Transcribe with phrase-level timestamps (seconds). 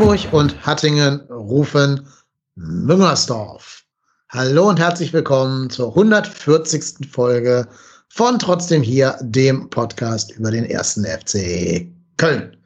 [0.00, 2.06] Hamburg und Hattingen rufen
[2.54, 3.84] Müngersdorf.
[4.30, 7.06] Hallo und herzlich willkommen zur 140.
[7.12, 7.68] Folge
[8.08, 11.86] von Trotzdem hier, dem Podcast über den ersten FC
[12.16, 12.56] Köln.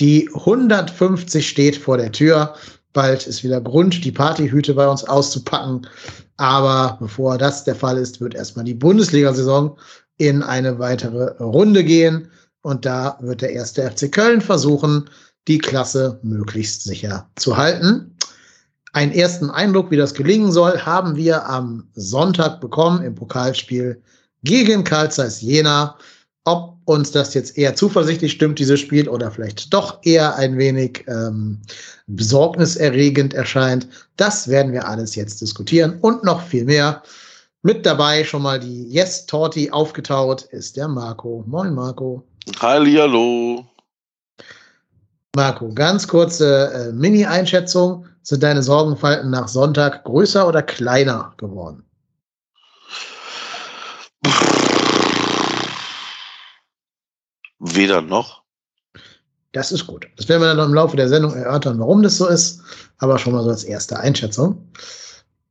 [0.00, 2.54] Die 150 steht vor der Tür.
[2.94, 5.86] Bald ist wieder Grund, die Partyhüte bei uns auszupacken.
[6.38, 9.76] Aber bevor das der Fall ist, wird erstmal die Bundesliga-Saison
[10.16, 12.30] in eine weitere Runde gehen.
[12.62, 15.10] Und da wird der erste FC Köln versuchen,
[15.48, 18.16] die Klasse möglichst sicher zu halten.
[18.92, 24.02] Einen ersten Eindruck, wie das gelingen soll, haben wir am Sonntag bekommen im Pokalspiel
[24.44, 25.96] gegen Karl Zeiss Jena.
[26.44, 31.04] Ob uns das jetzt eher zuversichtlich stimmt, dieses Spiel, oder vielleicht doch eher ein wenig
[31.06, 31.62] ähm,
[32.08, 37.02] besorgniserregend erscheint, das werden wir alles jetzt diskutieren und noch viel mehr.
[37.62, 41.44] Mit dabei schon mal die Yes Torti aufgetaut ist der Marco.
[41.46, 42.26] Moin Marco.
[42.58, 43.64] Hallihallo.
[45.34, 48.06] Marco, ganz kurze äh, Mini-Einschätzung.
[48.22, 51.82] Sind deine Sorgenfalten nach Sonntag größer oder kleiner geworden?
[57.58, 58.42] Weder noch.
[59.52, 60.06] Das ist gut.
[60.16, 62.60] Das werden wir dann im Laufe der Sendung erörtern, warum das so ist.
[62.98, 64.70] Aber schon mal so als erste Einschätzung.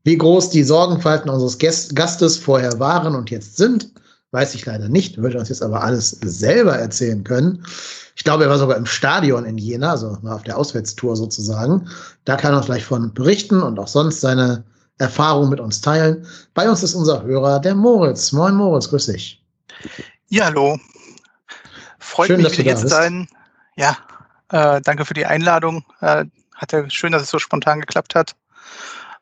[0.03, 3.91] Wie groß die Sorgenfalten unseres Gastes vorher waren und jetzt sind,
[4.29, 5.17] weiß ich leider nicht.
[5.17, 7.65] Würde uns jetzt aber alles selber erzählen können.
[8.15, 11.87] Ich glaube, er war sogar im Stadion in Jena, also auf der Auswärtstour sozusagen.
[12.25, 14.63] Da kann er vielleicht von berichten und auch sonst seine
[14.97, 16.25] Erfahrungen mit uns teilen.
[16.53, 18.31] Bei uns ist unser Hörer, der Moritz.
[18.31, 19.43] Moin Moritz, grüß dich.
[20.27, 20.79] Ja, hallo.
[21.99, 23.27] Freut Schön, mich, wieder hier zu sein.
[23.75, 23.97] Ja,
[24.49, 25.83] äh, danke für die Einladung.
[26.01, 28.35] Äh, hatte schön, dass es so spontan geklappt hat.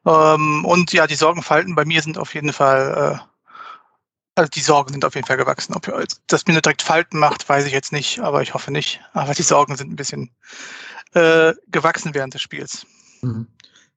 [0.06, 3.29] Ähm, und ja, die Sorgenfalten bei mir sind auf jeden Fall äh,
[4.40, 5.74] also die Sorgen sind auf jeden Fall gewachsen.
[5.74, 5.92] Ob
[6.28, 9.02] das mir nur direkt Falten macht, weiß ich jetzt nicht, aber ich hoffe nicht.
[9.14, 10.32] Aber die Sorgen sind ein bisschen
[11.14, 12.86] äh, gewachsen während des Spiels.
[13.22, 13.48] Mhm.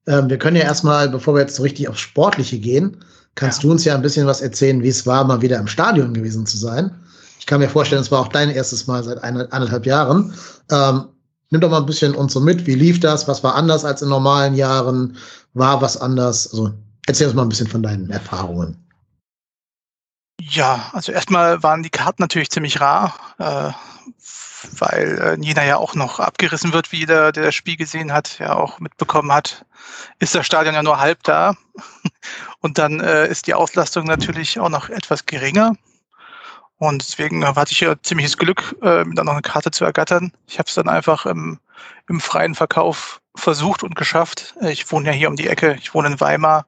[0.05, 3.03] Ähm, wir können ja erstmal, bevor wir jetzt so richtig aufs Sportliche gehen,
[3.35, 3.61] kannst ja.
[3.63, 6.45] du uns ja ein bisschen was erzählen, wie es war, mal wieder im Stadion gewesen
[6.45, 6.93] zu sein.
[7.39, 10.33] Ich kann mir vorstellen, es war auch dein erstes Mal seit eineinhalb Jahren.
[10.71, 11.05] Ähm,
[11.51, 12.67] nimm doch mal ein bisschen uns so mit.
[12.67, 13.29] Wie lief das?
[13.29, 15.15] Was war anders als in normalen Jahren?
[15.53, 16.51] War was anders?
[16.51, 16.73] Also
[17.07, 18.82] erzähl uns mal ein bisschen von deinen Erfahrungen.
[20.49, 23.71] Ja, also erstmal waren die Karten natürlich ziemlich rar, äh,
[24.77, 28.39] weil äh, Jena ja auch noch abgerissen wird, wie jeder, der das Spiel gesehen hat,
[28.39, 29.65] ja auch mitbekommen hat,
[30.19, 31.55] ist das Stadion ja nur halb da.
[32.59, 35.75] Und dann äh, ist die Auslastung natürlich auch noch etwas geringer.
[36.77, 40.33] Und deswegen hatte ich ja ziemliches Glück, äh, dann noch eine Karte zu ergattern.
[40.47, 41.59] Ich habe es dann einfach im,
[42.09, 44.55] im freien Verkauf versucht und geschafft.
[44.61, 46.65] Ich wohne ja hier um die Ecke, ich wohne in Weimar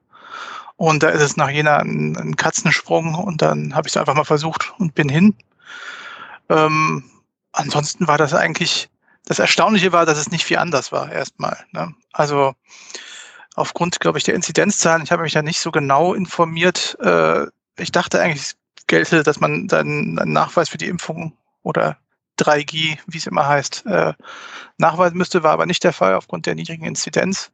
[0.76, 4.14] und da ist es nach Jena ein, ein Katzensprung und dann habe ich es einfach
[4.14, 5.34] mal versucht und bin hin.
[6.48, 7.04] Ähm,
[7.52, 8.88] ansonsten war das eigentlich,
[9.24, 11.64] das Erstaunliche war, dass es nicht viel anders war erstmal.
[11.72, 11.94] Ne?
[12.12, 12.54] Also
[13.54, 16.96] aufgrund, glaube ich, der Inzidenzzahlen, ich habe mich ja nicht so genau informiert.
[17.00, 17.46] Äh,
[17.78, 18.56] ich dachte eigentlich, es
[18.86, 21.96] gelte, dass man dann einen Nachweis für die Impfung oder
[22.38, 24.12] 3G, wie es immer heißt, äh,
[24.76, 27.50] nachweisen müsste, war aber nicht der Fall aufgrund der niedrigen Inzidenz.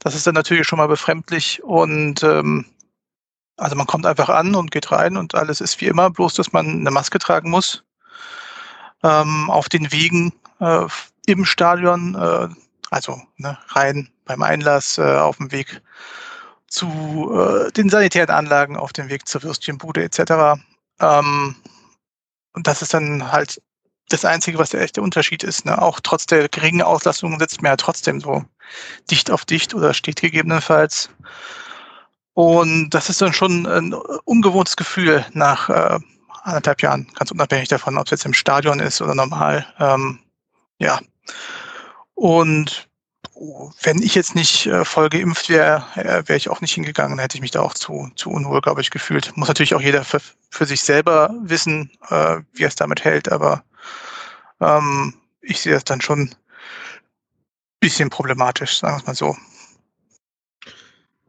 [0.00, 2.66] Das ist dann natürlich schon mal befremdlich und ähm,
[3.56, 6.52] also man kommt einfach an und geht rein und alles ist wie immer, bloß dass
[6.52, 7.84] man eine Maske tragen muss.
[9.02, 10.86] Ähm, auf den Wegen äh,
[11.26, 12.48] im Stadion, äh,
[12.90, 15.82] also ne, rein beim Einlass, äh, auf dem Weg
[16.68, 20.60] zu äh, den sanitären Anlagen, auf dem Weg zur Würstchenbude etc.
[21.00, 21.54] Ähm,
[22.54, 23.60] und das ist dann halt
[24.08, 25.64] das Einzige, was der echte Unterschied ist.
[25.64, 25.80] Ne?
[25.80, 28.44] Auch trotz der geringen Auslastung sitzt man ja trotzdem so
[29.10, 31.10] dicht auf dicht oder steht gegebenenfalls.
[32.34, 33.94] Und das ist dann schon ein
[34.24, 35.98] ungewohntes Gefühl nach äh,
[36.42, 39.66] anderthalb Jahren, ganz unabhängig davon, ob es jetzt im Stadion ist oder normal.
[39.78, 40.18] Ähm,
[40.78, 41.00] ja.
[42.14, 42.88] Und
[43.82, 47.36] wenn ich jetzt nicht äh, voll geimpft wäre, äh, wäre ich auch nicht hingegangen, hätte
[47.36, 49.36] ich mich da auch zu, zu unwohl, glaube ich, gefühlt.
[49.36, 50.20] Muss natürlich auch jeder für,
[50.50, 53.64] für sich selber wissen, äh, wie er es damit hält, aber
[54.64, 56.34] ähm, ich sehe das dann schon ein
[57.80, 59.36] bisschen problematisch, sagen wir es mal so.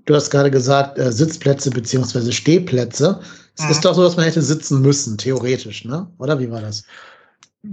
[0.05, 3.21] Du hast gerade gesagt, äh, Sitzplätze beziehungsweise Stehplätze.
[3.57, 3.71] Es mhm.
[3.71, 6.07] ist doch so, dass man hätte sitzen müssen, theoretisch, ne?
[6.17, 6.83] Oder wie war das?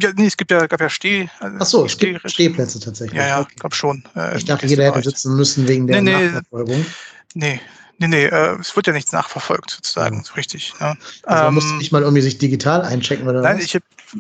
[0.01, 1.29] Ja, nee, es gibt ja, gab ja Steh.
[1.41, 3.19] Also Ach so, Steh Stehplätze tatsächlich.
[3.19, 3.55] Ja, ja, okay.
[3.59, 4.05] glaube schon.
[4.17, 6.87] Äh, ich dachte, jeder hätte sitzen müssen wegen der nee, Nachverfolgung.
[7.35, 7.61] Nee,
[7.99, 10.73] nee, nee, äh, es wird ja nichts nachverfolgt, sozusagen, so richtig.
[10.81, 10.97] Ne?
[11.25, 13.65] Also ähm, musste nicht mal irgendwie sich digital einchecken oder Nein, was?
[13.65, 13.79] ich,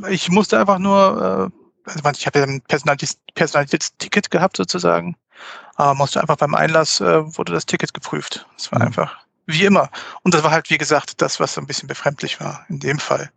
[0.09, 1.53] ich musste einfach nur,
[1.87, 5.17] äh, also ich habe ja ein personalisiertes Ticket gehabt, sozusagen.
[5.77, 8.47] Aber musste einfach beim Einlass äh, wurde das Ticket geprüft.
[8.57, 8.87] Das war mhm.
[8.87, 9.91] einfach wie immer.
[10.23, 12.99] Und das war halt, wie gesagt, das, was so ein bisschen befremdlich war in dem
[12.99, 13.31] Fall.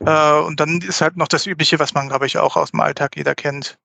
[0.00, 2.80] Äh, und dann ist halt noch das Übliche, was man, glaube ich, auch aus dem
[2.80, 3.78] Alltag jeder kennt.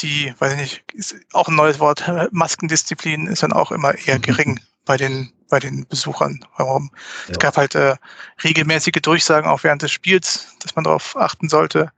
[0.00, 4.18] die, weiß ich nicht, ist auch ein neues Wort, Maskendisziplin ist dann auch immer eher
[4.18, 6.40] gering bei den, bei den Besuchern.
[6.56, 6.90] Warum?
[7.26, 7.32] Ja.
[7.32, 7.96] Es gab halt äh,
[8.42, 11.90] regelmäßige Durchsagen auch während des Spiels, dass man darauf achten sollte.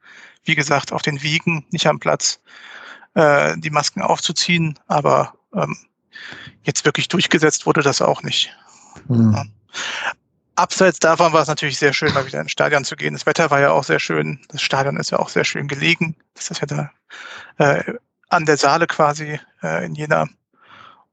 [0.44, 2.40] Wie gesagt, auf den Wiegen, nicht am Platz,
[3.14, 5.76] äh, die Masken aufzuziehen, aber ähm,
[6.62, 8.56] jetzt wirklich durchgesetzt wurde das auch nicht.
[9.08, 9.32] Mhm.
[9.32, 9.44] Ja.
[10.56, 13.12] Abseits davon war es natürlich sehr schön, mal wieder ins Stadion zu gehen.
[13.14, 14.40] Das Wetter war ja auch sehr schön.
[14.48, 16.16] Das Stadion ist ja auch sehr schön gelegen.
[16.34, 16.90] Das ist ja da
[17.58, 17.94] äh,
[18.28, 20.26] an der Saale quasi äh, in Jena.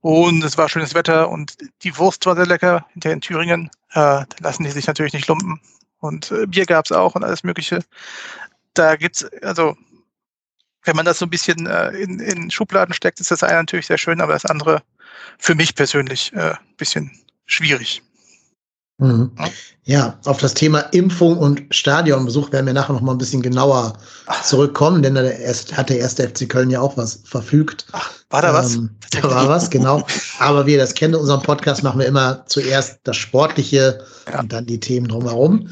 [0.05, 3.71] Und es war schönes Wetter und die Wurst war sehr lecker hinter in Thüringen.
[3.89, 5.59] Äh, da lassen die sich natürlich nicht lumpen.
[5.97, 7.79] Und äh, Bier gab es auch und alles Mögliche.
[8.75, 9.75] Da gibt's, also
[10.83, 13.87] wenn man das so ein bisschen äh, in, in Schubladen steckt, ist das eine natürlich
[13.87, 14.83] sehr schön, aber das andere
[15.39, 17.09] für mich persönlich äh, ein bisschen
[17.47, 18.03] schwierig.
[18.97, 19.31] Mhm.
[19.83, 23.93] Ja, auf das Thema Impfung und Stadionbesuch werden wir nachher noch mal ein bisschen genauer
[24.43, 27.85] zurückkommen, denn da hat der erste FC Köln ja auch was verfügt.
[27.91, 28.75] Ach, war da was?
[28.75, 30.05] Ähm, da war was, genau.
[30.39, 33.99] Aber wie ihr das kennt, in unserem Podcast machen wir immer zuerst das Sportliche
[34.31, 34.39] ja.
[34.39, 35.69] und dann die Themen drumherum.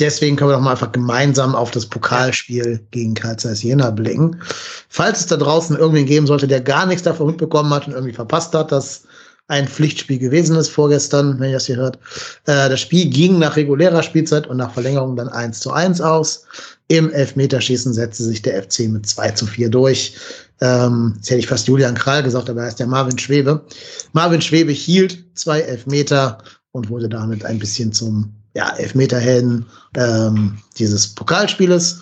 [0.00, 4.40] Deswegen können wir doch mal einfach gemeinsam auf das Pokalspiel gegen Karl Zeiss Jena blicken.
[4.88, 8.12] Falls es da draußen irgendwen geben sollte, der gar nichts davon mitbekommen hat und irgendwie
[8.12, 9.04] verpasst hat, dass
[9.48, 11.98] ein Pflichtspiel gewesen ist vorgestern, wenn ihr das hier hört.
[12.46, 16.46] Äh, das Spiel ging nach regulärer Spielzeit und nach Verlängerung dann 1 zu 1 aus.
[16.88, 20.16] Im Elfmeterschießen setzte sich der FC mit 2 zu 4 durch.
[20.60, 23.64] Ähm, jetzt hätte ich fast Julian Krall gesagt, aber er ist der Marvin Schwebe.
[24.12, 26.38] Marvin Schwebe hielt zwei Elfmeter
[26.72, 32.00] und wurde damit ein bisschen zum ja, Elfmeterhelden ähm, dieses Pokalspieles.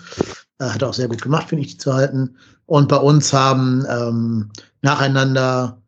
[0.59, 2.37] Äh, hat auch sehr gut gemacht, finde ich, die zu halten.
[2.67, 4.49] Und bei uns haben ähm,
[4.81, 5.82] nacheinander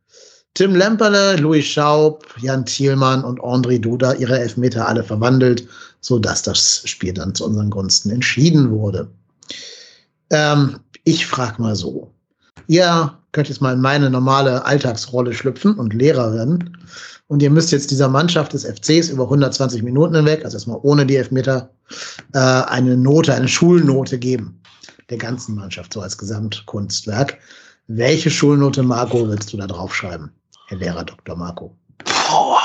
[0.55, 5.67] Tim Lemperle, Louis Schaub, Jan Thielmann und André Duda ihre Elfmeter alle verwandelt,
[5.99, 9.09] sodass das Spiel dann zu unseren Gunsten entschieden wurde.
[10.29, 12.09] Ähm, ich frage mal so.
[12.67, 16.77] Ihr könnt jetzt mal in meine normale Alltagsrolle schlüpfen und Lehrer werden.
[17.27, 21.05] Und ihr müsst jetzt dieser Mannschaft des FCs über 120 Minuten hinweg, also erstmal ohne
[21.05, 21.69] die Elfmeter,
[22.31, 24.61] äh, eine Note, eine Schulnote geben.
[25.09, 27.39] Der ganzen Mannschaft, so als Gesamtkunstwerk.
[27.87, 30.31] Welche Schulnote, Marco, willst du da draufschreiben?
[30.67, 31.35] Herr Lehrer Dr.
[31.35, 31.77] Marco?
[32.03, 32.61] Boah.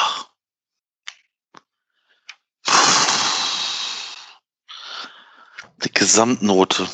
[5.84, 6.88] Die Gesamtnote.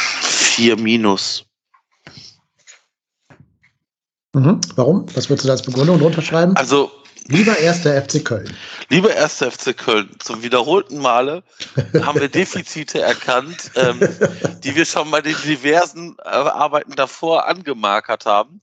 [0.00, 1.44] Vier minus.
[4.34, 4.60] Mhm.
[4.74, 5.06] Warum?
[5.14, 6.56] Was würdest du da als Begründung drunter schreiben?
[6.56, 6.90] Also
[7.26, 8.54] Lieber erster FC Köln.
[8.90, 11.42] Lieber erster FC Köln, zum wiederholten Male
[12.02, 14.00] haben wir Defizite erkannt, ähm,
[14.62, 18.60] die wir schon bei den diversen äh, Arbeiten davor angemarkert haben.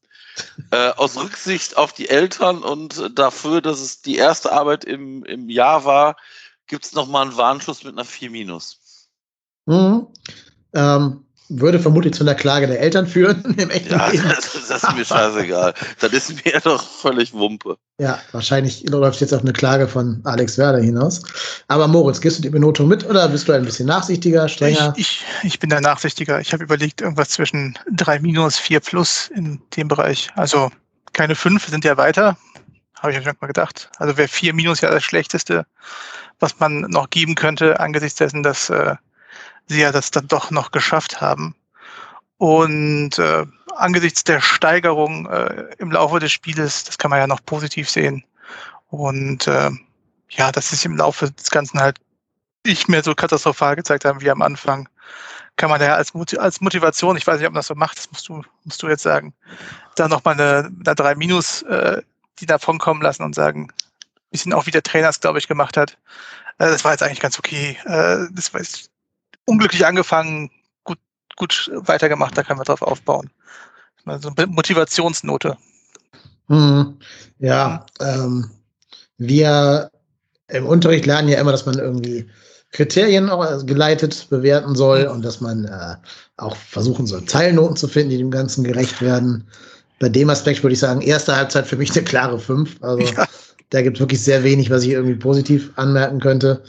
[0.72, 5.50] Äh, aus Rücksicht auf die Eltern und dafür, dass es die erste Arbeit im, im
[5.50, 6.16] Jahr war,
[6.68, 8.80] gibt es nochmal einen Warnschuss mit einer 4 minus.
[9.66, 10.08] Mhm.
[10.74, 11.26] Ähm,
[11.60, 14.30] würde vermutlich zu einer Klage der Eltern führen im echten ja, Leben.
[14.30, 15.74] Das, das, ist mir scheißegal.
[16.00, 17.78] das ist mir doch völlig Wumpe.
[18.00, 21.22] Ja, wahrscheinlich läuft jetzt auch eine Klage von Alex Werder hinaus.
[21.68, 24.94] Aber Moritz, gehst du die Benotung mit oder bist du ein bisschen nachsichtiger, strenger?
[24.96, 26.40] Ich, ich, ich bin da nachsichtiger.
[26.40, 30.30] Ich habe überlegt, irgendwas zwischen 3 minus, 4 plus in dem Bereich.
[30.36, 30.72] Also
[31.14, 32.38] keine 5 sind ja weiter.
[33.00, 33.90] Habe ich mal gedacht.
[33.98, 35.66] Also wäre 4 minus ja das Schlechteste,
[36.40, 38.96] was man noch geben könnte, angesichts dessen, dass äh,
[39.68, 41.56] sie ja das dann doch noch geschafft haben.
[42.38, 47.46] Und äh, angesichts der Steigerung äh, im Laufe des Spieles, das kann man ja noch
[47.46, 48.24] positiv sehen.
[48.88, 49.72] Und äh,
[50.30, 52.00] ja, dass sich im Laufe des Ganzen halt
[52.66, 54.88] nicht mehr so katastrophal gezeigt haben wie am Anfang,
[55.56, 58.12] kann man ja als, als Motivation, ich weiß nicht, ob man das so macht, das
[58.12, 59.34] musst du, musst du jetzt sagen,
[59.96, 62.02] da nochmal eine, eine 3 Minus, äh,
[62.40, 63.72] die davon kommen lassen und sagen,
[64.32, 65.98] bisschen auch wie der Trainer es, glaube ich, gemacht hat.
[66.58, 67.78] Äh, das war jetzt eigentlich ganz okay.
[67.86, 68.91] Äh, das war jetzt
[69.46, 70.50] unglücklich angefangen,
[70.84, 71.00] gut,
[71.36, 73.30] gut weitergemacht, da können wir drauf aufbauen.
[74.06, 75.58] Also Motivationsnote.
[76.48, 76.98] Hm,
[77.40, 78.50] ja, ähm,
[79.18, 79.92] wir
[80.48, 82.28] im Unterricht lernen ja immer, dass man irgendwie
[82.72, 85.96] Kriterien auch geleitet bewerten soll und dass man äh,
[86.38, 89.48] auch versuchen soll, Teilnoten zu finden, die dem Ganzen gerecht werden.
[90.00, 92.78] Bei dem Aspekt würde ich sagen, erste Halbzeit für mich eine klare 5.
[92.82, 93.28] Also ja.
[93.70, 96.64] da gibt es wirklich sehr wenig, was ich irgendwie positiv anmerken könnte.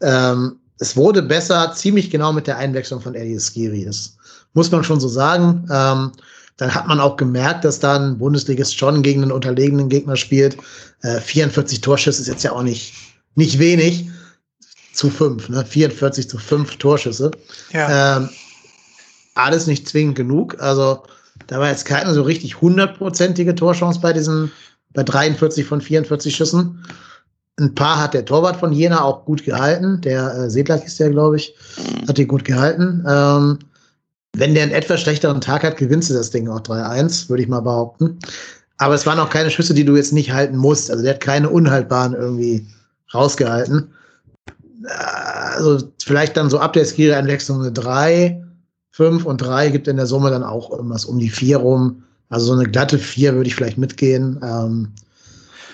[0.00, 3.84] Ähm, es wurde besser, ziemlich genau mit der Einwechslung von Eddie Skiri.
[3.84, 4.16] Das
[4.54, 5.68] muss man schon so sagen.
[5.70, 6.12] Ähm,
[6.56, 10.56] dann hat man auch gemerkt, dass dann Bundesligist schon gegen einen unterlegenen Gegner spielt.
[11.02, 12.94] Äh, 44 Torschüsse ist jetzt ja auch nicht,
[13.34, 14.08] nicht wenig.
[14.92, 15.64] Zu fünf, ne?
[15.64, 17.30] 44 zu fünf Torschüsse.
[17.72, 18.16] Ja.
[18.16, 18.30] Ähm,
[19.34, 20.60] alles nicht zwingend genug.
[20.60, 21.02] Also
[21.46, 24.50] da war jetzt keine so richtig hundertprozentige Torchance bei diesen,
[24.92, 26.82] bei 43 von 44 Schüssen.
[27.60, 30.00] Ein paar hat der Torwart von Jena auch gut gehalten.
[30.00, 31.54] Der äh, Sedlak ist der, glaube ich,
[32.08, 33.04] hat die gut gehalten.
[33.06, 33.58] Ähm,
[34.34, 37.48] wenn der einen etwas schlechteren Tag hat, gewinnst du das Ding auch 3-1, würde ich
[37.48, 38.18] mal behaupten.
[38.78, 40.90] Aber es waren auch keine Schüsse, die du jetzt nicht halten musst.
[40.90, 42.66] Also der hat keine unhaltbaren irgendwie
[43.12, 43.92] rausgehalten.
[45.54, 48.42] Also vielleicht dann so ab der Skill-Einwechslung eine 3,
[48.92, 52.04] 5 und 3 gibt in der Summe dann auch irgendwas um die 4 rum.
[52.30, 54.40] Also so eine glatte 4 würde ich vielleicht mitgehen.
[54.42, 54.92] Ähm,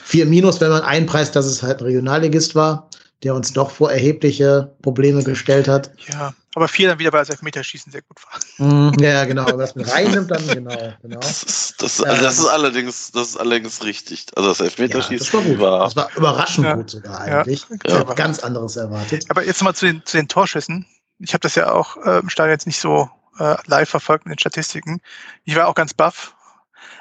[0.06, 2.88] 4 minus, wenn man einpreist, dass es halt ein Regionalligist war,
[3.24, 5.90] der uns doch vor erhebliche Probleme gestellt hat.
[6.12, 8.66] Ja, aber 4 dann wieder, weil das Elfmeterschießen sehr gut war.
[8.66, 9.42] Mm, ja, genau.
[9.42, 10.92] Aber das mit reinnimmt dann, genau.
[11.02, 11.18] genau.
[11.18, 14.26] Das ist, das, also das ist ähm, allerdings, das ist allerdings richtig.
[14.36, 15.58] Also das Elfmeterschießen ja, das war, gut.
[15.58, 15.80] war.
[15.80, 16.74] Das war überraschend ja.
[16.74, 17.66] gut sogar eigentlich.
[17.68, 17.76] Ja.
[17.82, 19.24] Ich habe ganz anderes erwartet.
[19.28, 20.86] Aber jetzt mal zu den, zu den Torschüssen.
[21.18, 23.10] Ich habe das ja auch äh, im Stadion jetzt nicht so
[23.40, 25.00] äh, live verfolgt mit den Statistiken.
[25.44, 26.36] Ich war auch ganz baff,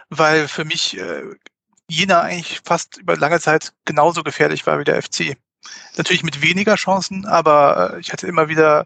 [0.10, 1.22] weil für mich äh,
[1.90, 5.38] Jena eigentlich fast über lange Zeit genauso gefährlich war wie der FC.
[5.98, 8.86] Natürlich mit weniger Chancen, aber äh, ich hatte immer wieder,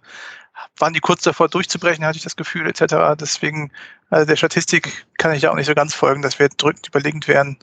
[0.78, 3.18] waren die kurz davor durchzubrechen, hatte ich das Gefühl, etc.
[3.20, 3.72] Deswegen,
[4.10, 7.28] also der Statistik kann ich ja auch nicht so ganz folgen, dass wir drückend überlegend
[7.28, 7.58] wären.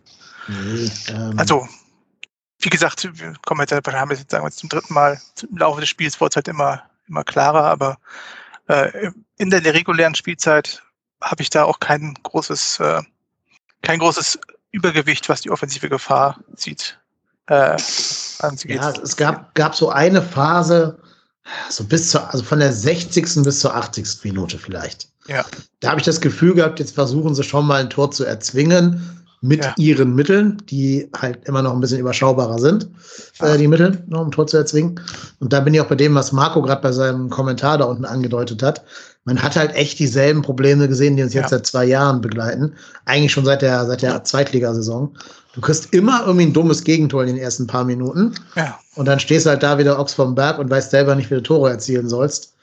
[0.48, 1.34] Nee, ähm.
[1.38, 1.68] Also,
[2.60, 5.80] wie gesagt, wir kommen jetzt, haben jetzt, sagen wir jetzt zum dritten Mal im Laufe
[5.80, 7.98] des Spiels wurde es halt immer, immer klarer, aber
[8.68, 10.82] äh, in der regulären Spielzeit
[11.20, 13.02] habe ich da auch kein großes, äh,
[13.82, 14.38] kein großes
[14.76, 16.98] Übergewicht, was die offensive Gefahr sieht.
[17.48, 17.76] Äh,
[18.66, 20.98] ja, es gab, gab so eine Phase,
[21.70, 23.42] so bis zur, also von der 60.
[23.42, 24.24] bis zur 80.
[24.24, 25.08] Minute vielleicht.
[25.28, 25.44] Ja.
[25.80, 29.25] Da habe ich das Gefühl gehabt, jetzt versuchen sie schon mal ein Tor zu erzwingen
[29.40, 29.74] mit ja.
[29.76, 32.88] ihren Mitteln, die halt immer noch ein bisschen überschaubarer sind,
[33.40, 35.00] äh, die Mittel, ne, um Tor zu erzwingen.
[35.40, 38.04] Und da bin ich auch bei dem, was Marco gerade bei seinem Kommentar da unten
[38.04, 38.82] angedeutet hat.
[39.24, 41.58] Man hat halt echt dieselben Probleme gesehen, die uns jetzt ja.
[41.58, 42.74] seit zwei Jahren begleiten.
[43.04, 45.16] Eigentlich schon seit der, seit der Zweitligasaison.
[45.54, 48.34] Du kriegst immer irgendwie ein dummes Gegentor in den ersten paar Minuten.
[48.54, 48.78] Ja.
[48.94, 51.34] Und dann stehst du halt da wieder Ochs vom Berg und weißt selber nicht, wie
[51.34, 52.54] du Tore erzielen sollst.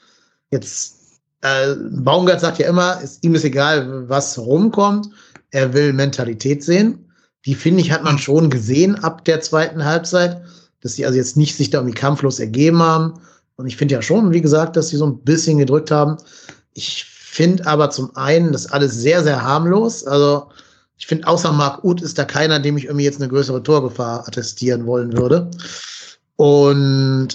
[0.50, 0.94] Jetzt,
[1.42, 5.08] äh, Baumgart sagt ja immer, ist, ihm ist egal, was rumkommt
[5.54, 6.98] er will Mentalität sehen.
[7.46, 10.42] Die, finde ich, hat man schon gesehen ab der zweiten Halbzeit,
[10.80, 13.14] dass sie also jetzt nicht sich da irgendwie kampflos ergeben haben.
[13.56, 16.16] Und ich finde ja schon, wie gesagt, dass sie so ein bisschen gedrückt haben.
[16.72, 20.04] Ich finde aber zum einen das alles sehr, sehr harmlos.
[20.04, 20.48] Also
[20.98, 24.26] ich finde, außer Marc Uth ist da keiner, dem ich irgendwie jetzt eine größere Torgefahr
[24.26, 25.50] attestieren wollen würde.
[26.36, 27.28] Und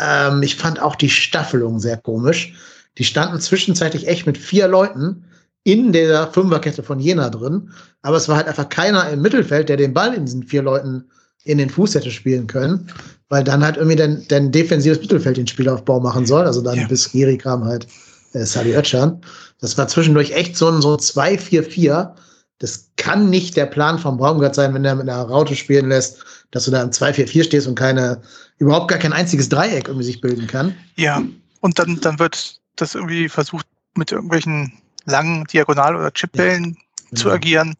[0.00, 2.54] ähm, ich fand auch die Staffelung sehr komisch.
[2.96, 5.24] Die standen zwischenzeitlich echt mit vier Leuten
[5.68, 7.70] in der Fünferkette von Jena drin.
[8.00, 11.04] Aber es war halt einfach keiner im Mittelfeld, der den Ball in diesen vier Leuten
[11.44, 12.90] in den Fuß hätte spielen können,
[13.28, 16.46] weil dann halt irgendwie dein, dein defensives Mittelfeld den Spielaufbau machen soll.
[16.46, 16.86] Also dann ja.
[16.88, 17.86] bis Giri kam halt
[18.32, 19.20] äh, Sali Özcan.
[19.60, 22.14] Das war zwischendurch echt so ein so 2-4-4.
[22.60, 26.24] Das kann nicht der Plan vom Baumgart sein, wenn er mit einer Raute spielen lässt,
[26.50, 28.22] dass du da im 2-4-4 stehst und keine,
[28.56, 30.74] überhaupt gar kein einziges Dreieck irgendwie sich bilden kann.
[30.96, 31.22] Ja,
[31.60, 34.72] und dann, dann wird das irgendwie versucht, mit irgendwelchen
[35.08, 36.76] langen Diagonal- oder Chipbällen
[37.10, 37.16] ja.
[37.16, 37.76] zu agieren,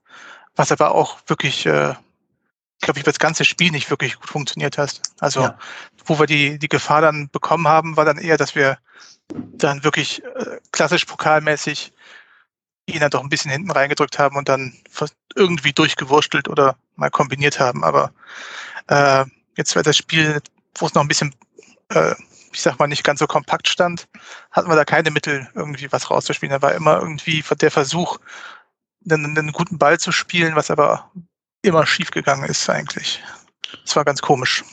[0.56, 1.94] was aber auch wirklich, äh,
[2.80, 5.00] glaube ich, das ganze Spiel nicht wirklich gut funktioniert hat.
[5.20, 5.58] Also, ja.
[6.04, 8.78] wo wir die, die Gefahr dann bekommen haben, war dann eher, dass wir
[9.28, 11.92] dann wirklich äh, klassisch pokalmäßig
[12.86, 14.74] ihn dann doch ein bisschen hinten reingedrückt haben und dann
[15.36, 17.84] irgendwie durchgewurstelt oder mal kombiniert haben.
[17.84, 18.12] Aber
[18.86, 19.24] äh,
[19.56, 20.40] jetzt war das Spiel,
[20.74, 21.34] wo es noch ein bisschen
[21.90, 22.14] äh,
[22.52, 24.08] ich sag mal, nicht ganz so kompakt stand,
[24.50, 26.52] hatten wir da keine Mittel, irgendwie was rauszuspielen.
[26.52, 28.18] Da war immer irgendwie der Versuch,
[29.08, 31.10] einen, einen guten Ball zu spielen, was aber
[31.62, 33.22] immer schief gegangen ist eigentlich.
[33.84, 34.64] Das war ganz komisch.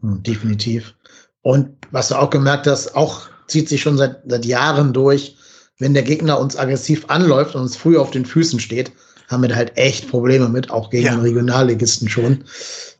[0.00, 0.94] Hm, definitiv.
[1.42, 5.36] Und was du auch gemerkt hast, auch zieht sich schon seit, seit Jahren durch,
[5.78, 8.92] wenn der Gegner uns aggressiv anläuft und uns früh auf den Füßen steht,
[9.28, 11.12] haben wir da halt echt Probleme mit, auch gegen ja.
[11.12, 12.44] den Regionalligisten schon.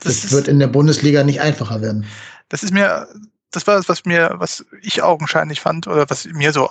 [0.00, 2.04] Das, das wird in der Bundesliga nicht einfacher werden.
[2.48, 3.08] Das ist mir
[3.50, 6.70] das war das, was mir, was ich augenscheinlich fand oder was mir so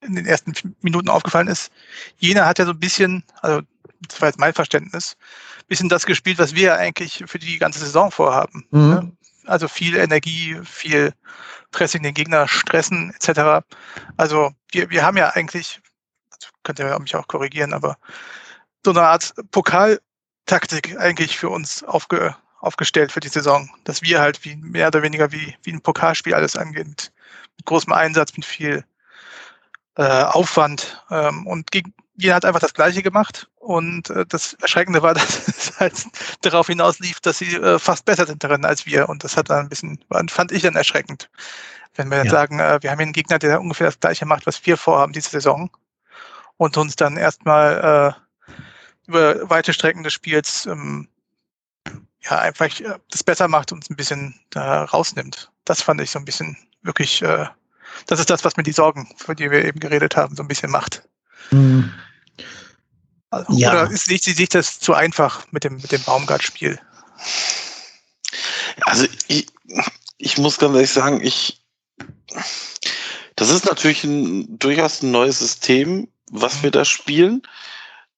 [0.00, 1.70] in den ersten Minuten aufgefallen ist.
[2.18, 3.62] Jena hat ja so ein bisschen, also
[4.08, 5.16] das war jetzt mein Verständnis,
[5.60, 8.66] ein bisschen das gespielt, was wir eigentlich für die ganze Saison vorhaben.
[8.70, 8.88] Mhm.
[8.88, 9.12] Ne?
[9.46, 11.12] Also viel Energie, viel
[11.70, 13.64] Pressing den Gegner, stressen etc.
[14.16, 15.80] Also wir, wir haben ja eigentlich,
[16.30, 17.96] also könnt ihr mich auch korrigieren, aber
[18.84, 24.44] so eine Art Pokaltaktik eigentlich für uns aufge, aufgestellt für die Saison, dass wir halt
[24.44, 27.12] wie mehr oder weniger wie, wie ein Pokalspiel alles angeht, mit,
[27.56, 28.84] mit großem Einsatz, mit viel
[29.96, 31.04] äh, Aufwand.
[31.10, 33.48] Ähm, und gegen, jeder hat einfach das Gleiche gemacht.
[33.56, 36.04] Und äh, das Erschreckende war, dass es halt
[36.42, 39.08] darauf hinaus lief, dass sie äh, fast besser sind darin als wir.
[39.08, 41.28] Und das hat dann ein bisschen, fand ich dann erschreckend.
[41.94, 42.32] Wenn wir dann ja.
[42.32, 45.12] sagen, äh, wir haben hier einen Gegner, der ungefähr das Gleiche macht, was wir vorhaben
[45.12, 45.68] diese Saison.
[46.58, 51.08] Und uns dann erstmal äh, über weite Strecken des Spiels ähm,
[52.24, 55.50] ja, einfach äh, das besser macht und ein bisschen da rausnimmt.
[55.64, 57.46] Das fand ich so ein bisschen wirklich äh,
[58.06, 60.48] das ist das, was mir die Sorgen, für die wir eben geredet haben, so ein
[60.48, 61.02] bisschen macht.
[61.50, 61.92] Hm.
[63.30, 63.70] Also, Ja.
[63.70, 66.78] Oder ist nicht, sich das zu einfach mit dem, mit dem Baumgart-Spiel?
[68.82, 69.46] Also ich,
[70.18, 71.62] ich muss ganz ehrlich sagen, ich
[73.36, 77.42] das ist natürlich ein durchaus ein neues System, was wir da spielen.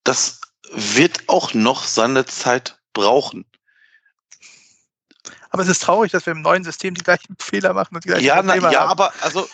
[0.03, 3.45] Das wird auch noch seine Zeit brauchen.
[5.55, 8.09] Aber es ist traurig, dass wir im neuen System die gleichen Fehler machen und die
[8.09, 8.89] gleichen Ja, na, Probleme ja, haben.
[8.91, 9.47] aber also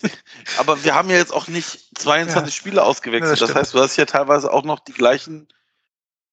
[0.58, 2.58] aber wir haben ja jetzt auch nicht 22 Ja.
[2.58, 3.32] Spiele Ja, ausgewechselt.
[3.32, 3.58] das das stimmt.
[3.60, 5.48] heißt, du hast ja teilweise auch noch die gleichen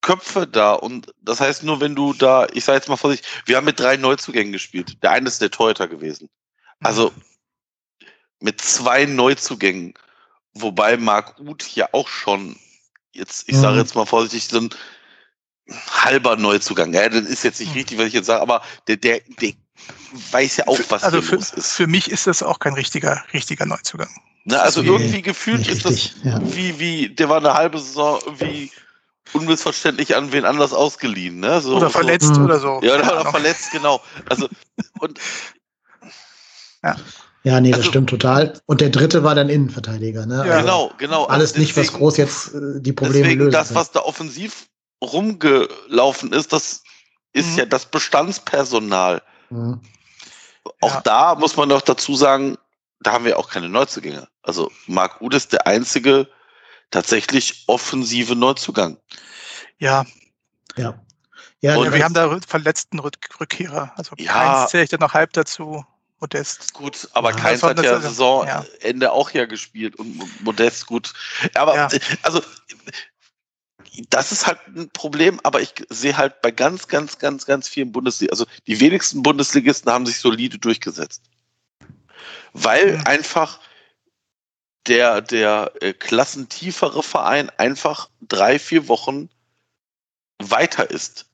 [0.01, 3.55] Köpfe da und das heißt nur, wenn du da, ich sage jetzt mal vorsichtig, wir
[3.55, 5.01] haben mit drei Neuzugängen gespielt.
[5.01, 6.29] Der eine ist der Torhüter gewesen.
[6.83, 7.13] Also
[8.41, 9.93] mit zwei Neuzugängen,
[10.53, 12.57] wobei Marc Uth ja auch schon,
[13.13, 13.79] jetzt, ich sage Mhm.
[13.79, 14.69] jetzt mal vorsichtig, so ein
[15.89, 16.93] halber Neuzugang.
[16.93, 17.77] Ja, das ist jetzt nicht Mhm.
[17.77, 19.53] richtig, was ich jetzt sage, aber der, der, der
[20.31, 21.73] weiß ja auch, was also hier für, los ist.
[21.73, 24.09] für mich ist das auch kein richtiger, richtiger Neuzugang.
[24.45, 26.23] Ne, also Nee, irgendwie gefühlt ist das richtig.
[26.23, 26.39] Ja.
[26.43, 28.71] wie, wie, der war eine halbe Saison irgendwie
[29.33, 31.59] unmissverständlich an wen anders ausgeliehen, ne?
[31.61, 31.93] So, Oder so.
[31.93, 32.45] verletzt Mhm.
[32.45, 32.79] oder so.
[32.83, 34.01] Ja, oder, oder verletzt, genau.
[34.29, 34.47] Also,
[34.99, 35.19] und
[37.43, 38.59] ja, nee, das Also- stimmt total.
[38.65, 40.25] Und der dritte war dann Innenverteidiger.
[40.25, 40.35] Ne?
[40.47, 40.53] Ja.
[40.53, 41.25] Also genau, genau.
[41.25, 43.51] Alles Also nicht, was deswegen- groß jetzt äh, die Probleme Deswegen, lösen.
[43.51, 44.67] das, was da offensiv
[45.05, 46.83] rumgelaufen ist, das
[47.33, 47.57] ist Mhm.
[47.59, 49.21] ja das Bestandspersonal.
[49.49, 49.81] Mhm.
[50.81, 51.01] Auch Ja.
[51.01, 52.57] da muss man doch dazu sagen,
[53.01, 54.27] da haben wir auch keine Neuzugänge.
[54.41, 56.27] Also Marc Uth ist der einzige
[56.91, 58.97] tatsächlich offensive Neuzugang.
[59.79, 60.05] Ja,
[60.77, 60.99] Ja.
[61.61, 63.91] Ja, Und ja, wir haben da verletzten Rück Rückkehrer.
[63.95, 64.61] Also Ja.
[64.61, 65.83] eins zähle ich dann noch halb dazu.
[66.19, 66.73] Modest.
[66.73, 71.13] Gut, aber Ja, Keins hat ja das- Saisonende auch ja gespielt und Mo- Modest gut.
[71.55, 71.89] Aber Ja.
[72.23, 72.41] also
[74.09, 77.91] das ist halt ein Problem, aber ich sehe halt bei ganz, ganz, ganz, ganz vielen
[77.91, 81.23] Bundesliga, also die wenigsten Bundesligisten haben sich solide durchgesetzt.
[82.53, 83.59] Weil einfach
[84.87, 89.29] der, der äh, klassentiefere Verein einfach drei, vier Wochen
[90.39, 91.25] weiter ist.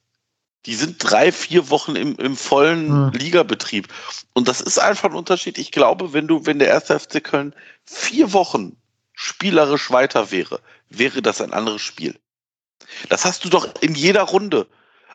[0.66, 3.12] Die sind drei, vier Wochen im, im vollen Mhm.
[3.14, 3.88] Ligabetrieb.
[4.34, 5.58] Und das ist einfach ein Unterschied.
[5.58, 8.78] Ich glaube, wenn du, wenn der erste FC Köln vier Wochen
[9.14, 12.20] spielerisch weiter wäre, wäre das ein anderes Spiel.
[13.10, 14.68] Das hast du doch in jeder Runde.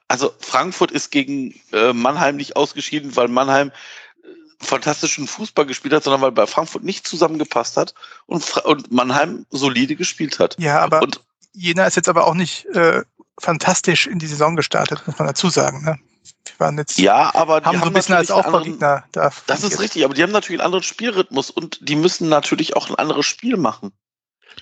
[0.08, 6.04] Also Frankfurt ist gegen äh, Mannheim nicht ausgeschieden, weil Mannheim äh, fantastischen Fußball gespielt hat,
[6.04, 7.94] sondern weil bei Frankfurt nicht zusammengepasst hat
[8.26, 10.56] und, Fra und Mannheim solide gespielt hat.
[10.58, 11.20] Ja, aber Und
[11.52, 13.02] Jena ist jetzt aber auch nicht äh,
[13.40, 15.84] fantastisch in die Saison gestartet, muss man dazu sagen.
[15.84, 15.98] Ne?
[16.44, 19.32] Wir waren jetzt, ja, aber die haben so ein bisschen als Aufbaugegner da.
[19.46, 22.88] Das ist richtig, aber die haben natürlich einen anderen Spielrhythmus und die müssen natürlich auch
[22.88, 23.92] ein anderes Spiel machen.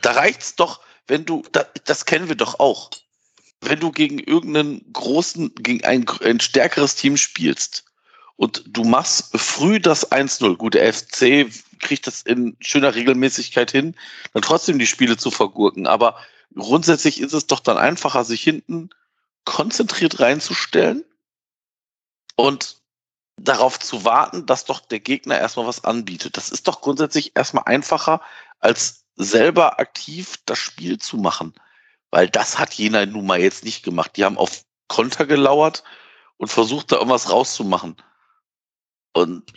[0.00, 2.90] Da reicht's doch, wenn du, da, das kennen wir doch auch,
[3.61, 7.85] wenn du gegen irgendeinen großen, gegen ein, ein stärkeres Team spielst
[8.37, 10.57] und du machst früh das 1-0.
[10.57, 11.47] Gut, der FC
[11.81, 13.95] kriegt das in schöner Regelmäßigkeit hin,
[14.33, 15.87] dann trotzdem die Spiele zu vergurken.
[15.87, 16.17] Aber
[16.55, 18.90] grundsätzlich ist es doch dann einfacher, sich hinten
[19.45, 21.05] konzentriert reinzustellen
[22.37, 22.79] und
[23.37, 26.37] darauf zu warten, dass doch der Gegner erstmal was anbietet.
[26.37, 28.21] Das ist doch grundsätzlich erstmal einfacher,
[28.61, 31.55] als selber aktiv das Spiel zu machen.
[32.14, 34.12] Weil das hat Jena nun mal jetzt nicht gemacht.
[34.14, 35.83] Die haben auf Konter gelauert
[36.37, 37.96] und versucht, da irgendwas rauszumachen.
[39.14, 39.53] Und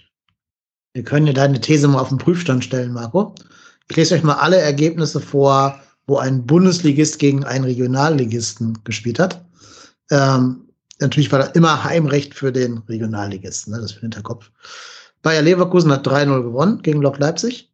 [0.94, 3.36] Wir können ja deine These mal auf den Prüfstand stellen, Marco.
[3.92, 9.46] Ich lese euch mal alle Ergebnisse vor, wo ein Bundesligist gegen einen Regionalligisten gespielt hat.
[10.10, 10.68] Ähm,
[11.00, 14.50] natürlich war da immer Heimrecht für den Regionalligisten, ne, das für den Hinterkopf.
[15.22, 17.72] Bayer Leverkusen hat 3-0 gewonnen gegen Lok Leipzig.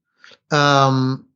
[0.51, 1.27] Ähm,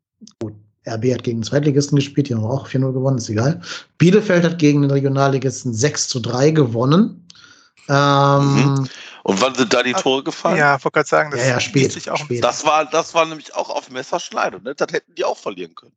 [0.41, 0.53] gut,
[0.87, 3.61] RB hat gegen den Zweitligisten gespielt, die haben auch 4-0 gewonnen, ist egal.
[3.97, 7.27] Bielefeld hat gegen den Regionalligisten 6 zu 3 gewonnen.
[7.89, 8.89] Ähm, Mhm.
[9.23, 10.57] Und wann sind da die Ah, Tore gefallen?
[10.57, 11.91] Ja, wollte gerade sagen, das Ja, ja, spät.
[11.91, 12.41] sich auch spät.
[12.43, 14.61] Das war, das war nämlich auch auf Messerschneide.
[14.63, 14.73] Ne?
[14.73, 15.91] Das hätten die auch verlieren können.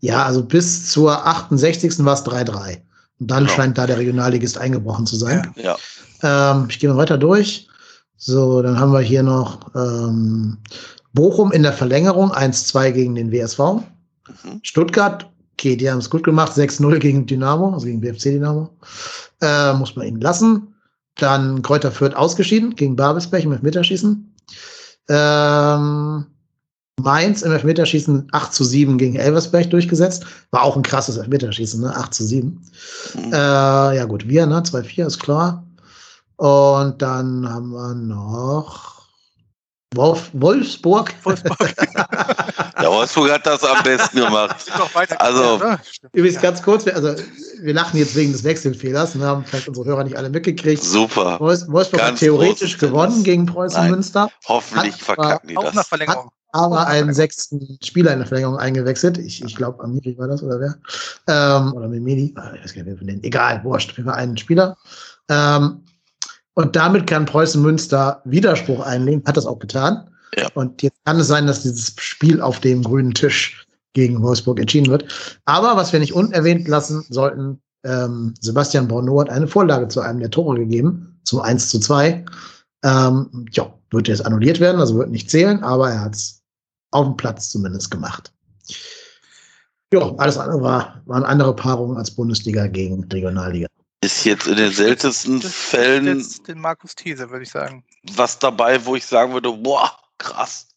[0.00, 2.04] Ja, also bis zur 68.
[2.04, 2.82] war es 3-3.
[3.20, 3.52] Und dann Genau.
[3.56, 5.52] scheint da der Regionalligist eingebrochen zu sein.
[5.56, 5.76] Ja.
[6.22, 7.68] Ähm, ich gehe mal weiter durch.
[8.16, 10.58] So, dann haben wir hier noch ähm,
[11.12, 13.82] Bochum in der Verlängerung 1-2 gegen den WSV.
[14.28, 14.60] Mhm.
[14.62, 18.70] Stuttgart, okay, die haben es gut gemacht, 6-0 gegen Dynamo, also gegen BFC Dynamo.
[19.40, 20.74] Äh, muss man ihnen lassen.
[21.16, 24.34] Dann Kräuter Fürth ausgeschieden gegen Babelsberg im Elfmeterschießen.
[25.08, 26.26] Ähm,
[27.00, 30.24] Mainz im Elfmeterschießen 8 zu 7 gegen Elversberg durchgesetzt.
[30.50, 31.94] War auch ein krasses Elfmeterschießen, ne?
[31.94, 32.60] 8 zu 7.
[33.14, 33.32] Mhm.
[33.32, 34.60] Äh, ja, gut, wir, ne?
[34.60, 35.66] 2-4 ist klar.
[36.36, 38.95] Und dann haben wir noch
[39.96, 41.12] Wolf, Wolfsburg.
[41.24, 41.58] Wolfsburg.
[42.80, 44.56] Der Wolfsburg hat das am besten gemacht.
[45.18, 45.78] Also- ne?
[46.12, 46.42] Übrigens Ja.
[46.42, 47.14] ganz kurz, wir, also
[47.62, 50.82] wir lachen jetzt wegen des Wechselfehlers, ne, haben vielleicht unsere Hörer nicht alle mitgekriegt.
[50.84, 51.38] Super.
[51.40, 53.24] Wolfs- Wolfsburg hat Ganz theoretisch großes gewonnen Tennis.
[53.24, 53.90] gegen Preußen Nein.
[53.92, 55.88] Münster, Hoffentlich Hat- verkacken die Auch nach das.
[55.88, 56.30] Verlängerung.
[56.52, 59.18] aber einen sechsten Spieler in der Verlängerung eingewechselt.
[59.18, 60.74] Ich, ich glaube, Amiri war das oder wer?
[61.28, 62.34] Ähm, oder Mimini.
[62.36, 63.22] Ah, ich weiß gar nicht, wer von denen.
[63.24, 63.92] Egal, wurscht.
[63.92, 64.76] Für einen Spieler.
[65.28, 65.82] Ähm,
[66.56, 70.08] und damit kann Preußen Münster Widerspruch einlegen, hat das auch getan.
[70.36, 70.48] Ja.
[70.54, 74.90] Und jetzt kann es sein, dass dieses Spiel auf dem grünen Tisch gegen Wolfsburg entschieden
[74.90, 75.38] wird.
[75.44, 80.18] Aber was wir nicht unerwähnt lassen sollten, ähm, Sebastian Borneau hat eine Vorlage zu einem
[80.18, 82.24] der Tore gegeben, zum 1 zu 2.
[82.84, 86.42] Ähm, ja, wird jetzt annulliert werden, also wird nicht zählen, aber er hat es
[86.90, 88.32] auf dem Platz zumindest gemacht.
[89.92, 93.68] Ja, alles andere war, waren andere Paarungen als Bundesliga gegen Regionalliga.
[94.02, 97.84] Ist jetzt in den seltensten Das- das Fällen jetzt den Markus Thiese, würde ich sagen.
[98.14, 100.68] was dabei, wo ich sagen würde, boah, krass.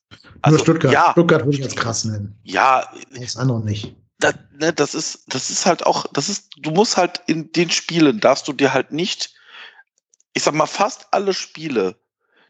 [0.42, 0.92] Also, Nur Stuttgart.
[0.94, 2.40] Ja, Stuttgart würde ich als krass nennen.
[2.44, 3.96] ja, Alles andere nicht.
[4.20, 7.70] das, ne, das ist, das ist halt auch, das ist, du musst halt in den
[7.70, 9.34] Spielen, darfst du dir halt nicht,
[10.34, 12.00] ich sag mal, fast alle Spiele,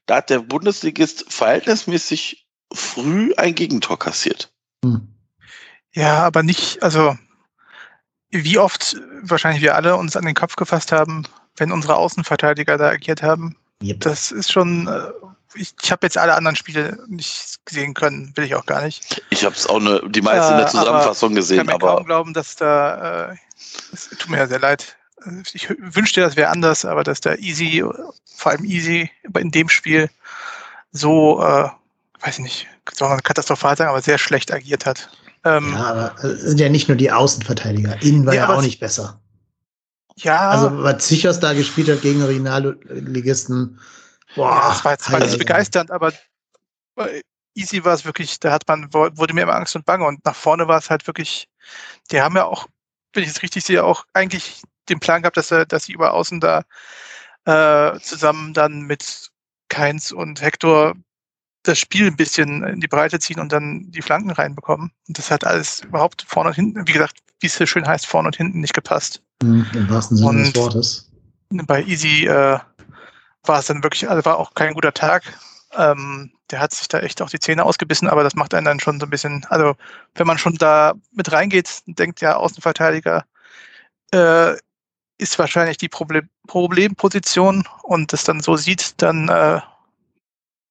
[0.05, 4.53] da hat der Bundesligist verhältnismäßig früh ein Gegentor kassiert.
[4.85, 5.07] Hm.
[5.93, 7.17] Ja, aber nicht, also
[8.31, 11.23] wie oft wahrscheinlich wir alle uns an den Kopf gefasst haben,
[11.57, 13.55] wenn unsere Außenverteidiger da agiert haben.
[13.81, 14.01] Yep.
[14.01, 15.11] Das ist schon, äh,
[15.55, 19.23] ich, ich habe jetzt alle anderen Spiele nicht sehen können, will ich auch gar nicht.
[19.29, 21.73] Ich habe es auch ne, die meisten in der Äh, Zusammenfassung Ich kann gesehen, mir
[21.73, 23.35] aber kaum glauben, dass da, äh,
[23.93, 24.95] es tut mir ja sehr leid.
[25.53, 27.83] Ich wünschte, das wäre anders, aber dass da Easy,
[28.37, 30.09] vor allem Easy in dem Spiel
[30.91, 31.69] so, äh,
[32.21, 35.09] weiß ich nicht, soll man katastrophal sagen, aber sehr schlecht agiert hat.
[35.43, 38.01] Ähm, Ja, aber es sind ja nicht nur die Außenverteidiger.
[38.01, 39.21] Innen war Ja, ja, auch nicht besser.
[40.17, 43.79] ja, Also, was Zichos da gespielt hat gegen Regionalligisten,
[44.35, 44.49] boah.
[44.49, 46.13] Ja, das war jetzt war nicht begeisternd, aber
[46.95, 47.21] bei
[47.55, 50.35] Easy war es wirklich, da hat man, wurde mir immer Angst und Bange und nach
[50.35, 51.47] vorne war es halt wirklich,
[52.11, 52.67] die haben ja auch,
[53.13, 56.13] wenn ich es richtig sehe, auch eigentlich den Plan gehabt, dass, er, dass sie über
[56.13, 56.63] außen da
[57.45, 59.29] äh, zusammen dann mit
[59.69, 60.95] Keins und Hector
[61.63, 64.91] das Spiel ein bisschen in die Breite ziehen und dann die Flanken reinbekommen.
[65.07, 68.05] Und das hat alles überhaupt vorne und hinten, wie gesagt, wie es so schön heißt,
[68.07, 69.21] vorne und hinten nicht gepasst.
[69.43, 71.11] Hm, Im wahrsten Sinne Und- des Wortes.
[71.49, 72.59] bei Easy äh,
[73.43, 75.23] war es dann wirklich, also war auch kein guter Tag.
[75.77, 78.79] Ähm, der hat sich da echt auch die Zähne ausgebissen, aber das macht einen dann
[78.79, 79.75] schon so ein bisschen, also
[80.15, 83.23] wenn man schon da mit reingeht und denkt, ja, Außenverteidiger
[84.11, 84.53] äh,
[85.17, 89.61] ist wahrscheinlich die Problem Problemposition und das dann so sieht, dann äh,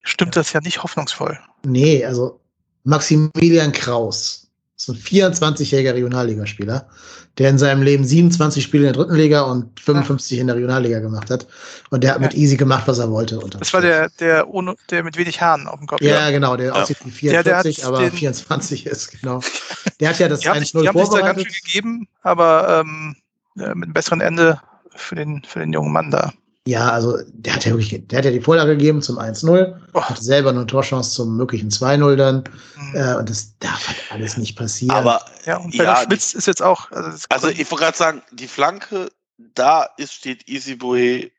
[0.08, 1.38] stimmt das ja nicht hoffnungsvoll.
[1.64, 2.40] Nee, also
[2.84, 6.88] Maximilian Kraus ist ein 24-jähriger Regionalligaspieler,
[7.36, 11.00] der in seinem Leben 27 Spiele in der dritten Liga und 55 in der Regionalliga
[11.00, 11.46] gemacht hat.
[11.90, 12.34] Und der hat mit.
[12.34, 13.38] Easy gemacht, was er wollte.
[13.58, 16.00] Das war der, der ohne, der mit wenig Haaren auf dem Kopf.
[16.00, 16.72] Ja, genau, der Ja.
[16.74, 19.40] aussieht wie Der- der hat 44, aber den- 24 ist, genau.
[20.00, 21.52] Der hat ja das Die haben, sich, 1-0 die haben sich da ganz vorbereitet.
[21.52, 23.16] schön gegeben, aber ähm,
[23.56, 24.60] äh, mit einem besseren Ende
[24.94, 26.32] für den, für den jungen Mann da.
[26.68, 30.06] Ja, also der hat ja wirklich, der hat ja die Vorlage gegeben zum 1-0, Boah.
[30.10, 32.44] hatte selber eine Torchance zum möglichen 2-0 dann.
[32.76, 32.94] Mhm.
[32.94, 34.94] Äh, und das darf halt alles nicht passieren.
[34.94, 36.90] aber Ja, und Ja, Schmitz ist jetzt auch.
[36.90, 41.32] Also, das Also ich wollte gerade sagen, die Flanke, da ist, steht Easy Boy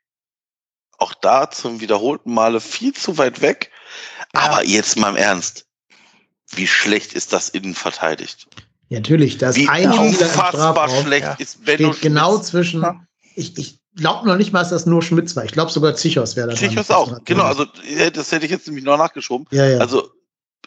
[0.98, 3.70] auch da zum wiederholten Male viel zu weit weg.
[4.34, 4.40] Ja.
[4.40, 5.64] Aber jetzt mal im Ernst.
[6.50, 8.48] Wie schlecht ist das innen verteidigt?
[8.88, 11.34] Ja, natürlich, da ist Wie ein unfassbar schlecht Ja.
[11.34, 12.48] ist Benno steht genau Schmitz.
[12.48, 13.06] zwischen.
[13.36, 15.44] Ich, ich glaube noch nicht mal, dass das nur Schmitz war.
[15.44, 16.54] Ich glaube sogar Zichos wäre da.
[16.54, 16.68] dran.
[16.70, 17.18] Zichos auch.
[17.24, 17.64] Genau, also
[17.96, 19.46] äh, das hätte ich jetzt nämlich noch nachgeschoben.
[19.50, 19.78] Ja, ja.
[19.78, 20.10] Also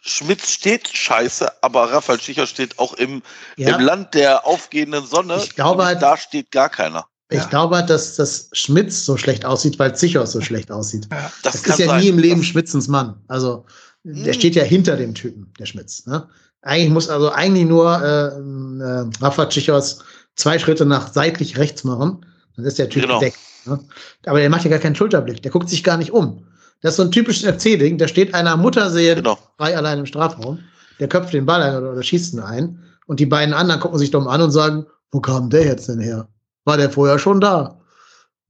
[0.02, 3.22] Schmitz steht scheiße, aber Raphael Schicher steht auch im,
[3.58, 3.76] ja.
[3.78, 5.38] im Land der aufgehenden Sonne.
[5.44, 7.06] Ich glaube halt- da steht gar keiner.
[7.30, 7.46] Ich Ja.
[7.46, 11.08] glaube halt, dass das Schmitz so schlecht aussieht, weil Zichos so schlecht aussieht.
[11.12, 11.32] ja.
[11.44, 12.02] Das, Das ist ja sein.
[12.02, 13.22] nie im Leben Das- Schmitzens Mann.
[13.28, 13.66] Also
[14.04, 14.40] der Hm.
[14.40, 16.06] steht ja hinter dem Typen, der Schmitz.
[16.06, 16.28] Ne?
[16.62, 20.00] Eigentlich muss also eigentlich nur äh, äh, Rafa Tschichos
[20.36, 22.26] zwei Schritte nach seitlich rechts machen.
[22.56, 23.20] Dann ist der Typ Genau.
[23.20, 23.38] gedeckt.
[23.66, 23.80] Ne?
[24.26, 25.42] Aber der macht ja gar keinen Schulterblick.
[25.42, 26.46] Der guckt sich gar nicht um.
[26.82, 27.98] Das ist so ein typisches FC-Ding.
[27.98, 29.38] Da steht einer Mutterseele Genau.
[29.58, 30.60] frei allein im Strafraum.
[31.00, 32.80] Der köpft den Ball ein oder, oder schießt ihn ein.
[33.08, 36.00] Und die beiden anderen gucken sich dumm an und sagen, wo kam der jetzt denn
[36.00, 36.28] her?
[36.66, 37.80] War der vorher schon da?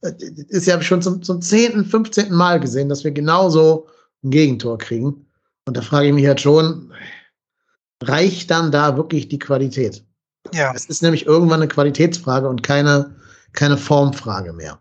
[0.02, 2.32] Das ist ja schon zum, zum 10., 15.
[2.34, 3.88] Mal gesehen, dass wir genauso
[4.24, 5.26] ein Gegentor kriegen.
[5.66, 6.92] Und da frage ich mich halt schon,
[8.04, 10.04] reicht dann da wirklich die Qualität?
[10.54, 10.74] ja.
[10.76, 13.16] Es ist nämlich irgendwann eine Qualitätsfrage und keine,
[13.54, 14.80] keine Formfrage mehr.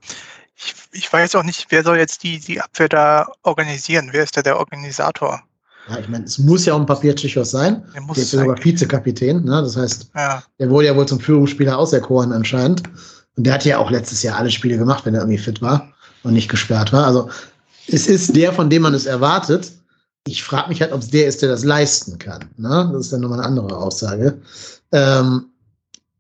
[0.57, 4.11] Ich, ich weiß auch nicht, wer soll jetzt die, die Abwehr da organisieren?
[4.13, 5.43] Wer ist da der Organisator?
[5.89, 7.85] Ja, ich meine, es muss ja auch ein Papiertschichos sein.
[7.95, 9.45] Der muss Der ist ja sogar Vizekapitän.
[9.45, 9.63] Ne?
[9.63, 12.83] Das heißt, ja, der wurde ja wohl zum Führungsspieler auserkoren anscheinend.
[13.37, 15.93] Und der hat ja auch letztes Jahr alle Spiele gemacht, wenn er irgendwie fit war
[16.23, 17.07] und nicht gesperrt war.
[17.07, 17.31] Also
[17.89, 19.73] es ist der, von dem man es erwartet.
[20.27, 22.51] Ich frage mich halt, ob es der ist, der das leisten kann.
[22.57, 22.91] Ne?
[22.93, 24.41] Das ist dann nochmal eine andere Aussage.
[24.93, 25.47] Ähm,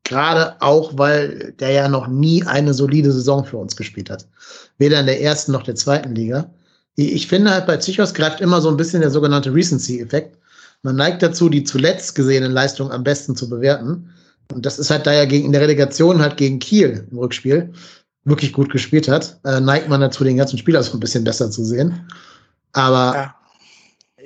[0.04, 4.26] Gerade auch, weil der ja noch nie eine solide Saison für uns gespielt hat.
[4.78, 6.50] Weder in der ersten noch der zweiten Liga.
[6.96, 10.36] Ich finde halt bei Zichos greift immer so ein bisschen der sogenannte Recency-Effekt.
[10.82, 14.10] man neigt dazu, die zuletzt gesehenen Leistungen am besten zu bewerten.
[14.52, 17.72] Und das ist halt, da er gegen, in der Relegation halt gegen Kiel im Rückspiel
[18.24, 21.50] wirklich gut gespielt hat, äh, neigt man dazu, den ganzen Spieler so ein bisschen besser
[21.50, 22.08] zu sehen.
[22.72, 23.34] Aber ja.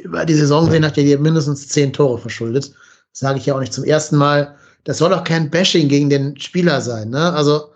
[0.02, 2.72] über die Saison sehen hat er dir mindestens zehn Tore verschuldet.
[3.12, 4.56] Sage ich ja auch nicht zum ersten Mal.
[4.86, 7.10] Das soll auch kein Bashing gegen den Spieler sein.
[7.10, 7.32] Ne?
[7.32, 7.72] Also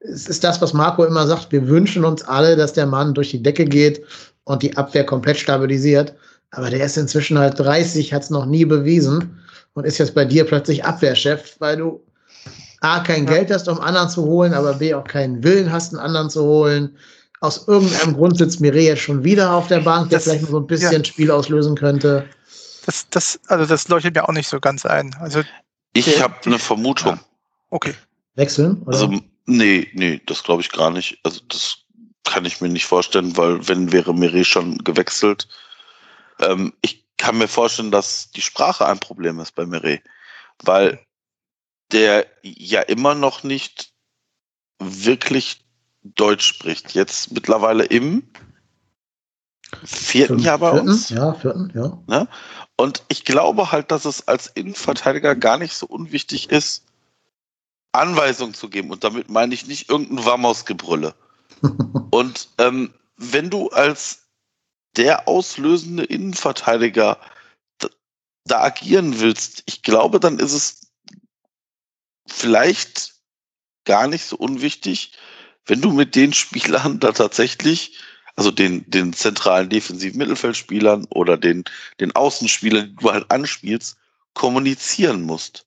[0.00, 1.52] es ist das, was Marco immer sagt.
[1.52, 4.04] Wir wünschen uns alle, dass der Mann durch die Decke geht
[4.42, 6.14] und die Abwehr komplett stabilisiert.
[6.50, 9.38] Aber der ist inzwischen halt 30, hat es noch nie bewiesen
[9.74, 12.02] und ist jetzt bei dir plötzlich Abwehrchef, weil du
[12.80, 13.34] A, kein ja.
[13.34, 16.42] Geld hast, um anderen zu holen, aber B, auch keinen Willen hast, einen anderen zu
[16.42, 16.96] holen.
[17.40, 20.58] Aus irgendeinem Grund sitzt Mire jetzt schon wieder auf der Bank, der das, vielleicht so
[20.58, 21.04] ein bisschen ja.
[21.04, 22.24] Spiel auslösen könnte.
[22.84, 25.14] Das, das, also das leuchtet mir auch nicht so ganz ein.
[25.20, 25.42] Also
[26.06, 27.16] ich habe eine Vermutung.
[27.16, 27.24] Ja.
[27.70, 27.94] Okay.
[28.34, 28.82] Wechseln?
[28.82, 28.92] Oder?
[28.92, 31.18] Also nee, nee, das glaube ich gar nicht.
[31.24, 31.78] Also das
[32.24, 35.48] kann ich mir nicht vorstellen, weil wenn wäre Mire schon gewechselt.
[36.40, 40.00] Ähm, ich kann mir vorstellen, dass die Sprache ein Problem ist bei Mire,
[40.62, 41.00] weil
[41.90, 43.92] der ja immer noch nicht
[44.78, 45.64] wirklich
[46.02, 46.94] Deutsch spricht.
[46.94, 48.30] Jetzt mittlerweile im
[49.84, 51.08] vierten Jahr bei vierten, uns.
[51.10, 51.98] Ja, vierten, ja.
[52.06, 52.28] Ne?
[52.80, 56.84] Und ich glaube halt, dass es als Innenverteidiger gar nicht so unwichtig ist,
[57.90, 58.90] Anweisungen zu geben.
[58.90, 61.14] Und damit meine ich nicht irgendein Wammausgebrülle.
[62.10, 64.28] Und ähm, wenn du als
[64.96, 67.18] der auslösende Innenverteidiger
[68.44, 70.92] da agieren willst, ich glaube, dann ist es
[72.28, 73.16] vielleicht
[73.84, 75.14] gar nicht so unwichtig,
[75.66, 77.98] wenn du mit den Spielern da tatsächlich,
[78.38, 81.64] also den, den zentralen defensiven Mittelfeldspielern oder den,
[81.98, 83.96] den Außenspielern, die du halt anspielst,
[84.34, 85.66] kommunizieren musst.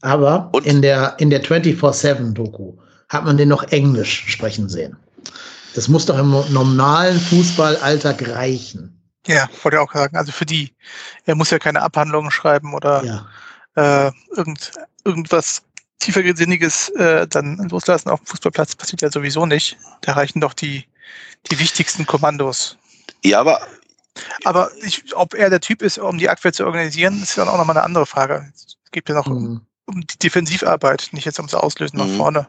[0.00, 2.72] Aber Und in der, in der 24-7-Doku
[3.10, 4.96] hat man den noch Englisch sprechen sehen.
[5.74, 8.98] Das muss doch im normalen Fußballalltag reichen.
[9.26, 10.16] Ja, wollte ich auch sagen.
[10.16, 10.74] Also für die,
[11.26, 14.06] er muss ja keine Abhandlungen schreiben oder ja.
[14.06, 14.72] äh, irgend,
[15.04, 15.62] irgendwas
[15.98, 19.76] tiefersinniges äh, dann loslassen auf dem Fußballplatz passiert ja sowieso nicht.
[20.00, 20.86] Da reichen doch die,
[21.50, 22.76] die wichtigsten Kommandos.
[23.24, 23.66] Ja, aber.
[24.44, 27.56] Aber ich, ob er der Typ ist, um die Abwehr zu organisieren, ist dann auch
[27.56, 28.52] nochmal eine andere Frage.
[28.54, 29.36] Es geht ja noch mhm.
[29.36, 32.08] um, um, die Defensivarbeit, nicht jetzt ums Auslösen mhm.
[32.08, 32.46] nach vorne.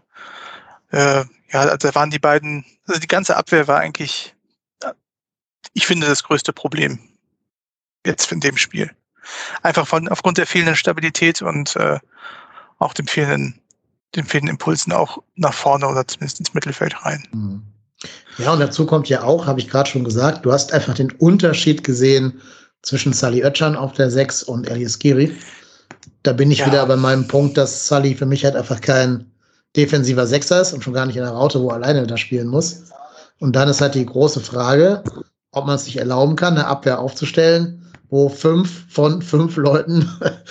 [0.91, 4.35] Äh, ja, also da waren die beiden, also die ganze Abwehr war eigentlich,
[5.73, 6.99] ich finde, das größte Problem
[8.05, 8.91] jetzt in dem Spiel.
[9.61, 11.99] Einfach von, aufgrund der fehlenden Stabilität und äh,
[12.79, 13.61] auch dem fehlenden,
[14.15, 17.27] den fehlenden Impulsen auch nach vorne oder zumindest ins Mittelfeld rein.
[17.31, 17.72] Mhm.
[18.37, 21.11] Ja, und dazu kommt ja auch, habe ich gerade schon gesagt, du hast einfach den
[21.11, 22.41] Unterschied gesehen
[22.81, 25.35] zwischen Sally Oetschan auf der 6 und Elias Giri.
[26.23, 26.67] Da bin ich ja.
[26.67, 29.31] wieder bei meinem Punkt, dass Sally für mich halt einfach kein
[29.75, 32.47] defensiver Sechser ist und schon gar nicht in der Raute, wo er alleine da spielen
[32.47, 32.83] muss.
[33.39, 35.03] Und dann ist halt die große Frage,
[35.51, 37.82] ob man es sich erlauben kann, eine Abwehr aufzustellen,
[38.13, 40.07] wo fünf von fünf Leuten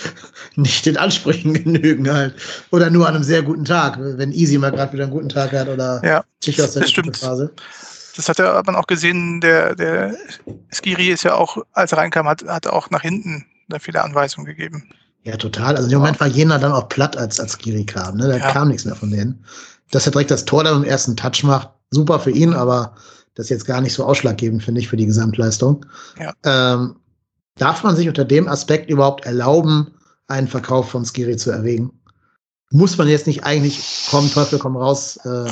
[0.57, 2.35] nicht den Ansprüchen genügen halt.
[2.71, 5.53] Oder nur an einem sehr guten Tag, wenn Easy mal gerade wieder einen guten Tag
[5.53, 6.25] hat oder ja,
[6.61, 7.15] aus der stimmt.
[7.15, 7.53] Phase.
[8.17, 10.13] Das hat er aber auch gesehen, der, der
[10.73, 14.45] Skiri ist ja auch, als er reinkam, hat, hat auch nach hinten da viele Anweisungen
[14.45, 14.89] gegeben.
[15.23, 15.77] Ja, total.
[15.77, 18.17] Also im Moment war Jena dann auch platt, als, als Skiri kam.
[18.17, 18.27] Ne?
[18.27, 18.51] Da ja.
[18.51, 19.45] kam nichts mehr von denen.
[19.91, 22.93] Dass er direkt das Tor dann im ersten Touch macht, super für ihn, aber
[23.35, 25.85] das ist jetzt gar nicht so ausschlaggebend, finde ich, für die Gesamtleistung.
[26.19, 26.33] Ja.
[26.43, 26.97] Ähm,
[27.55, 29.93] Darf man sich unter dem Aspekt überhaupt erlauben,
[30.27, 31.91] einen Verkauf von Skiri zu erwägen?
[32.71, 35.17] Muss man jetzt nicht eigentlich, komm Teufel, komm raus?
[35.25, 35.51] Äh,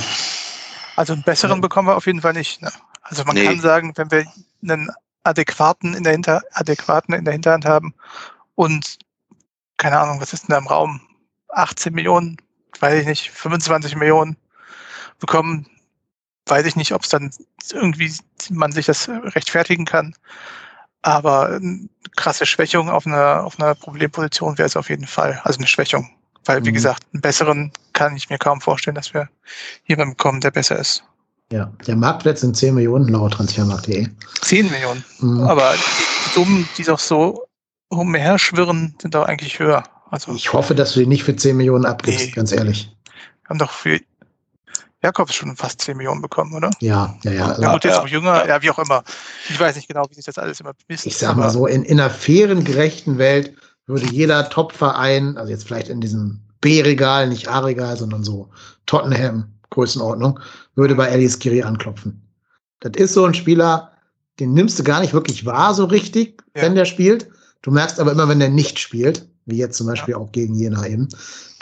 [0.95, 2.61] also einen besseren äh, bekommen wir auf jeden Fall nicht.
[2.61, 2.71] Ne?
[3.03, 3.45] Also man nee.
[3.45, 4.25] kann sagen, wenn wir
[4.63, 4.89] einen
[5.23, 7.93] adäquaten in der Hinter adäquaten in der Hinterhand haben
[8.55, 8.97] und
[9.77, 11.01] keine Ahnung, was ist denn da im Raum?
[11.49, 12.37] 18 Millionen,
[12.79, 14.37] weiß ich nicht, 25 Millionen
[15.19, 15.67] bekommen,
[16.45, 17.31] weiß ich nicht, ob es dann
[17.71, 18.13] irgendwie
[18.49, 20.15] man sich das rechtfertigen kann.
[21.01, 25.41] Aber eine krasse Schwächung auf einer, auf einer Problemposition wäre es auf jeden Fall.
[25.43, 26.09] Also eine Schwächung.
[26.45, 26.75] Weil, wie mhm.
[26.75, 29.29] gesagt, einen besseren kann ich mir kaum vorstellen, dass wir
[29.85, 31.03] jemanden bekommen, der besser ist.
[31.51, 34.07] Ja, der Marktwert sind 10 Millionen laut transfermarkt.de.
[34.41, 35.03] 10 Millionen.
[35.19, 35.41] Mhm.
[35.41, 37.45] Aber die Summen, die doch so
[37.89, 39.83] umherschwirren, sind doch eigentlich höher.
[40.09, 42.31] Also, ich hoffe, dass du die nicht für 10 Millionen abgibst, nee.
[42.31, 42.95] ganz ehrlich.
[43.43, 43.99] Wir haben doch für
[45.03, 46.69] Jakobs schon fast 10 Millionen bekommen, oder?
[46.79, 47.59] Ja, ja, ja.
[47.59, 48.47] Ja, gut, jetzt ja, auch jünger, ja.
[48.47, 48.61] ja.
[48.61, 49.03] wie auch immer.
[49.49, 51.05] Ich weiß nicht genau, wie sich das alles immer misst.
[51.05, 53.53] Ich sag mal so, in, in einer fairen, gerechten Welt
[53.87, 58.49] würde jeder Top-Verein, also jetzt vielleicht in diesem B-Regal, nicht A-Regal, sondern so
[58.85, 60.39] Tottenham, Größenordnung,
[60.75, 62.21] würde bei Alice Kiri anklopfen.
[62.81, 63.91] Das ist so ein Spieler,
[64.39, 66.61] den nimmst du gar nicht wirklich wahr so richtig, ja.
[66.61, 67.27] wenn der spielt.
[67.63, 70.87] Du merkst aber immer, wenn der nicht spielt, wie jetzt zum Beispiel auch gegen Jena
[70.87, 71.07] eben,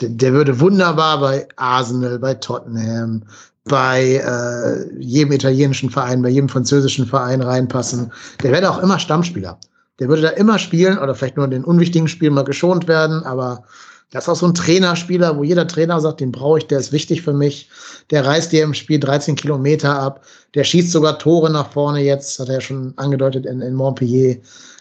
[0.00, 3.24] der, der, würde wunderbar bei Arsenal, bei Tottenham,
[3.64, 8.10] bei äh, jedem italienischen Verein, bei jedem französischen Verein reinpassen.
[8.42, 9.58] Der wäre auch immer Stammspieler.
[9.98, 13.22] Der würde da immer spielen oder vielleicht nur in den unwichtigen Spielen mal geschont werden,
[13.24, 13.64] aber
[14.10, 16.90] das ist auch so ein Trainerspieler, wo jeder Trainer sagt, den brauche ich, der ist
[16.90, 17.70] wichtig für mich.
[18.10, 20.24] Der reißt dir im Spiel 13 Kilometer ab.
[20.54, 24.38] Der schießt sogar Tore nach vorne jetzt, hat er ja schon angedeutet in, in Montpellier.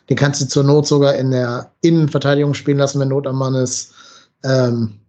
[0.10, 3.56] Den kannst du zur Not sogar in der Innenverteidigung spielen lassen, wenn Not am Mann
[3.56, 3.93] ist.
[4.43, 5.00] Ähm,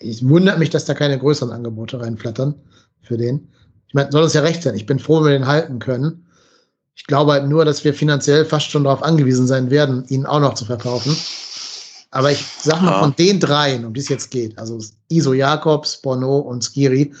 [0.00, 2.54] ich wundert mich, dass da keine größeren Angebote reinflattern
[3.02, 3.48] für den.
[3.88, 4.74] Ich meine, soll es ja recht sein.
[4.74, 6.26] Ich bin froh, wenn wir den halten können.
[6.94, 10.40] Ich glaube halt nur, dass wir finanziell fast schon darauf angewiesen sein werden, ihn auch
[10.40, 11.16] noch zu verkaufen.
[12.10, 13.00] Aber ich sag mal, ja.
[13.00, 14.78] von den dreien, um die es jetzt geht, also
[15.08, 17.12] Iso Jakobs, Bono und Skiri,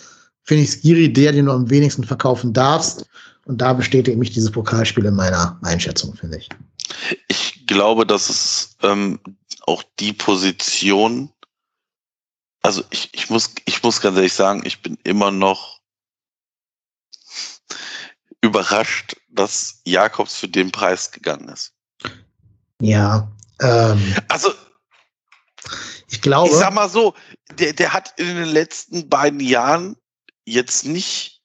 [0.42, 3.06] finde ich Skiri der, den du am wenigsten verkaufen darfst.
[3.46, 6.48] Und da bestätigt mich dieses Pokalspiel in meiner Einschätzung, finde ich.
[7.28, 9.20] Ich glaube, dass es ähm,
[9.62, 11.32] auch die Position,
[12.62, 15.80] also ich, ich, muss, ich muss ganz ehrlich sagen, ich bin immer noch
[18.40, 21.72] überrascht, dass Jakobs für den Preis gegangen ist.
[22.80, 23.30] Ja.
[23.60, 24.52] Ähm, also
[26.12, 26.50] ich glaube.
[26.50, 27.14] Ich sag mal so,
[27.52, 29.96] der, der hat in den letzten beiden Jahren
[30.44, 31.42] jetzt nicht.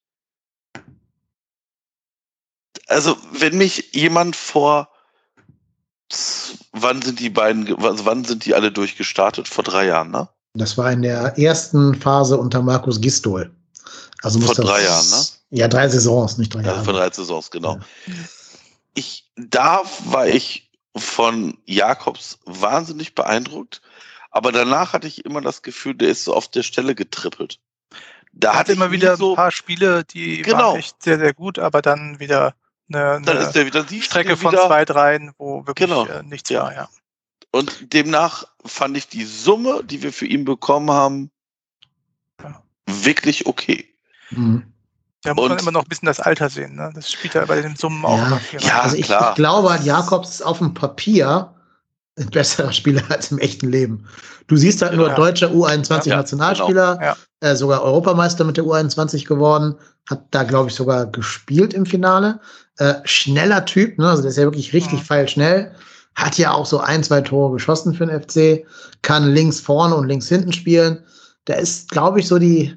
[2.87, 4.91] Also, wenn mich jemand vor.
[6.71, 9.47] Wann sind die beiden, wann sind die alle durchgestartet?
[9.47, 10.29] Vor drei Jahren, ne?
[10.53, 13.51] Das war in der ersten Phase unter Markus Gistol.
[14.23, 15.25] Also vor drei Jahren, ne?
[15.49, 16.83] Ja, drei Saisons, nicht drei ja, Jahre.
[16.83, 17.75] Vor drei Saisons, genau.
[17.75, 18.13] Ja.
[18.95, 23.81] Ich, da war ich von Jakobs wahnsinnig beeindruckt,
[24.31, 27.59] aber danach hatte ich immer das Gefühl, der ist so auf der Stelle getrippelt.
[28.33, 30.57] Da hatte immer wieder so, ein paar Spiele, die genau.
[30.57, 32.55] waren echt sehr, sehr gut, aber dann wieder
[32.89, 36.05] eine, eine dann ist der wieder, Strecke von wieder, zwei, dreien, wo wirklich genau.
[36.05, 36.63] Äh, nichts ja.
[36.63, 36.89] war, ja.
[37.51, 41.31] Und demnach fand ich die Summe, die wir für ihn bekommen haben,
[42.41, 42.61] ja.
[42.85, 43.87] wirklich okay.
[44.31, 44.63] Mhm.
[45.23, 46.75] Da muss und, man immer noch ein bisschen das Alter sehen.
[46.75, 46.91] Ne?
[46.93, 50.29] Das spielt ja bei den Summen auch ja, noch Ja, also ich, ich, glaube, Jakobs
[50.29, 51.53] ist auf dem Papier
[52.17, 54.07] ein besserer Spieler als im echten Leben.
[54.47, 55.15] Du siehst halt nur ja.
[55.15, 57.51] deutscher U21-Nationalspieler, ja, genau.
[57.51, 59.75] äh, sogar Europameister mit der U21 geworden,
[60.09, 62.39] hat da, glaube ich, sogar gespielt im Finale.
[62.77, 64.09] Äh, schneller Typ, ne?
[64.09, 65.05] also der ist ja wirklich richtig mhm.
[65.05, 65.71] feilschnell.
[66.15, 68.65] Hat ja auch so ein, zwei Tore geschossen für den FC,
[69.01, 71.03] kann links vorne und links hinten spielen.
[71.47, 72.75] Der ist, glaube ich, so die,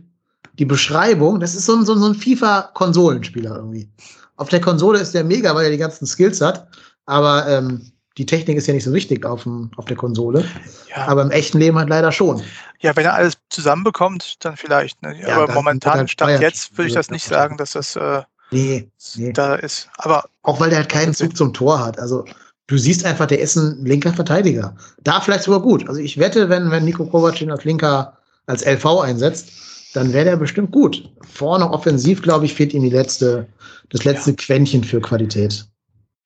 [0.59, 3.91] die Beschreibung, das ist so ein, so ein FIFA-Konsolenspieler irgendwie.
[4.37, 6.69] Auf der Konsole ist der mega, weil er die ganzen Skills hat,
[7.07, 10.45] aber ähm, die Technik ist ja nicht so wichtig auf, dem, auf der Konsole.
[10.89, 11.07] Ja.
[11.09, 12.43] Aber im echten Leben halt leider schon.
[12.81, 15.03] Ja, wenn er alles zusammenbekommt, dann vielleicht.
[15.03, 15.19] Ne?
[15.21, 18.89] Ja, aber momentan, halt Stand jetzt, würde ich das nicht sagen, dass das äh, nee,
[19.17, 19.33] nee.
[19.33, 19.89] da ist.
[19.99, 21.99] Aber auch weil der halt keinen Zug zum Tor hat.
[21.99, 22.25] Also
[22.67, 24.77] du siehst einfach, der ist ein linker Verteidiger.
[25.03, 25.89] Da vielleicht sogar gut.
[25.89, 29.51] Also ich wette, wenn, wenn Nico Kovac ihn als linker, als LV einsetzt,
[29.95, 31.11] dann wäre der bestimmt gut.
[31.33, 33.49] Vorne offensiv, glaube ich, fehlt ihm die letzte,
[33.91, 34.37] das letzte ja.
[34.37, 35.67] Quäntchen für Qualität.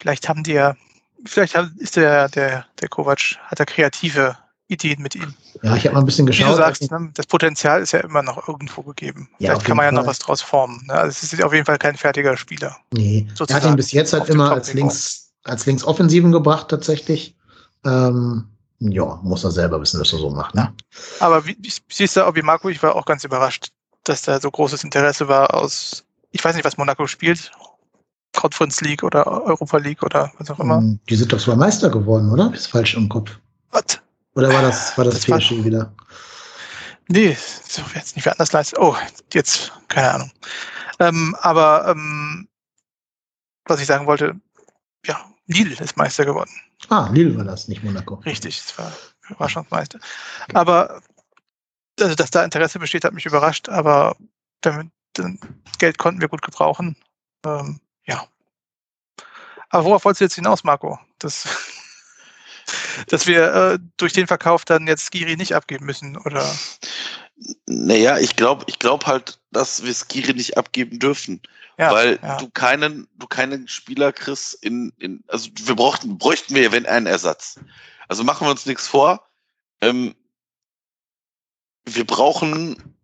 [0.01, 0.77] Vielleicht haben die ja
[1.25, 4.37] vielleicht ist der, der, der Kovac, hat er kreative
[4.69, 5.35] Ideen mit ihm.
[5.63, 6.47] Ja, ich habe mal ein bisschen geschaut.
[6.47, 9.29] Wie du sagst, ne, das Potenzial ist ja immer noch irgendwo gegeben.
[9.39, 10.01] Ja, vielleicht kann man ja Fall.
[10.01, 10.83] noch was draus formen.
[10.87, 10.95] Ne?
[10.95, 12.77] Also es ist auf jeden Fall kein fertiger Spieler.
[12.93, 17.37] Nee, er hat ihn bis jetzt halt immer als links, als Linksoffensiven gebracht, tatsächlich.
[17.85, 18.49] Ähm,
[18.79, 20.55] ja, muss er selber wissen, dass er so macht.
[20.55, 20.73] Ne?
[21.21, 21.57] Aber wie,
[21.91, 23.69] siehst du, wie Marco, ich war auch ganz überrascht,
[24.05, 27.51] dass da so großes Interesse war aus, ich weiß nicht, was Monaco spielt,
[28.35, 30.79] Conference League oder Europa League oder was auch immer.
[30.79, 32.53] Hm, die sind doch sogar Meister geworden, oder?
[32.53, 33.39] Ist falsch im Kopf.
[33.71, 34.01] Was?
[34.35, 35.95] Oder war das, war das, das PSG war, wieder?
[37.09, 37.37] Nee,
[37.69, 38.79] so jetzt nicht wer anders leistet.
[38.79, 38.97] Oh,
[39.33, 40.33] jetzt, keine Ahnung.
[40.99, 42.49] Ähm, aber ähm,
[43.67, 44.35] was ich sagen wollte,
[45.07, 46.51] ja, Lille ist Meister geworden.
[46.89, 48.15] Ah, Lille war das, nicht Monaco.
[48.17, 48.93] Richtig, es war,
[49.39, 49.99] war schon Meister.
[50.45, 50.57] Okay.
[50.57, 51.03] Aber
[52.01, 54.17] also, dass da Interesse besteht, hat mich überrascht, aber
[54.61, 54.91] damit,
[55.79, 56.97] Geld konnten wir gut gebrauchen.
[57.47, 58.27] Ähm, ja.
[59.71, 60.99] Aber worauf wolltest du jetzt hinaus, Marco?
[61.19, 61.47] Das,
[63.09, 66.55] dass wir äh, durch den Verkauf dann jetzt Skiri nicht abgeben müssen, oder?
[67.67, 71.41] Naja, ich glaube ich glaub halt, dass wir Skiri nicht abgeben dürfen.
[71.79, 72.37] Ja, weil ja.
[72.37, 77.07] du keinen, du keinen Spieler kriegst in, in also wir brauchten, bräuchten wir, wenn einen
[77.07, 77.59] Ersatz.
[78.07, 79.27] Also machen wir uns nichts vor.
[79.81, 80.15] Ähm,
[81.85, 82.95] wir brauchen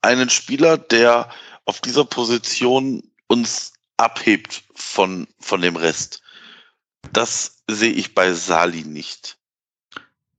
[0.00, 1.28] einen Spieler, der
[1.66, 6.22] auf dieser Position uns abhebt von, von dem Rest.
[7.12, 9.38] Das sehe ich bei Sali nicht.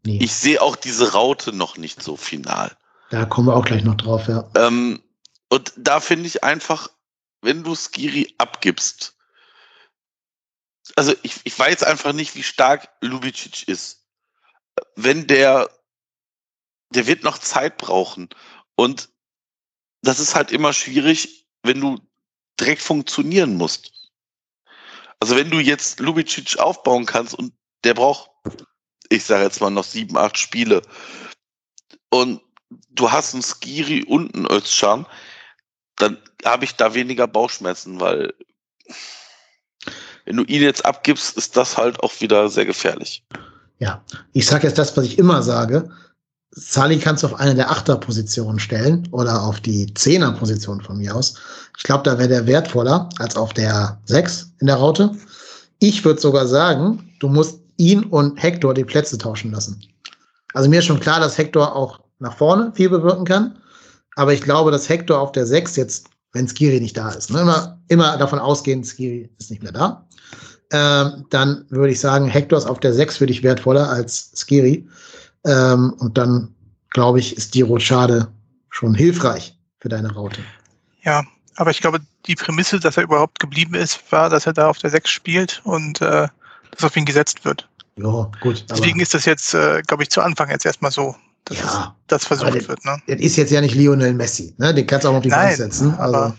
[0.06, 0.20] Nee.
[0.22, 2.76] Ich sehe auch diese Raute noch nicht so final.
[3.10, 4.50] Da kommen wir auch gleich noch drauf, ja.
[4.56, 5.02] Ähm,
[5.50, 6.90] und da finde ich einfach,
[7.42, 9.16] wenn du Skiri abgibst,
[10.96, 14.06] also ich, ich weiß einfach nicht, wie stark Lubicic ist.
[14.96, 15.70] Wenn der,
[16.94, 18.30] der wird noch Zeit brauchen.
[18.76, 19.10] Und
[20.02, 22.00] das ist halt immer schwierig, wenn du
[22.60, 24.01] direkt funktionieren musst.
[25.22, 27.54] Also wenn du jetzt Lubicic aufbauen kannst und
[27.84, 28.32] der braucht,
[29.10, 30.82] ich sage jetzt mal noch sieben, acht Spiele
[32.10, 32.42] und
[32.90, 35.06] du hast einen Skiri und einen Özcan,
[35.98, 38.34] dann habe ich da weniger Bauchschmerzen, weil
[40.26, 43.24] wenn du ihn jetzt abgibst, ist das halt auch wieder sehr gefährlich.
[43.78, 44.04] Ja,
[44.34, 45.92] ich sage jetzt das, was ich immer sage.
[46.52, 51.36] Sali kannst du auf eine der Achterpositionen stellen oder auf die Zehnerposition von mir aus.
[51.78, 55.12] Ich glaube, da wäre der wertvoller als auf der Sechs in der Raute.
[55.80, 59.82] Ich würde sogar sagen, du musst ihn und Hector die Plätze tauschen lassen.
[60.54, 63.58] Also mir ist schon klar, dass Hector auch nach vorne viel bewirken kann.
[64.16, 67.42] Aber ich glaube, dass Hector auf der 6 jetzt, wenn Skiri nicht da ist, ne,
[67.42, 70.06] immer, immer davon ausgehen, Skiri ist nicht mehr da,
[70.72, 74.88] ähm, dann würde ich sagen, Hector ist auf der 6 für dich wertvoller als Skiri.
[75.46, 76.54] Ähm, und dann,
[76.90, 78.32] glaube ich, ist die Rotschade
[78.70, 80.42] schon hilfreich für deine Raute.
[81.04, 81.24] Ja,
[81.56, 84.78] aber ich glaube, die Prämisse, dass er überhaupt geblieben ist, war, dass er da auf
[84.78, 86.28] der 6 spielt und äh,
[86.72, 87.68] dass auf ihn gesetzt wird.
[87.98, 88.66] Ja, gut.
[88.70, 91.16] Deswegen ist das jetzt, äh, glaube ich, zu Anfang jetzt erstmal so,
[91.46, 92.86] dass ja, das versucht der, wird.
[92.86, 93.02] Ne?
[93.08, 94.74] Das ist jetzt ja nicht Lionel Messi, ne?
[94.74, 95.94] Den kannst du auch auf die Bank setzen.
[95.96, 96.34] Also.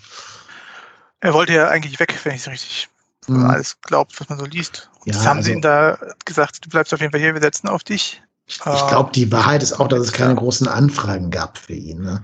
[1.20, 2.88] Er wollte ja eigentlich weg, wenn ich es richtig
[3.26, 3.44] mhm.
[3.44, 4.90] alles glaubt, was man so liest.
[5.00, 7.34] Und ja, das haben also, sie ihm da gesagt, du bleibst auf jeden Fall hier,
[7.34, 8.22] wir setzen auf dich.
[8.52, 12.02] Ich, ich glaube, die Wahrheit ist auch, dass es keine großen Anfragen gab für ihn.
[12.02, 12.22] Ne?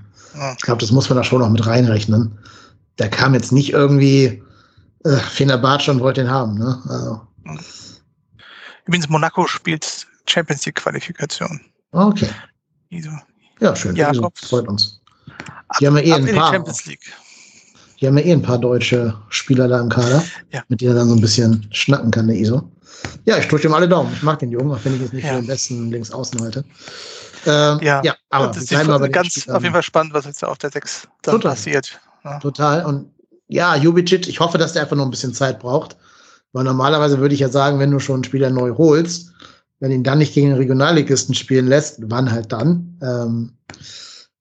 [0.57, 2.37] Ich glaube, das muss man da schon noch mit reinrechnen.
[2.97, 4.43] Da kam jetzt nicht irgendwie
[5.05, 6.57] äh, Fenerbahce und wollte ihn haben.
[6.57, 6.79] Ne?
[6.87, 7.21] Also.
[8.85, 11.61] Übrigens, Monaco spielt Champions League Qualifikation.
[11.91, 12.29] Okay.
[12.89, 13.11] Iso.
[13.59, 13.95] Ja, schön.
[13.95, 14.47] Jakobs.
[14.47, 15.01] Freut uns.
[15.79, 16.63] Die haben ja eh ein paar.
[17.99, 20.23] Die haben ja eh ein paar deutsche Spieler da im Kader,
[20.53, 20.63] ja.
[20.69, 22.71] mit denen er dann so ein bisschen schnacken kann, der ISO.
[23.25, 24.11] Ja, ich drücke ihm alle Daumen.
[24.13, 25.33] Ich mag den Jungen, auch wenn ich es nicht ja.
[25.33, 26.63] für den besten links außen halte.
[27.45, 28.01] Ähm, ja.
[28.03, 29.55] ja, aber das ist ganz Spielern.
[29.55, 31.51] auf jeden Fall spannend, was jetzt auf der 6 dann Total.
[31.51, 31.99] passiert.
[32.23, 32.39] Ja.
[32.39, 32.85] Total.
[32.85, 33.11] Und
[33.47, 35.95] ja, Jubicic, ich hoffe, dass der einfach noch ein bisschen Zeit braucht.
[36.51, 39.31] Weil normalerweise würde ich ja sagen, wenn du schon einen Spieler neu holst,
[39.79, 42.97] wenn ihn dann nicht gegen den Regionalligisten spielen lässt, wann halt dann?
[43.01, 43.53] Ähm,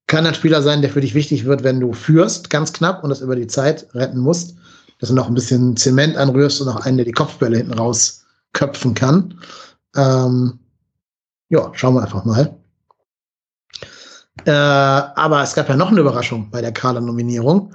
[0.06, 3.10] kann ein Spieler sein, der für dich wichtig wird, wenn du führst, ganz knapp und
[3.10, 4.56] das über die Zeit retten musst,
[4.98, 8.24] dass du noch ein bisschen Zement anrührst und noch einen, der die Kopfbälle hinten raus
[8.52, 9.40] köpfen kann.
[9.96, 10.58] Ähm,
[11.48, 12.56] ja, schauen wir einfach mal.
[14.44, 17.72] Äh, aber es gab ja noch eine Überraschung bei der Kader-Nominierung.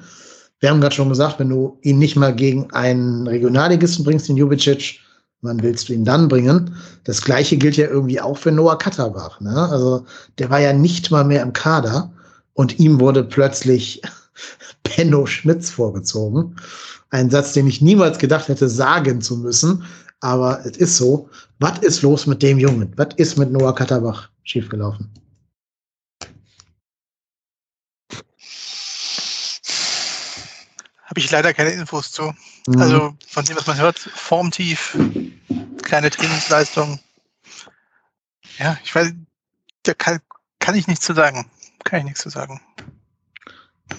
[0.59, 4.37] Wir haben gerade schon gesagt, wenn du ihn nicht mal gegen einen Regionalligisten bringst, den
[4.37, 4.99] Jubicic,
[5.41, 6.75] wann willst du ihn dann bringen?
[7.03, 9.41] Das gleiche gilt ja irgendwie auch für Noah Katterbach.
[9.41, 9.53] Ne?
[9.69, 10.05] Also
[10.39, 12.13] der war ja nicht mal mehr im Kader
[12.53, 14.01] und ihm wurde plötzlich
[14.83, 16.55] Benno Schmitz vorgezogen.
[17.09, 19.83] Ein Satz, den ich niemals gedacht hätte, sagen zu müssen.
[20.23, 21.29] Aber es ist so.
[21.59, 22.93] Was ist los mit dem Jungen?
[22.95, 25.11] Was ist mit Noah Katterbach schiefgelaufen?
[31.03, 32.33] Habe ich leider keine Infos zu.
[32.67, 32.81] Mhm.
[32.81, 34.97] Also von dem, was man hört, formtief,
[35.83, 37.01] keine Trainingsleistung.
[38.59, 39.11] Ja, ich weiß,
[39.83, 40.21] da kann,
[40.59, 41.51] kann ich nichts zu sagen.
[41.83, 42.61] Kann ich nichts zu sagen.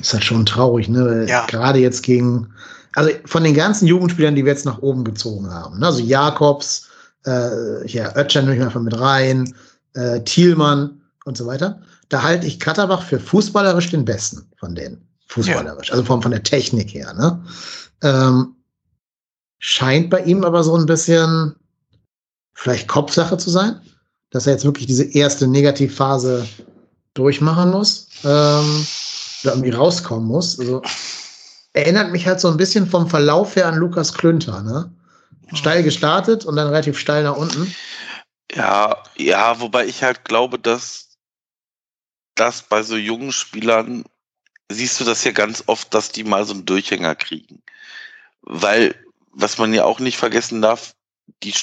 [0.01, 1.27] Ist halt schon traurig, ne?
[1.29, 1.45] Ja.
[1.45, 2.55] Gerade jetzt gegen,
[2.95, 5.87] also von den ganzen Jugendspielern, die wir jetzt nach oben gezogen haben, ne?
[5.87, 6.89] also Jakobs,
[7.27, 9.55] äh, ja, Ötchen nehme ich mal mit rein,
[9.95, 15.07] äh, Thielmann und so weiter, da halte ich Katterbach für fußballerisch den besten von denen.
[15.29, 15.95] Fußballerisch, ja.
[15.95, 17.45] also von, von der Technik her, ne?
[18.03, 18.55] Ähm,
[19.59, 21.57] scheint bei ihm aber so ein bisschen
[22.53, 23.81] vielleicht Kopfsache zu sein,
[24.31, 26.47] dass er jetzt wirklich diese erste Negativphase
[27.15, 28.87] durchmachen muss ähm,
[29.43, 30.59] oder irgendwie rauskommen muss.
[30.59, 30.83] Also
[31.75, 34.91] erinnert mich halt so ein bisschen vom Verlauf her an Lukas Klünter, ne?
[35.53, 37.75] Steil gestartet und dann relativ steil nach unten.
[38.55, 41.19] Ja, ja, wobei ich halt glaube, dass
[42.35, 44.05] das bei so jungen Spielern
[44.71, 47.63] siehst du das ja ganz oft, dass die mal so einen Durchhänger kriegen.
[48.43, 48.95] Weil,
[49.33, 50.95] was man ja auch nicht vergessen darf,
[51.43, 51.55] die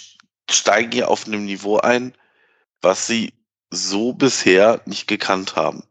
[0.50, 2.14] steigen ja auf einem Niveau ein,
[2.82, 3.34] was sie
[3.70, 5.84] so bisher nicht gekannt haben.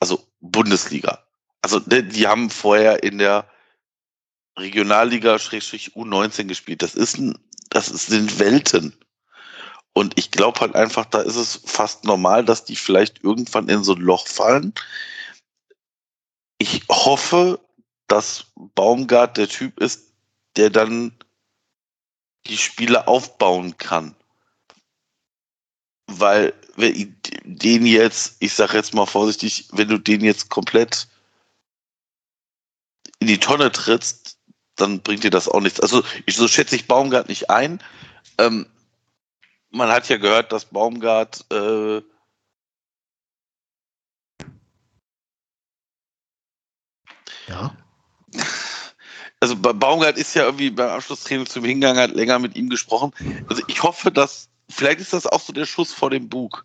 [0.00, 1.25] Also Bundesliga.
[1.62, 3.48] Also ne, die haben vorher in der
[4.58, 6.82] Regionalliga U19 gespielt.
[6.82, 7.38] Das ist ein,
[7.70, 8.96] das sind Welten.
[9.92, 13.82] Und ich glaube halt einfach, da ist es fast normal, dass die vielleicht irgendwann in
[13.82, 14.74] so ein Loch fallen.
[16.58, 17.60] Ich hoffe,
[18.06, 20.12] dass Baumgart der Typ ist,
[20.56, 21.12] der dann
[22.46, 24.14] die Spiele aufbauen kann
[26.06, 31.08] weil wenn den jetzt, ich sag jetzt mal vorsichtig, wenn du den jetzt komplett
[33.26, 34.38] in die Tonne trittst,
[34.76, 35.80] dann bringt dir das auch nichts.
[35.80, 37.82] Also ich, so schätze ich Baumgart nicht ein.
[38.38, 38.66] Ähm,
[39.70, 42.02] man hat ja gehört, dass Baumgart äh,
[47.48, 47.76] ja.
[49.40, 53.12] also Baumgart ist ja irgendwie beim Abschlusstraining zum Hingang, hat länger mit ihm gesprochen.
[53.48, 56.64] Also ich hoffe, dass, vielleicht ist das auch so der Schuss vor dem Bug,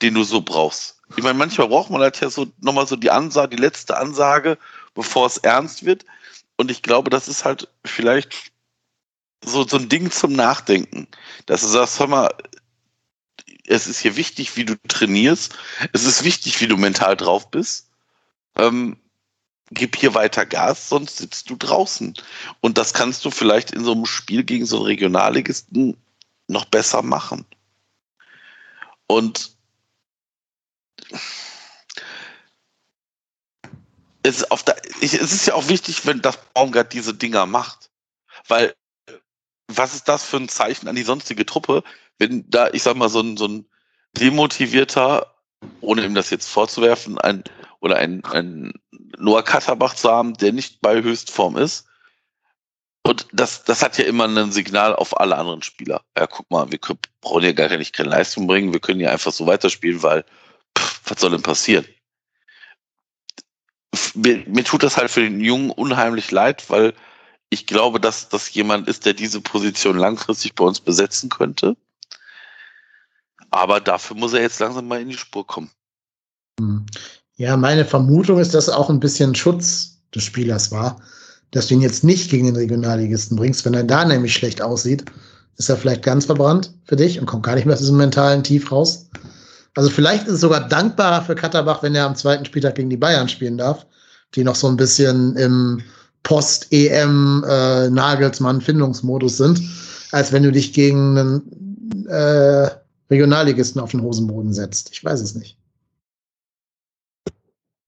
[0.00, 1.02] den du so brauchst.
[1.18, 4.56] Ich meine, manchmal braucht man halt ja so nochmal so die Ansage, die letzte Ansage,
[4.94, 6.04] bevor es ernst wird.
[6.56, 8.52] Und ich glaube, das ist halt vielleicht
[9.44, 11.08] so, so ein Ding zum Nachdenken.
[11.46, 12.34] Dass du sagst, hör mal,
[13.66, 15.56] es ist hier wichtig, wie du trainierst.
[15.92, 17.90] Es ist wichtig, wie du mental drauf bist.
[18.56, 18.96] Ähm,
[19.70, 22.14] gib hier weiter Gas, sonst sitzt du draußen.
[22.60, 25.96] Und das kannst du vielleicht in so einem Spiel gegen so einen Regionalligisten
[26.48, 27.46] noch besser machen.
[29.06, 29.56] Und
[34.22, 37.90] es ist, auf der, es ist ja auch wichtig, wenn das Baumgart diese Dinger macht.
[38.48, 38.74] Weil,
[39.68, 41.82] was ist das für ein Zeichen an die sonstige Truppe,
[42.18, 43.66] wenn da, ich sag mal, so ein, so ein
[44.16, 45.34] demotivierter,
[45.80, 47.44] ohne ihm das jetzt vorzuwerfen, ein
[47.80, 48.72] oder ein, ein
[49.18, 51.86] Noah Katterbach zu haben, der nicht bei Höchstform ist.
[53.04, 56.02] Und das, das hat ja immer ein Signal auf alle anderen Spieler.
[56.16, 59.10] Ja, guck mal, wir können, brauchen ja gar nicht keine Leistung bringen, wir können ja
[59.10, 60.24] einfach so weiterspielen, weil
[60.78, 61.84] pff, was soll denn passieren?
[64.14, 66.94] Mir, mir tut das halt für den Jungen unheimlich leid, weil
[67.50, 71.76] ich glaube, dass das jemand ist, der diese Position langfristig bei uns besetzen könnte.
[73.50, 75.70] Aber dafür muss er jetzt langsam mal in die Spur kommen.
[76.58, 76.86] Hm.
[77.36, 81.00] Ja, meine Vermutung ist, dass auch ein bisschen Schutz des Spielers war,
[81.50, 83.64] dass du ihn jetzt nicht gegen den Regionalligisten bringst.
[83.64, 85.04] Wenn er da nämlich schlecht aussieht,
[85.58, 88.42] ist er vielleicht ganz verbrannt für dich und kommt gar nicht mehr aus diesem mentalen
[88.42, 89.10] Tief raus.
[89.74, 92.96] Also vielleicht ist es sogar dankbarer für Katterbach, wenn er am zweiten Spieltag gegen die
[92.96, 93.86] Bayern spielen darf,
[94.34, 95.82] die noch so ein bisschen im
[96.22, 97.88] Post-EM äh,
[99.28, 99.62] sind,
[100.12, 102.70] als wenn du dich gegen einen äh,
[103.10, 104.90] Regionalligisten auf den Hosenboden setzt.
[104.92, 105.58] Ich weiß es nicht.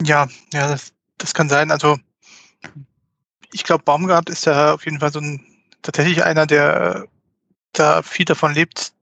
[0.02, 1.70] Ja, ja, das, das kann sein.
[1.70, 1.96] Also
[3.52, 5.40] ich glaube, Baumgart ist ja auf jeden Fall so ein
[5.82, 7.06] tatsächlich einer, der
[7.72, 8.92] da viel davon lebt,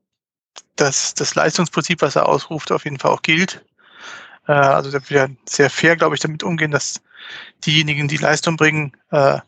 [0.77, 3.65] dass das Leistungsprinzip, was er ausruft, auf jeden Fall auch gilt.
[4.47, 7.01] Äh, also der will ja sehr fair, glaube ich, damit umgehen, dass
[7.65, 9.39] diejenigen, die Leistung bringen, äh,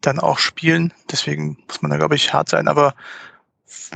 [0.00, 0.92] dann auch spielen.
[1.10, 2.68] Deswegen muss man da, glaube ich, hart sein.
[2.68, 2.94] Aber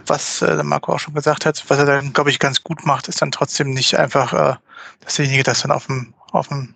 [0.07, 3.09] was äh, Marco auch schon gesagt hat, was er dann, glaube ich, ganz gut macht,
[3.09, 4.57] ist dann trotzdem nicht einfach, äh,
[5.01, 6.75] dass derjenige das dann auf dem, auf dem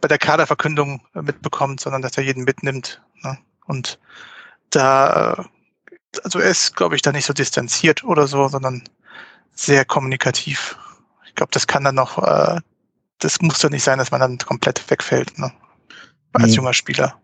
[0.00, 3.02] bei der Kaderverkündung äh, mitbekommt, sondern dass er jeden mitnimmt.
[3.22, 3.38] Ne?
[3.66, 3.98] Und
[4.70, 5.44] da, äh,
[6.22, 8.82] also er ist, glaube ich, da nicht so distanziert oder so, sondern
[9.54, 10.76] sehr kommunikativ.
[11.26, 12.60] Ich glaube, das kann dann noch, äh,
[13.18, 15.52] das muss doch nicht sein, dass man dann komplett wegfällt, ne?
[16.32, 16.56] als nee.
[16.56, 17.14] junger Spieler.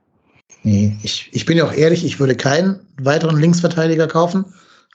[0.63, 4.45] Nee, ich, ich bin ja auch ehrlich, ich würde keinen weiteren Linksverteidiger kaufen.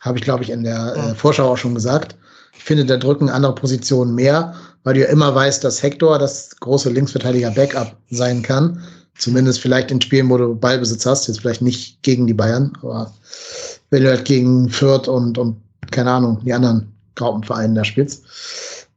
[0.02, 2.16] Habe ich, glaube ich, in der äh, Vorschau auch schon gesagt.
[2.58, 6.56] Ich finde, da drücken andere Positionen mehr weil du ja immer weißt, dass Hector das
[6.60, 8.82] große Linksverteidiger-Backup sein kann.
[9.18, 13.14] Zumindest vielleicht in Spielen, wo du Ballbesitz hast, jetzt vielleicht nicht gegen die Bayern, aber
[13.92, 15.62] wenn du halt gegen Fürth und, und
[15.92, 18.24] keine Ahnung, die anderen Graupenvereine da spielst.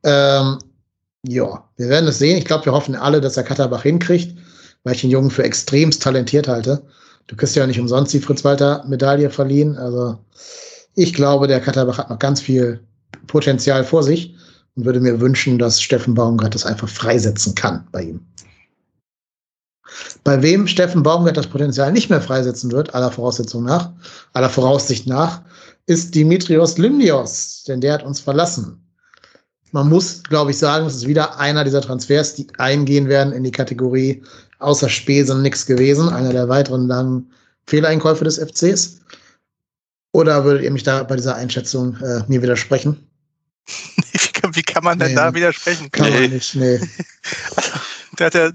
[0.05, 0.59] Ähm,
[1.27, 2.39] ja, wir werden es sehen.
[2.39, 4.37] Ich glaube, wir hoffen alle, dass er Katterbach hinkriegt,
[4.85, 6.83] weil ich den Jungen für extremst talentiert halte.
[7.27, 9.77] Du kriegst ja nicht umsonst die Fritz-Walter-Medaille verliehen.
[9.77, 10.19] Also
[10.95, 12.81] ich glaube, der Katterbach hat noch ganz viel
[13.27, 14.35] Potenzial vor sich
[14.77, 18.21] und würde mir wünschen, dass Steffen Baumgart das einfach freisetzen kann bei ihm.
[20.25, 23.93] Bei wem Steffen Baumgart das Potenzial nicht mehr freisetzen wird, aller Voraussetzung nach,
[24.33, 25.43] aller Voraussicht nach,
[25.87, 28.81] ist Dimitrios Limnios, denn der hat uns verlassen.
[29.73, 33.43] Man muss, glaube ich, sagen, es ist wieder einer dieser Transfers, die eingehen werden in
[33.43, 34.23] die Kategorie
[34.61, 37.33] außer Spesen nichts gewesen, einer der weiteren langen
[37.67, 39.01] Fehleinkäufe des FCs.
[40.13, 43.09] Oder würdet ihr mich da bei dieser Einschätzung äh, mir widersprechen?
[44.53, 45.91] Wie kann man denn nee, da widersprechen?
[45.91, 46.21] Kann nee.
[46.21, 46.81] man nicht, nee.
[48.19, 48.51] Der hat ja,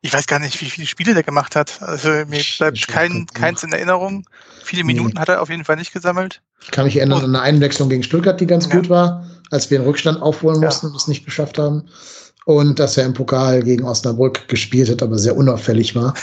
[0.00, 1.80] ich weiß gar nicht, wie viele Spiele der gemacht hat.
[1.82, 4.26] Also mir bleibt kein, keins in Erinnerung.
[4.64, 5.20] Viele Minuten nee.
[5.20, 6.40] hat er auf jeden Fall nicht gesammelt.
[6.62, 8.76] Ich kann mich erinnern an eine Einwechslung gegen Stuttgart, die ganz ja.
[8.76, 10.90] gut war, als wir den Rückstand aufholen mussten ja.
[10.90, 11.88] und es nicht geschafft haben.
[12.46, 16.14] Und dass er im Pokal gegen Osnabrück gespielt hat, aber sehr unauffällig war.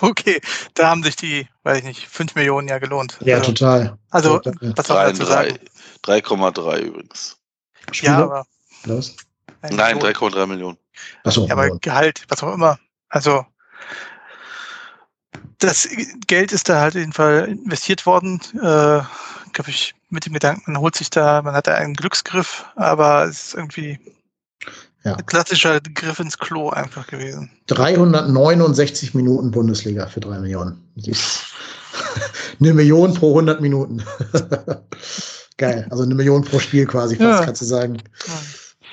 [0.00, 0.40] Okay,
[0.74, 3.16] da haben sich die, weiß ich nicht, 5 Millionen ja gelohnt.
[3.24, 3.96] Ja, also, total.
[4.10, 4.74] Also, total.
[4.76, 5.58] was soll man dazu sagen?
[6.04, 7.38] 3,3 übrigens.
[7.90, 8.12] Spieler?
[8.12, 8.46] Ja, aber.
[8.84, 9.16] Los.
[9.62, 10.76] Nein, 3,3 Millionen.
[11.24, 11.46] Achso.
[11.46, 12.78] Ja, aber Gehalt, was auch immer.
[13.08, 13.46] Also,
[15.58, 15.88] das
[16.26, 18.40] Geld ist da halt auf jeden Fall investiert worden.
[18.54, 19.02] Äh,
[19.52, 23.24] glaube ich, mit dem Gedanken, man holt sich da, man hat da einen Glücksgriff, aber
[23.24, 23.98] es ist irgendwie
[25.04, 25.14] ja.
[25.14, 27.50] ein klassischer Griff ins Klo einfach gewesen.
[27.68, 30.82] 369 Minuten Bundesliga für 3 Millionen.
[32.60, 34.02] eine Million pro 100 Minuten.
[35.56, 35.86] Geil.
[35.90, 37.44] Also eine Million pro Spiel quasi, fast, ja.
[37.44, 38.02] kannst du sagen.
[38.26, 38.34] Ja.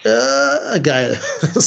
[0.03, 1.19] Äh, geil.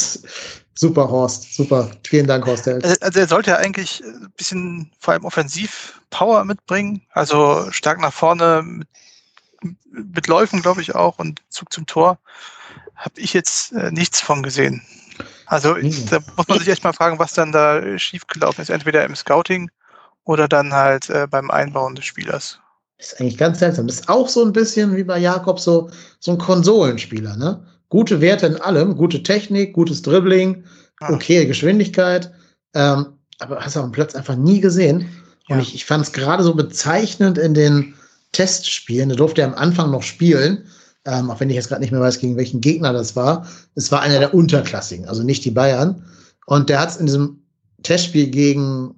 [0.77, 1.55] Super, Horst.
[1.55, 1.89] Super.
[2.05, 2.67] Vielen Dank, Horst.
[2.67, 7.01] Also, also er sollte ja eigentlich ein bisschen vor allem offensiv Power mitbringen.
[7.11, 8.87] Also stark nach vorne mit,
[9.91, 12.19] mit Läufen, glaube ich, auch und Zug zum Tor.
[12.95, 14.81] Habe ich jetzt äh, nichts von gesehen.
[15.45, 16.09] Also mhm.
[16.09, 18.69] da muss man sich echt mal fragen, was dann da schiefgelaufen ist.
[18.69, 19.71] Entweder im Scouting
[20.25, 22.59] oder dann halt äh, beim Einbauen des Spielers.
[22.97, 23.87] Das ist eigentlich ganz seltsam.
[23.87, 27.65] Das ist auch so ein bisschen wie bei Jakob so, so ein Konsolenspieler, ne?
[27.89, 30.63] Gute Werte in allem, gute Technik, gutes Dribbling,
[30.99, 31.13] ah.
[31.13, 32.31] okay Geschwindigkeit,
[32.73, 33.07] ähm,
[33.39, 35.09] aber hast du auf dem Platz einfach nie gesehen.
[35.49, 35.61] Und ja.
[35.61, 37.93] ich, ich fand es gerade so bezeichnend in den
[38.31, 39.09] Testspielen.
[39.09, 40.65] Da durfte er am Anfang noch spielen,
[41.05, 43.47] ähm, auch wenn ich jetzt gerade nicht mehr weiß, gegen welchen Gegner das war.
[43.75, 46.03] Es war einer der Unterklassigen, also nicht die Bayern.
[46.45, 47.41] Und der hat es in diesem
[47.83, 48.95] Testspiel gegen,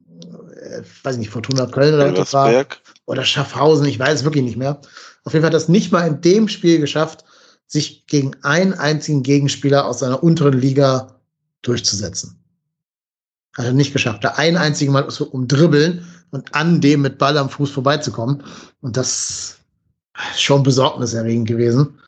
[0.61, 2.65] äh, weiß ich nicht, Fortuna Köln oder was war,
[3.05, 4.79] oder Schaffhausen, ich weiß es wirklich nicht mehr.
[5.23, 7.25] Auf jeden Fall hat das nicht mal in dem Spiel geschafft,
[7.67, 11.19] sich gegen einen einzigen Gegenspieler aus seiner unteren Liga
[11.61, 12.39] durchzusetzen.
[13.55, 14.23] Hat er nicht geschafft.
[14.23, 18.43] Da ein einziges Mal so umdribbeln und an dem mit Ball am Fuß vorbeizukommen.
[18.81, 19.57] Und das
[20.31, 21.99] ist schon besorgniserregend gewesen.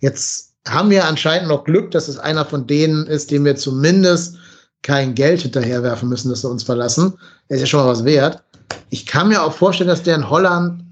[0.00, 4.36] Jetzt haben wir anscheinend noch Glück, dass es einer von denen ist, dem wir zumindest
[4.82, 7.14] kein Geld hinterherwerfen müssen, dass sie uns verlassen.
[7.48, 8.42] Er ist ja schon mal was wert.
[8.90, 10.84] Ich kann mir auch vorstellen, dass der in Holland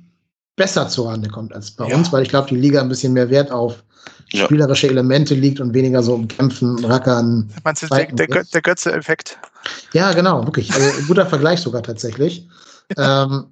[0.57, 1.97] besser zurande kommt als bei ja.
[1.97, 3.85] uns, weil ich glaube, die Liga ein bisschen mehr Wert auf
[4.33, 4.45] ja.
[4.47, 7.51] spielerische Elemente liegt und weniger so um Kämpfen, Rackern.
[7.65, 9.39] Meinst du, der, der, der Götze-Effekt?
[9.93, 10.73] Ja, genau, wirklich.
[10.73, 12.49] Also, ein guter Vergleich sogar tatsächlich.
[12.97, 13.47] ähm,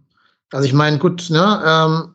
[0.52, 2.14] also ich meine, gut, ne, ähm,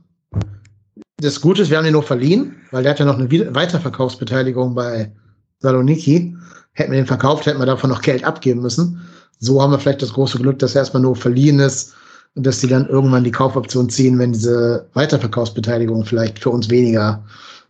[1.18, 4.76] das Gute ist, wir haben ihn nur verliehen, weil der hat ja noch eine Weiterverkaufsbeteiligung
[4.76, 5.12] bei
[5.60, 6.36] Saloniki.
[6.74, 9.02] Hätten wir den verkauft, hätten wir davon noch Geld abgeben müssen.
[9.40, 11.94] So haben wir vielleicht das große Glück, dass er erstmal nur verliehen ist
[12.36, 17.24] und dass sie dann irgendwann die Kaufoption ziehen, wenn diese Weiterverkaufsbeteiligung vielleicht für uns weniger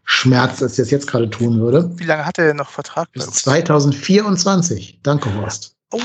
[0.06, 1.90] schmerzt, als sie es jetzt gerade tun würde.
[1.98, 3.12] Wie lange hat er denn noch Vertrag?
[3.12, 5.00] Bis 2024.
[5.04, 5.76] Danke, Horst.
[5.92, 6.00] Oh,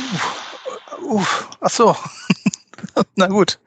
[1.03, 1.25] uh,
[1.61, 1.97] ach so.
[3.17, 3.59] Na gut.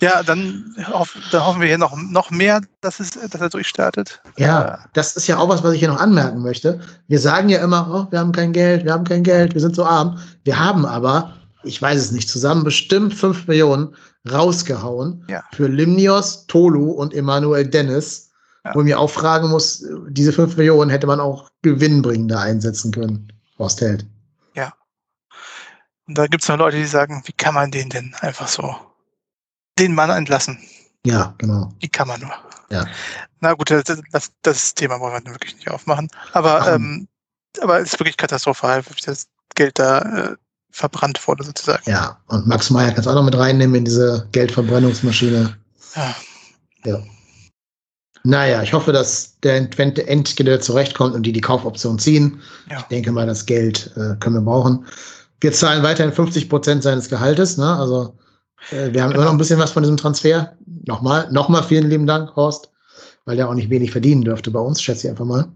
[0.00, 4.20] Ja, dann, hoff, dann hoffen wir hier noch, noch mehr, dass, es, dass er durchstartet.
[4.36, 6.80] Ja, das ist ja auch was, was ich hier noch anmerken möchte.
[7.08, 9.74] Wir sagen ja immer, oh, wir haben kein Geld, wir haben kein Geld, wir sind
[9.74, 10.18] so arm.
[10.44, 13.94] Wir haben aber, ich weiß es nicht, zusammen bestimmt 5 Millionen
[14.30, 15.42] rausgehauen ja.
[15.54, 18.31] für Limnios, Tolu und Emanuel Dennis
[18.64, 18.74] ja.
[18.74, 23.32] Wo ich mir auch fragen muss, diese 5 Millionen hätte man auch gewinnbringender einsetzen können,
[23.58, 24.06] Horst Held.
[24.54, 24.72] Ja.
[26.06, 28.74] Und da gibt es noch Leute, die sagen, wie kann man den denn einfach so
[29.78, 30.58] den Mann entlassen?
[31.04, 31.72] Ja, genau.
[31.80, 32.32] Wie kann man nur?
[32.70, 32.86] Ja.
[33.40, 36.08] Na gut, das, das, das Thema wollen wir wirklich nicht aufmachen.
[36.32, 37.08] Aber, ähm,
[37.60, 40.36] aber es ist wirklich katastrophal, wie das Geld da äh,
[40.70, 41.82] verbrannt wurde, sozusagen.
[41.90, 45.56] Ja, und Max Meyer kann es auch noch mit reinnehmen in diese Geldverbrennungsmaschine.
[45.96, 46.14] Ja.
[46.84, 47.02] Ja.
[48.24, 52.40] Naja, ich hoffe, dass der Endgeber zurechtkommt und die die Kaufoption ziehen.
[52.70, 52.78] Ja.
[52.78, 54.86] Ich denke mal, das Geld äh, können wir brauchen.
[55.40, 57.56] Wir zahlen weiterhin 50 Prozent seines Gehaltes.
[57.56, 57.66] Ne?
[57.66, 58.16] Also
[58.70, 59.14] äh, wir haben genau.
[59.14, 60.52] immer noch ein bisschen was von diesem Transfer.
[60.86, 62.70] Nochmal, nochmal vielen lieben Dank, Horst,
[63.24, 65.48] weil der auch nicht wenig verdienen dürfte bei uns, schätze ich einfach mal.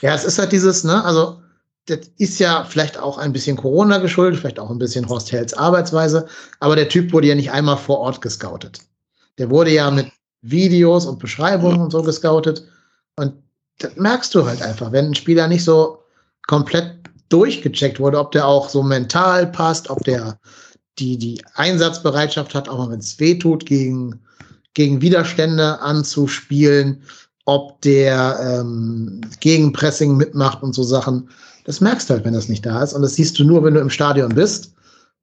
[0.00, 1.40] Ja, es ist halt dieses, ne, also
[1.86, 5.54] das ist ja vielleicht auch ein bisschen Corona geschuldet, vielleicht auch ein bisschen Horst Hells
[5.54, 6.26] Arbeitsweise,
[6.60, 8.80] aber der Typ wurde ja nicht einmal vor Ort gescoutet.
[9.38, 10.10] Der wurde ja mit
[10.50, 12.64] Videos und Beschreibungen und so gescoutet.
[13.16, 13.34] Und
[13.78, 16.02] das merkst du halt einfach, wenn ein Spieler nicht so
[16.46, 16.94] komplett
[17.28, 20.38] durchgecheckt wurde, ob der auch so mental passt, ob der
[20.98, 24.20] die, die Einsatzbereitschaft hat, auch wenn es weh tut, gegen,
[24.74, 27.02] gegen Widerstände anzuspielen,
[27.44, 31.28] ob der ähm, Gegenpressing mitmacht und so Sachen.
[31.64, 32.92] Das merkst du halt, wenn das nicht da ist.
[32.92, 34.72] Und das siehst du nur, wenn du im Stadion bist.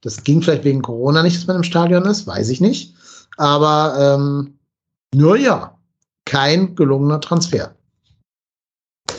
[0.01, 2.93] Das ging vielleicht wegen Corona nicht, dass man im Stadion ist, weiß ich nicht.
[3.37, 4.53] Aber ähm,
[5.13, 5.77] nur ja,
[6.25, 7.75] kein gelungener Transfer.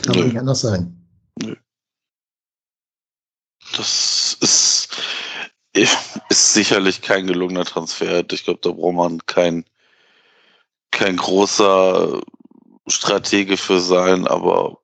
[0.03, 1.07] Kann man nicht anders sein.
[1.41, 1.55] Nö.
[3.75, 4.89] Das ist,
[5.73, 8.23] ist sicherlich kein gelungener Transfer.
[8.31, 9.65] Ich glaube, da braucht man kein,
[10.91, 12.21] kein großer
[12.87, 14.77] Stratege für sein, aber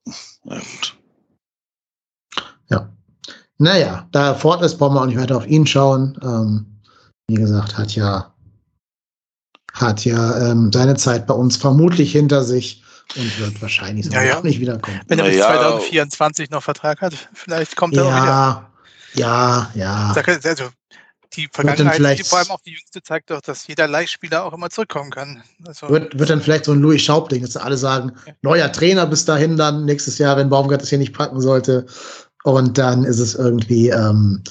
[0.43, 0.97] na gut.
[2.70, 2.91] Ja.
[3.57, 6.20] Naja, da er fort ist, brauchen wir auch nicht weiter auf ihn schauen.
[6.24, 6.82] Ähm,
[7.28, 8.31] wie gesagt, hat ja
[9.74, 12.84] hat ja ähm, seine Zeit bei uns vermutlich hinter sich
[13.15, 14.41] und wird wahrscheinlich ja, ja.
[14.41, 14.99] nicht wiederkommen.
[15.07, 15.47] Wenn er bis ja.
[15.47, 18.72] 2024 noch Vertrag hat, vielleicht kommt er ja, auch wieder.
[19.13, 20.13] Ja, ja.
[20.15, 20.69] Also
[21.34, 24.69] die Vergangenheit, die, vor allem auch die jüngste, zeigt doch, dass jeder Leihspieler auch immer
[24.69, 25.41] zurückkommen kann.
[25.65, 28.11] Also wird, wird dann vielleicht so ein Louis Schaub-Ding, dass alle sagen,
[28.41, 31.86] neuer Trainer bis dahin dann nächstes Jahr, wenn Baumgart das hier nicht packen sollte.
[32.43, 34.43] Und dann ist es irgendwie ähm,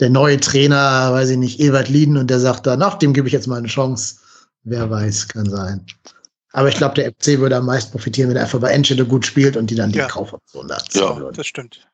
[0.00, 3.28] der neue Trainer, weiß ich nicht, Ewald Lieden, und der sagt dann, ach, dem gebe
[3.28, 4.16] ich jetzt mal eine Chance.
[4.68, 5.86] Wer weiß, kann sein.
[6.52, 9.24] Aber ich glaube, der FC würde am meisten profitieren, wenn er einfach bei Enschede gut
[9.24, 10.08] spielt und die dann die ja.
[10.08, 11.86] Kaufoption da Ja, das stimmt.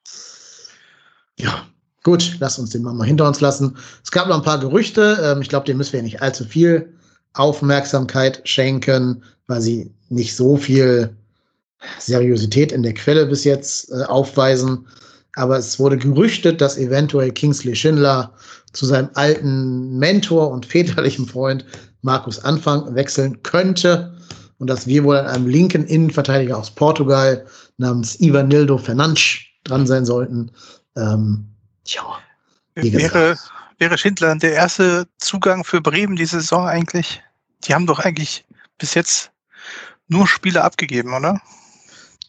[1.38, 1.66] Ja.
[2.02, 3.76] Gut, lass uns den mal hinter uns lassen.
[4.02, 5.18] Es gab noch ein paar Gerüchte.
[5.22, 6.94] Ähm, ich glaube, dem müssen wir nicht allzu viel
[7.34, 11.14] Aufmerksamkeit schenken, weil sie nicht so viel
[11.98, 14.86] Seriosität in der Quelle bis jetzt äh, aufweisen.
[15.36, 18.32] Aber es wurde gerüchtet, dass eventuell Kingsley Schindler
[18.72, 21.66] zu seinem alten Mentor und väterlichen Freund
[22.02, 24.16] Markus Anfang wechseln könnte
[24.58, 27.46] und dass wir wohl an einem linken Innenverteidiger aus Portugal
[27.78, 30.50] namens Ivanildo Fernandes dran sein sollten.
[30.96, 31.46] Ähm,
[31.84, 32.02] tja,
[32.74, 33.36] wäre,
[33.78, 37.22] wäre Schindler der erste Zugang für Bremen diese Saison eigentlich?
[37.64, 38.44] Die haben doch eigentlich
[38.78, 39.30] bis jetzt
[40.08, 41.40] nur Spiele abgegeben, oder?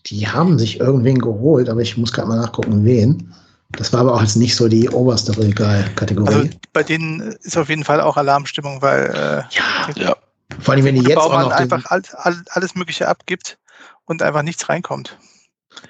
[0.08, 3.34] Die haben sich irgendwen geholt, aber ich muss gerade mal nachgucken, wen.
[3.78, 6.34] Das war aber auch jetzt nicht so die oberste Regalkategorie.
[6.34, 10.16] Also bei denen ist auf jeden Fall auch Alarmstimmung, weil äh, ja, ja.
[10.60, 13.58] vor allem wenn die jetzt Baumann auch noch einfach all, all, alles Mögliche abgibt
[14.06, 15.18] und einfach nichts reinkommt.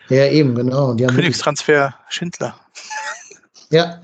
[0.09, 0.93] Ja, eben, genau.
[0.93, 2.55] Die Königstransfer Schindler.
[3.69, 4.01] Ja,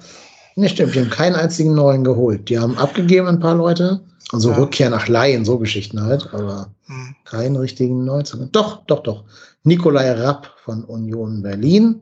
[0.56, 0.96] ne, stimmt.
[0.96, 2.50] Die haben keinen einzigen neuen geholt.
[2.50, 4.02] Die haben abgegeben ein paar Leute.
[4.32, 4.58] Also ja.
[4.58, 7.16] Rückkehr nach Laien, so Geschichten halt, aber hm.
[7.26, 8.52] keinen richtigen Neuzugang.
[8.52, 9.24] Doch, doch, doch.
[9.64, 12.02] Nikolai Rapp von Union Berlin.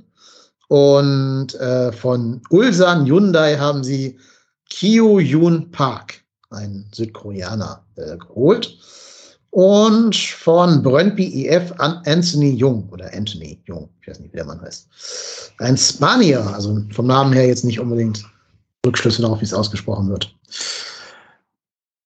[0.68, 4.18] Und äh, von Ulsan Hyundai haben sie
[4.70, 8.78] Kyo Yoon Park, ein Südkoreaner, äh, geholt.
[9.52, 14.46] Und von Brøndby IF an Anthony Jung oder Anthony Jung, ich weiß nicht, wie der
[14.46, 14.88] Mann heißt.
[15.60, 18.24] Ein Spanier, also vom Namen her jetzt nicht unbedingt
[18.86, 20.36] Rückschlüsse darauf, wie es ausgesprochen wird.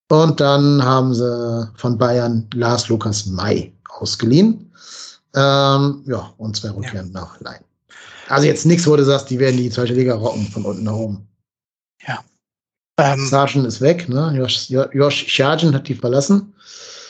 [0.09, 4.71] Und dann haben sie von Bayern Lars Lukas May ausgeliehen.
[5.35, 7.21] Ähm, ja, und zwei Rückkehren ja.
[7.21, 7.63] nach Lein.
[8.31, 10.93] Also jetzt nichts, wo du sagst, die werden die zweite Liga rocken von unten nach
[10.93, 11.27] oben.
[12.07, 12.23] Ja.
[12.97, 14.33] Ähm, Sargent ist weg, ne?
[14.37, 16.53] Josh, Josh Sargent hat die verlassen.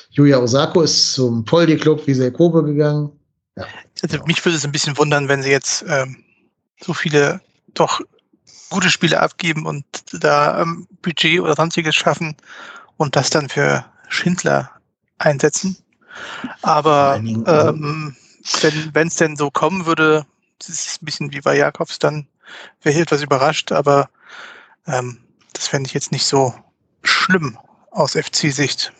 [0.09, 3.11] Julia Osako ist zum Poldi-Club wie Kobe gegangen.
[3.55, 3.65] Ja.
[4.01, 6.23] Also mich würde es ein bisschen wundern, wenn sie jetzt ähm,
[6.81, 7.39] so viele
[7.73, 8.01] doch
[8.69, 12.35] gute Spiele abgeben und da ähm, Budget oder sonstiges schaffen
[12.97, 14.71] und das dann für Schindler
[15.19, 15.77] einsetzen.
[16.61, 18.15] Aber ähm,
[18.93, 20.25] wenn es denn so kommen würde,
[20.67, 22.27] das ist ein bisschen wie bei Jakobs, dann
[22.81, 24.09] wäre ich etwas überrascht, aber
[24.87, 25.19] ähm,
[25.53, 26.53] das fände ich jetzt nicht so
[27.03, 27.57] schlimm
[27.91, 28.93] aus FC-Sicht.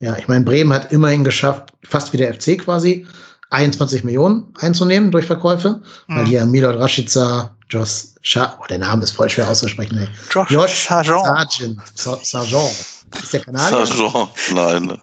[0.00, 3.06] Ja, ich meine, Bremen hat immerhin geschafft, fast wie der FC quasi,
[3.50, 6.16] 21 Millionen einzunehmen durch Verkäufe, mhm.
[6.16, 10.08] weil hier Milot Rashica, Josh Scha oh, der Name ist voll schwer auszusprechen, ey.
[10.30, 11.80] Josh, Josh Sargent.
[11.94, 12.26] Sargent.
[12.26, 12.86] Sargent.
[13.22, 13.86] Ist der Kanadier?
[13.86, 15.00] Sargent,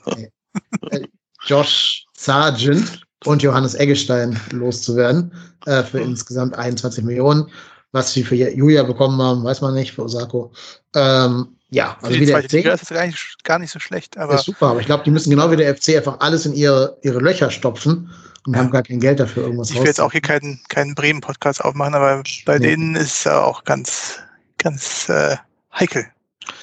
[0.92, 1.08] nein.
[1.46, 5.32] Josh Sargent und Johannes Eggestein loszuwerden
[5.66, 7.50] äh, für insgesamt 21 Millionen.
[7.92, 10.52] Was sie für Julia bekommen haben, weiß man nicht, für Osako.
[10.96, 12.52] Ähm, ja, also wie der FC.
[12.52, 14.18] Liga ist das gar nicht, so schlecht.
[14.18, 16.54] Aber ja, super, aber ich glaube, die müssen genau wie der FC einfach alles in
[16.54, 18.12] ihre, ihre Löcher stopfen
[18.46, 18.60] und ja.
[18.60, 21.96] haben gar kein Geld dafür irgendwas Ich will jetzt auch hier keinen, keinen Bremen-Podcast aufmachen,
[21.96, 22.68] aber bei nee.
[22.68, 24.20] denen ist es auch ganz,
[24.58, 25.38] ganz äh,
[25.74, 26.06] heikel.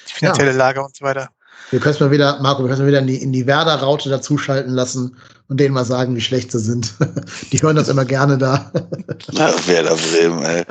[0.08, 0.56] Die finanzielle ja.
[0.56, 1.30] Lage und so weiter.
[1.72, 3.46] Wir können es mal wieder, Marco, wir können es mal wieder in die, in die
[3.46, 5.16] Werder-Raute dazuschalten lassen
[5.48, 6.92] und denen mal sagen, wie schlecht sie sind.
[7.50, 8.70] die hören das immer gerne da.
[9.32, 10.64] Na, Werder Bremen, ey.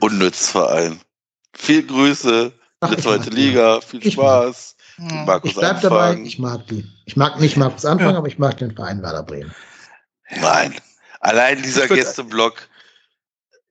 [0.00, 0.98] Unnützverein.
[1.54, 4.76] Viel Grüße, Ach, die zweite Liga, viel ich Spaß.
[4.96, 5.26] Mag.
[5.26, 6.90] Markus ich bleib dabei, ich mag die.
[7.04, 8.16] Ich mag nicht Markus Anfang, ja.
[8.16, 9.54] aber ich mag den Verein Werder Bremen.
[10.40, 10.74] Nein.
[11.20, 12.66] Allein dieser Gästeblock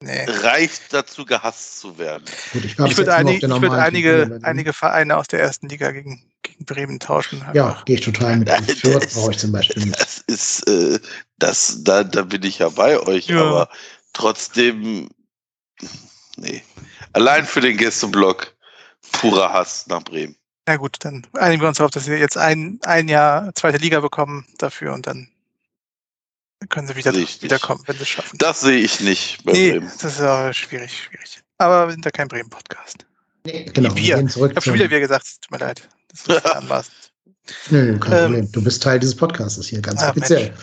[0.01, 0.25] nee.
[0.43, 2.25] reicht dazu, gehasst zu werden.
[2.53, 6.65] Gut, ich, ich würde einig, würd einige, einige Vereine aus der ersten Liga gegen, gegen
[6.65, 7.43] Bremen tauschen.
[7.53, 8.49] Ja, gehe ich total mit.
[8.49, 9.99] Fürth brauche ich zum Beispiel nicht.
[9.99, 10.99] Das ist, äh,
[11.37, 13.41] das, da, da bin ich ja bei euch, ja.
[13.41, 13.69] aber
[14.13, 15.09] trotzdem,
[16.37, 16.63] nee.
[17.13, 18.55] Allein für den Gästeblock
[19.11, 20.35] purer Hass nach Bremen.
[20.67, 23.99] Na gut, dann einigen wir uns darauf, dass wir jetzt ein, ein Jahr zweite Liga
[23.99, 25.29] bekommen dafür und dann
[26.69, 28.37] können sie wieder wiederkommen, wenn sie es schaffen.
[28.37, 29.91] Das sehe ich nicht bei nee, Bremen.
[30.01, 31.41] Das ist aber schwierig, schwierig.
[31.57, 33.05] Aber wir sind ja kein Bremen-Podcast.
[33.45, 33.95] Nee, genau.
[33.95, 34.17] Wir.
[34.17, 35.87] Ich habe schon wieder wir gesagt, es tut mir leid.
[36.27, 36.95] Das ist anmaßend.
[37.69, 38.51] Nö, kein ähm, Problem.
[38.51, 40.53] Du bist Teil dieses Podcasts hier, ganz ah, offiziell.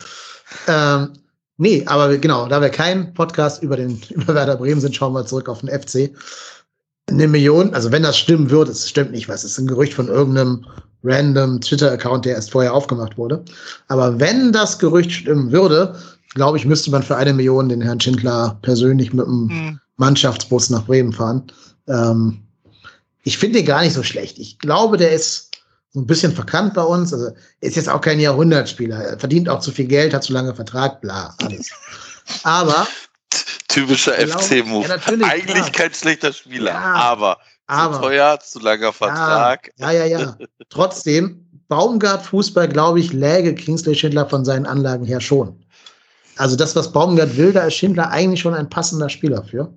[0.66, 1.12] Ähm,
[1.56, 5.26] nee, aber genau, da wir kein Podcast über den über Werder Bremen sind, schauen wir
[5.26, 6.10] zurück auf den FC.
[7.08, 10.08] Eine Million, also wenn das stimmen würde, es stimmt nicht, was ist ein Gerücht von
[10.08, 10.64] irgendeinem
[11.02, 13.44] random Twitter-Account, der erst vorher aufgemacht wurde.
[13.88, 15.96] Aber wenn das Gerücht stimmen würde,
[16.34, 19.80] glaube ich, müsste man für eine Million den Herrn Schindler persönlich mit dem mhm.
[19.96, 21.42] Mannschaftsbus nach Bremen fahren.
[21.88, 22.41] Ähm,
[23.22, 24.38] ich finde den gar nicht so schlecht.
[24.38, 25.50] Ich glaube, der ist
[25.92, 27.12] so ein bisschen verkannt bei uns.
[27.12, 28.96] Also ist jetzt auch kein Jahrhundertspieler.
[28.96, 31.70] Er verdient auch zu viel Geld, hat zu lange Vertrag, bla, alles.
[32.42, 32.86] Aber
[33.68, 34.88] typischer FC-Move.
[34.88, 34.96] Ja,
[35.26, 35.70] Eigentlich klar.
[35.70, 39.70] kein schlechter Spieler, ja, aber aber, zu teuer, zu langer Vertrag.
[39.76, 40.20] Ja, ja, ja.
[40.20, 40.36] ja.
[40.68, 45.64] Trotzdem, Baumgart Fußball, glaube ich, läge Kingsley Schindler von seinen Anlagen her schon.
[46.36, 49.72] Also das, was Baumgart will, da ist Schindler eigentlich schon ein passender Spieler für.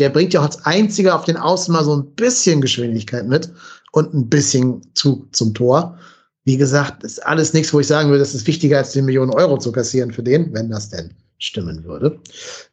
[0.00, 3.50] Der bringt ja auch als einziger auf den Außen mal so ein bisschen Geschwindigkeit mit
[3.92, 5.98] und ein bisschen Zug zum Tor.
[6.44, 9.32] Wie gesagt, ist alles nichts, wo ich sagen würde, das ist wichtiger als 10 Millionen
[9.32, 12.18] Euro zu kassieren für den, wenn das denn stimmen würde.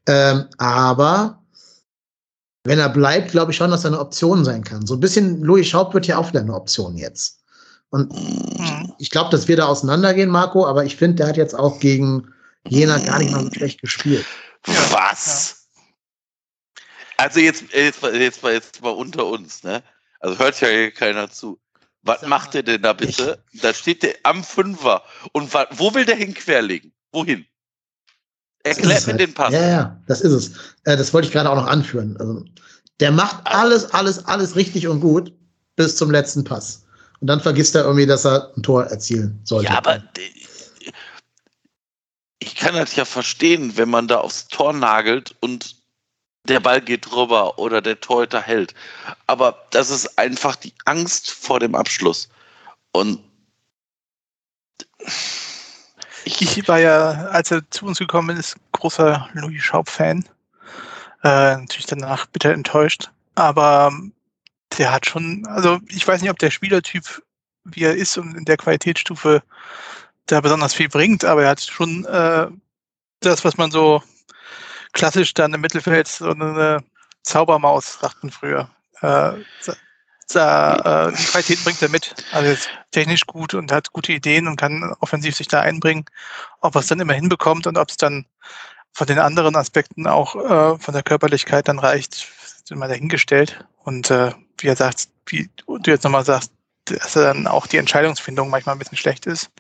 [0.08, 1.44] Ähm, aber
[2.64, 4.86] wenn er bleibt, glaube ich schon, dass er eine Option sein kann.
[4.86, 7.40] So ein bisschen Louis Schaub wird ja auch wieder eine Option jetzt.
[7.90, 8.94] Und mhm.
[9.00, 12.28] ich glaube, dass wir da auseinandergehen, Marco, aber ich finde, der hat jetzt auch gegen
[12.68, 14.26] Jena gar nicht mal so schlecht gespielt.
[14.92, 15.57] Was?
[17.18, 19.84] Also jetzt, jetzt, jetzt, jetzt mal unter uns, ne?
[20.20, 21.60] Also hört ja hier keiner zu.
[22.04, 23.44] Was macht der denn da bitte?
[23.54, 25.04] Da steht der am Fünfer.
[25.34, 26.94] Und wo will der hin querlegen?
[27.12, 27.46] Wohin?
[28.64, 29.22] Erklärt mir halt.
[29.22, 29.54] den Pass.
[29.54, 30.52] Ja, ja, das ist es.
[30.84, 32.18] Äh, das wollte ich gerade auch noch anführen.
[32.18, 32.46] Also,
[33.00, 35.32] der macht alles, alles, alles richtig und gut
[35.76, 36.86] bis zum letzten Pass.
[37.20, 39.70] Und dann vergisst er irgendwie, dass er ein Tor erzielen sollte.
[39.70, 40.04] Ja, aber
[42.40, 45.77] ich kann das ja verstehen, wenn man da aufs Tor nagelt und
[46.50, 48.74] der Ball geht drüber oder der Torhüter hält.
[49.28, 52.30] Aber das ist einfach die Angst vor dem Abschluss.
[52.92, 53.20] Und
[56.26, 60.26] ich war ja, als er zu uns gekommen ist, großer Louis Schaub-Fan.
[61.24, 63.10] Äh, natürlich danach bitter enttäuscht.
[63.36, 63.92] Aber
[64.78, 67.24] der hat schon, also ich weiß nicht, ob der Spielertyp,
[67.64, 69.44] wie er ist und in der Qualitätsstufe
[70.26, 72.48] da besonders viel bringt, aber er hat schon äh,
[73.22, 74.04] das, was man so
[74.98, 76.84] klassisch dann im Mittelfeld so eine
[77.24, 78.70] Zaubermaus, sagten früher.
[79.02, 79.34] Äh,
[80.34, 82.16] da, äh, die Qualität bringt er mit.
[82.34, 86.06] Also ist technisch gut und hat gute Ideen und kann offensiv sich da einbringen.
[86.62, 88.26] Ob er es dann immer hinbekommt und ob es dann
[88.92, 92.28] von den anderen Aspekten auch äh, von der Körperlichkeit dann reicht,
[92.66, 93.64] sind mal dahingestellt.
[93.84, 96.52] Und äh, wie er sagt, wie du jetzt nochmal sagst,
[96.86, 99.52] dass er dann auch die Entscheidungsfindung manchmal ein bisschen schlecht ist.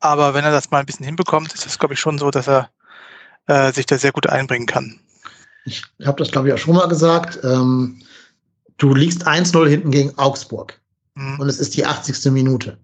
[0.00, 2.48] Aber wenn er das mal ein bisschen hinbekommt, ist es, glaube ich, schon so, dass
[2.48, 2.70] er
[3.46, 4.98] äh, sich da sehr gut einbringen kann.
[5.64, 7.38] Ich habe das, glaube ich, auch schon mal gesagt.
[7.44, 8.02] Ähm,
[8.78, 10.80] du liegst 1-0 hinten gegen Augsburg
[11.14, 11.38] mhm.
[11.38, 12.32] und es ist die 80.
[12.32, 12.78] Minute.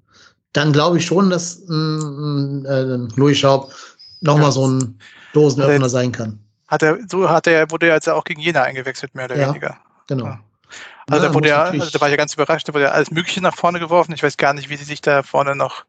[0.52, 2.82] Dann glaube ich schon, dass mm, äh,
[3.16, 3.72] Louis Schaub
[4.20, 4.52] nochmal ja.
[4.52, 4.98] so ein
[5.32, 6.40] Dosenöffner sein kann.
[6.68, 9.48] Hat er, so hat er, wurde er jetzt auch gegen Jena eingewechselt, mehr oder ja,
[9.48, 9.78] weniger.
[10.06, 10.26] Genau.
[10.26, 10.40] Ja.
[11.08, 12.90] Also, ja, da wurde er, also da war ich ja ganz überrascht, da wurde ja
[12.90, 14.12] alles Mögliche nach vorne geworfen.
[14.12, 15.84] Ich weiß gar nicht, wie sie sich da vorne noch.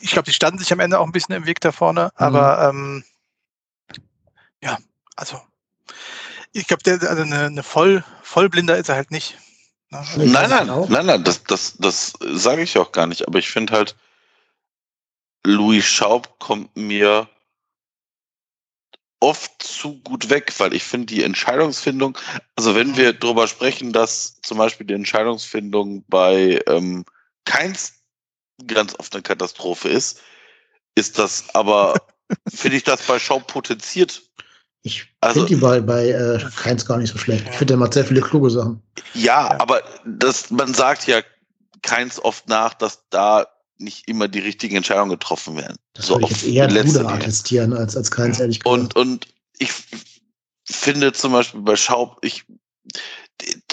[0.00, 2.10] Ich glaube, die standen sich am Ende auch ein bisschen im Weg da vorne, mhm.
[2.16, 3.11] aber ähm, ja,
[5.16, 5.40] also
[6.52, 9.38] ich glaube, der also eine, eine voll, Vollblinder ist er halt nicht.
[9.90, 10.04] Ne?
[10.16, 13.26] Nein, nein, nein, nein, das, das, das sage ich auch gar nicht.
[13.26, 13.96] Aber ich finde halt,
[15.44, 17.28] Louis Schaub kommt mir
[19.20, 22.18] oft zu gut weg, weil ich finde die Entscheidungsfindung,
[22.56, 27.04] also wenn wir darüber sprechen, dass zum Beispiel die Entscheidungsfindung bei ähm,
[27.44, 28.02] Keins
[28.66, 30.20] ganz oft eine Katastrophe ist,
[30.96, 31.94] ist das aber,
[32.52, 34.22] finde ich das bei Schaub potenziert
[34.82, 37.44] ich also, finde die bei, bei äh, Keins gar nicht so schlecht.
[37.48, 38.82] Ich finde, der macht sehr viele kluge Sachen.
[39.14, 41.22] Ja, ja, aber das, man sagt ja
[41.82, 43.46] Keins oft nach, dass da
[43.78, 45.76] nicht immer die richtigen Entscheidungen getroffen werden.
[45.94, 48.96] Das so ich eher Bruder attestieren als, als Keins, ehrlich gesagt.
[48.96, 49.26] Und, und
[49.58, 49.70] ich
[50.64, 52.44] finde zum Beispiel bei Schaub, ich,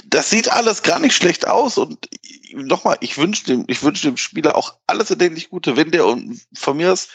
[0.05, 2.07] das sieht alles gar nicht schlecht aus und
[2.53, 5.75] nochmal, ich wünsche dem, ich wünsche dem Spieler auch alles erdenklich Gute.
[5.75, 7.07] Wenn der und von mir aus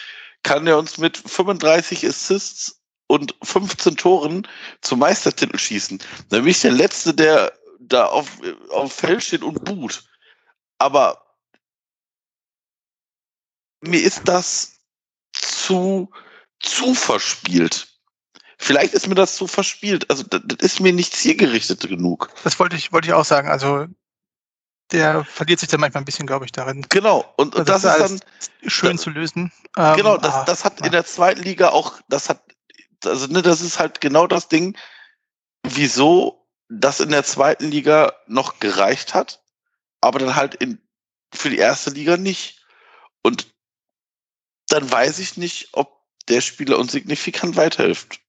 [0.42, 4.48] kann der uns mit 35 Assists und 15 Toren
[4.80, 5.98] zum Meistertitel schießen.
[6.30, 8.38] Dann bin ich der Letzte, der da auf,
[8.70, 10.04] auf Feld steht und boot.
[10.78, 11.22] Aber
[13.80, 14.80] mir ist das
[15.32, 16.10] zu,
[16.60, 17.88] zu verspielt.
[18.58, 20.08] Vielleicht ist mir das zu verspielt.
[20.08, 22.30] Also, das, das ist mir nicht zielgerichtet genug.
[22.44, 23.48] Das wollte ich, wollte ich auch sagen.
[23.48, 23.86] Also,
[24.92, 26.86] der verliert sich dann manchmal ein bisschen, glaube ich, darin.
[26.88, 29.52] Genau, und, und das, das, ist dann schön da, zu lösen.
[29.74, 32.40] Genau, das, ah, das hat in der zweiten Liga auch, das hat
[33.06, 34.76] also ne, das ist halt genau das Ding,
[35.62, 39.42] wieso das in der zweiten Liga noch gereicht hat,
[40.00, 40.78] aber dann halt in,
[41.32, 42.60] für die erste Liga nicht.
[43.22, 43.46] Und
[44.68, 48.20] dann weiß ich nicht, ob der Spieler uns signifikant weiterhilft.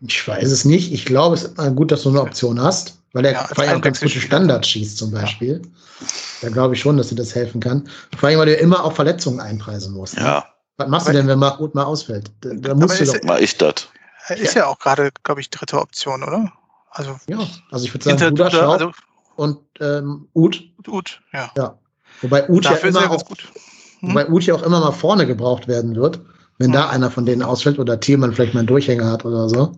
[0.00, 0.92] Ich weiß es nicht.
[0.92, 3.80] Ich glaube, es ist gut, dass du eine Option hast, weil er ja, vor allem
[3.80, 5.62] ganz gute Standards schießt zum Beispiel.
[5.62, 6.06] Ja.
[6.42, 7.88] Da glaube ich schon, dass dir das helfen kann.
[8.16, 10.16] Vor allem, weil du immer auch Verletzungen einpreisen musst.
[10.16, 10.22] Ne?
[10.22, 10.51] Ja.
[10.82, 12.30] Was machst du denn, wenn mal ausfällt?
[12.40, 13.22] Da, da musst du doch.
[13.22, 13.88] Mal ich das.
[14.28, 16.52] Ist ja, ja auch gerade, glaube ich, dritte Option, oder?
[16.90, 17.38] Also, ja,
[17.70, 18.92] also ich würde sagen, Buda, Schaub also,
[19.36, 20.62] und ähm, Ud.
[20.86, 21.50] Ud, ja.
[21.56, 21.78] ja.
[22.20, 24.10] Wobei Ud ja immer auch, hm?
[24.10, 26.20] wobei Ud ja auch immer mal vorne gebraucht werden wird,
[26.58, 26.74] wenn hm.
[26.74, 29.72] da einer von denen ausfällt oder Thielmann vielleicht mal einen Durchhänger hat oder so.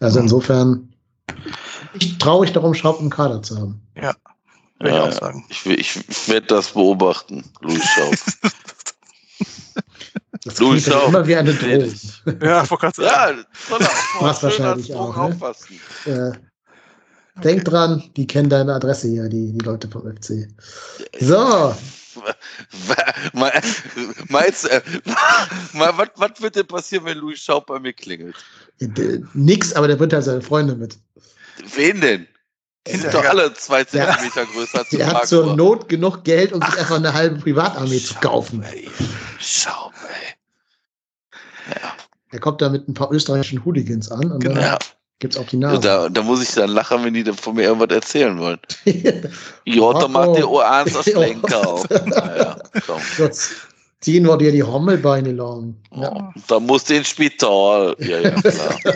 [0.00, 0.24] Also hm.
[0.24, 0.94] insofern
[1.94, 3.80] ich traurig darum, Schaub im Kader zu haben.
[3.96, 4.14] Ja,
[4.80, 5.44] würde ja, ich auch sagen.
[5.48, 8.14] Ich, ich werde das beobachten, Louis Schaub.
[10.44, 11.94] Das Louis klingt immer wie eine Drohung.
[12.42, 15.22] Ja, vor Gott Ja, er schön wahrscheinlich auch, ne?
[15.22, 15.80] auffassen.
[16.04, 16.32] Äh,
[17.42, 20.48] Denk dran, die kennen deine Adresse hier, die, die Leute vom FC.
[21.20, 21.74] So,
[23.32, 23.62] Mal-
[24.28, 24.80] Meinst äh,
[25.72, 28.36] mal, was, was wird denn passieren, wenn Louis Schaub bei mir klingelt?
[28.80, 30.96] äh, nix, aber der bringt halt seine Freunde mit.
[31.74, 32.28] Wen denn?
[32.86, 33.86] Die sind doch alle zwei Ja.
[33.86, 37.98] Zentimeter größer als Der hat zur Not genug Geld, um sich einfach eine halbe Privatarmee
[37.98, 38.62] zu kaufen.
[38.62, 38.88] Ey.
[39.40, 40.33] Schaub, ey.
[42.30, 44.54] Er kommt da mit ein paar österreichischen Hooligans an und Genau.
[44.56, 44.78] dann Ja,
[45.20, 45.80] gibt's auch die Nase.
[45.80, 48.58] da, da muss ich dann lachen, wenn die von mir irgendwas erzählen wollen.
[49.66, 50.08] Ja, Marco.
[50.08, 51.02] macht der Ohren so Ja.
[51.04, 51.84] Schlenker auf.
[52.06, 52.56] Naja,
[52.86, 53.00] komm.
[53.18, 53.52] Jetzt
[54.00, 55.76] ziehen wir dir die Hommelbeine lang.
[55.94, 56.12] Ja.
[56.12, 57.94] Oh, da muss den Spital.
[58.00, 58.78] Ja, ja, klar.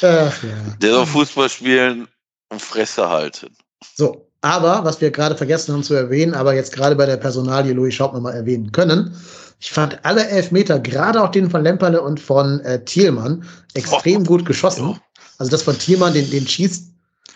[0.00, 0.28] Ja.
[0.28, 0.50] Ach, ja.
[0.80, 2.06] Der soll Fußball spielen
[2.50, 3.48] und Fresse halten.
[3.96, 7.72] So, aber was wir gerade vergessen haben zu erwähnen, aber jetzt gerade bei der Personalie
[7.72, 9.16] Louis Schaub nochmal erwähnen können.
[9.60, 13.44] Ich fand alle Elfmeter, gerade auch den von Lemperle und von äh, Thielmann,
[13.74, 14.90] extrem gut geschossen.
[14.90, 15.00] Ja.
[15.38, 16.84] Also das von Thielmann, den, den schießt,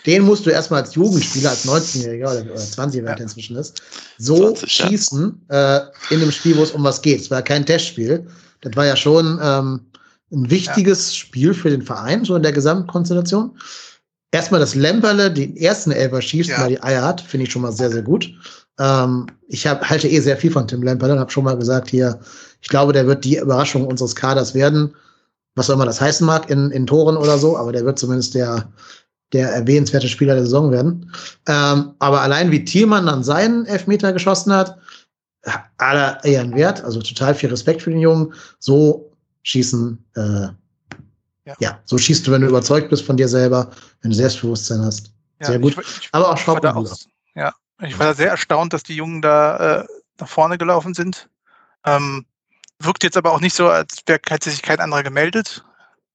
[0.07, 3.16] den musst du erstmal als Jugendspieler, als 19-Jähriger oder, oder 20-Jähriger Ja.
[3.16, 3.83] inzwischen ist,
[4.18, 4.87] so 20, ja.
[4.89, 7.20] schießen äh, in einem Spiel, wo es um was geht.
[7.20, 8.27] Es war ja kein Testspiel.
[8.61, 9.81] Das war ja schon ähm,
[10.33, 13.57] ein wichtiges Spiel für den Verein, so in der Gesamtkonstellation.
[14.33, 16.62] Erstmal, dass Lemperle den ersten Elfer schießt, Ja.
[16.62, 18.33] weil die Eier hat, finde ich schon mal sehr, sehr gut.
[18.79, 21.91] Ähm, ich hab, halte eh sehr viel von Tim Lemperle und habe schon mal gesagt,
[21.91, 22.20] hier,
[22.61, 24.95] ich glaube, der wird die Überraschung unseres Kaders werden,
[25.55, 28.35] was auch immer das heißen mag, in, in Toren oder so, aber der wird zumindest
[28.35, 28.73] der,
[29.33, 31.12] der erwähnenswerte Spieler der Saison werden.
[31.47, 34.79] Ähm, aber allein wie Thielmann dann seinen Elfmeter geschossen hat,
[35.79, 38.33] aller Ehren wert, also total viel Respekt für den Jungen.
[38.59, 39.11] So
[39.43, 40.49] schießen, äh,
[41.45, 41.57] ja.
[41.59, 41.81] Ja.
[41.85, 43.70] so schießt du, wenn du überzeugt bist von dir selber,
[44.01, 45.12] wenn du Selbstbewusstsein hast.
[45.41, 45.73] Ja, Sehr gut.
[45.73, 46.97] Ich, ich, Aber auch ich war Schaub da und auch, Müller.
[47.35, 49.87] ja, ich war sehr erstaunt, dass die Jungen da äh,
[50.18, 51.28] nach vorne gelaufen sind.
[51.85, 52.26] Ähm,
[52.78, 55.64] wirkt jetzt aber auch nicht so, als wäre hätte sich kein anderer gemeldet.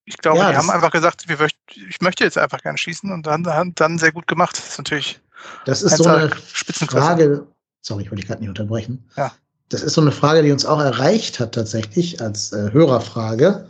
[0.05, 3.28] Ich glaube, Ja, die haben einfach gesagt, wir ich möchte jetzt einfach gerne schießen und
[3.28, 4.57] dann, dann, dann sehr gut gemacht.
[4.57, 5.20] Das ist natürlich
[5.65, 6.30] Das ist so eine.
[6.30, 7.47] Frage.
[7.82, 9.09] Sorry, ich wollte dich gerade nicht unterbrechen.
[9.18, 9.32] Ja.
[9.70, 13.68] Das ist so eine Frage, die uns auch erreicht hat tatsächlich als äh, Hörerfrage.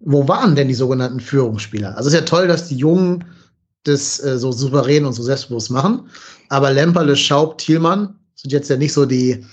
[0.00, 1.96] Wo waren denn die sogenannten Führungsspieler?
[1.96, 3.24] Also es ist ja toll, dass die Jungen
[3.84, 6.08] das äh, so souverän und so selbstbewusst machen.
[6.48, 9.44] Aber Lemperle, Schaub, Thielmann sind jetzt ja nicht so die,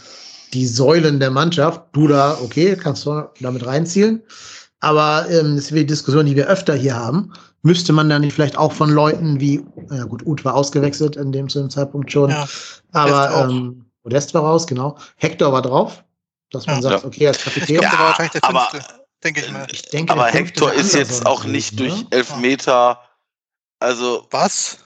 [0.53, 1.81] die Säulen der Mannschaft.
[1.93, 4.21] Du da, okay, kannst du damit reinzielen.
[4.81, 7.33] Aber ähm, das ist wie die Diskussion, die wir öfter hier haben.
[7.61, 11.31] Müsste man da nicht vielleicht auch von Leuten wie, ja gut, Uth war ausgewechselt in
[11.33, 12.29] dem zu dem Zeitpunkt schon.
[12.29, 12.47] Ja,
[12.93, 14.97] aber ähm, Modest war raus, genau.
[15.17, 16.03] Hector war drauf,
[16.51, 16.81] dass man Ja.
[16.83, 17.07] sagt, Ja.
[17.07, 17.75] okay, als Kapitän.
[17.75, 18.87] Ja, der war wahrscheinlich der aber- fünfte,
[19.25, 19.67] denke ich mal.
[19.71, 21.89] Ich denke, Aber Hector ist jetzt auch nicht ne?
[21.89, 22.99] durch Elfmeter.
[23.79, 24.79] Also, Was?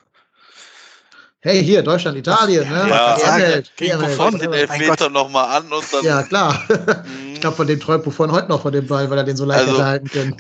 [1.40, 2.88] Hey, hier, Deutschland, Italien, ne?
[2.88, 3.60] Ja.
[3.76, 4.00] Gegen.
[4.00, 6.04] Buffon, den Elfmeter nochmal an und dann.
[6.06, 6.64] Ja, klar.
[6.70, 7.34] Mhm.
[7.34, 9.44] Ich glaube, von dem träumt Buffon heute noch von dem Ball, weil er den so
[9.44, 10.38] leicht Also- hätte halten können.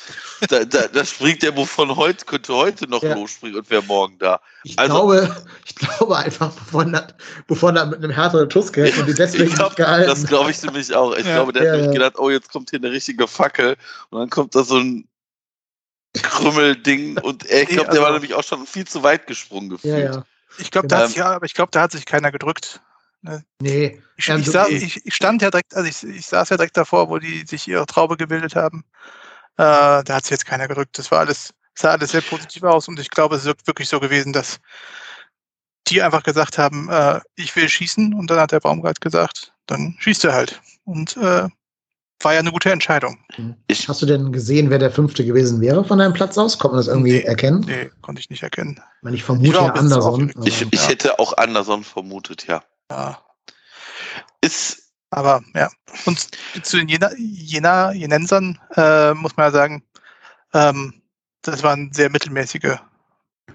[0.48, 3.14] da, da, da springt der von heute, könnte heute noch Ja.
[3.14, 4.40] losspringen und wäre morgen da.
[4.64, 5.36] Ich Also- glaube,
[5.66, 7.14] ich glaube einfach, Buffon hat,
[7.48, 10.08] Buffon hat mit einem härteren Schuss gerechnet und die deswegen Ich glaub, nicht gehalten.
[10.08, 11.14] das glaube ich nämlich auch.
[11.16, 11.34] Ich Ja.
[11.34, 12.04] glaube, der Ja, hat nämlich ja.
[12.04, 13.76] gedacht, oh, jetzt kommt hier eine richtige Fackel
[14.08, 15.06] und dann kommt da so ein
[16.22, 19.26] Krümmelding und er, ich Nee, glaube, der war also- nämlich auch schon viel zu weit
[19.26, 20.14] gesprungen ja, gefühlt.
[20.14, 20.24] ja.
[20.58, 21.00] Ich glaube, Genau.
[21.02, 22.80] da hat ja, aber ich glaube, da hat sich keiner gedrückt.
[23.60, 24.00] Nee.
[24.16, 24.76] Ich, Ähm, ich, du- sa eh.
[24.76, 27.66] ich, ich stand ja direkt, also ich, ich saß ja direkt davor, wo die sich
[27.66, 28.84] ihre Traube gebildet haben.
[29.58, 30.96] Äh, da hat sich jetzt keiner gedrückt.
[30.98, 33.98] Das war alles, sah alles sehr positiv aus und ich glaube, es ist wirklich so
[34.00, 34.60] gewesen, dass
[35.88, 39.96] die einfach gesagt haben, äh, ich will schießen und dann hat der Baumgart gesagt, dann
[39.98, 40.60] schießt er halt.
[40.84, 41.48] Und äh,
[42.20, 43.18] war ja eine gute Entscheidung.
[43.66, 46.58] Ich, Hast du denn gesehen, wer der Fünfte gewesen wäre von deinem Platz aus?
[46.58, 47.20] Kommt man das irgendwie Nee.
[47.22, 47.60] erkennen?
[47.66, 48.76] Nee, konnte ich nicht erkennen.
[48.78, 50.32] Ich, meine, ich Ich vermute ja auch bisschen Anderson.
[50.34, 50.88] aber- ich, ich Ja.
[50.88, 52.62] hätte auch Anderson vermutet, ja.
[52.90, 53.18] Ja.
[54.40, 55.70] Ist, Aber ja,
[56.04, 56.18] und
[56.64, 59.84] zu den Jena, Jena, Jenensern äh, muss man ja sagen,
[60.52, 61.00] ähm,
[61.42, 62.76] das waren sehr mittelmäßige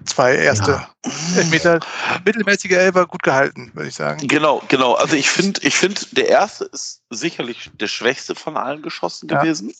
[0.04, 0.94] zwei erste Ja.
[1.36, 1.80] Elfmeter.
[2.24, 4.26] Mittelmäßige Elfer gut gehalten, würde ich sagen.
[4.26, 4.94] Genau, genau.
[4.94, 9.40] Also ich finde, ich finde, der erste ist sicherlich der schwächste von allen geschossen Ja.
[9.40, 9.74] gewesen.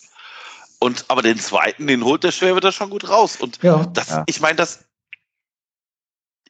[0.78, 3.36] Und aber den zweiten, den holt der Schwerwetter schon gut raus.
[3.36, 3.84] Und Ja.
[3.86, 4.24] das, Ja.
[4.26, 4.84] ich meine, das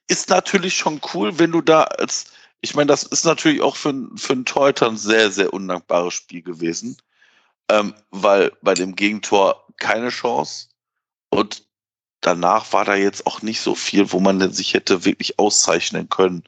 [0.09, 2.27] ist natürlich schon cool, wenn du da als,
[2.61, 6.15] ich meine, das ist natürlich auch für, ein- für einen Torhüter ein sehr, sehr undankbares
[6.15, 6.97] Spiel gewesen.
[7.69, 10.69] Ähm, weil bei dem Gegentor keine Chance.
[11.31, 11.65] Und
[12.23, 16.09] danach war da jetzt auch nicht so viel, wo man denn sich hätte wirklich auszeichnen
[16.09, 16.45] können.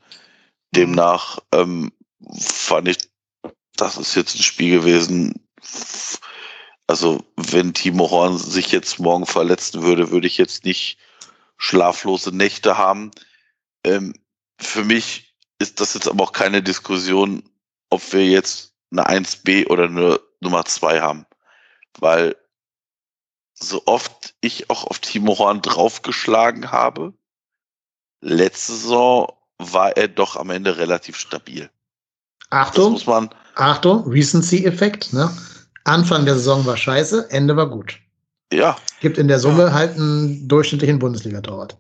[0.75, 1.93] Demnach ähm,
[2.39, 2.99] fand ich,
[3.77, 5.47] das ist jetzt ein Spiel gewesen.
[6.87, 10.99] Also, wenn Timo Horn sich jetzt morgen verletzen würde, würde ich jetzt nicht
[11.57, 13.11] schlaflose Nächte haben.
[13.85, 14.15] Ähm,
[14.61, 17.43] für mich ist das jetzt aber auch keine Diskussion,
[17.91, 21.27] ob wir jetzt eine 1b oder eine Nummer 2 haben.
[21.99, 22.37] Weil
[23.55, 27.15] so oft ich auch auf Timo Horn draufgeschlagen habe,
[28.21, 31.71] letzte Saison war er doch am Ende relativ stabil.
[32.51, 35.13] Achtung, muss man Achtung, Recency-Effekt.
[35.13, 35.31] Ne?
[35.85, 37.99] Anfang der Saison war scheiße, Ende war gut.
[38.53, 38.77] Ja.
[39.01, 39.73] Gibt in der Summe ja.
[39.73, 41.77] halt einen durchschnittlichen Bundesliga-Torwart.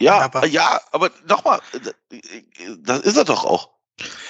[0.00, 1.60] Ja, aber, ja, aber nochmal,
[2.78, 3.70] das ist er doch auch.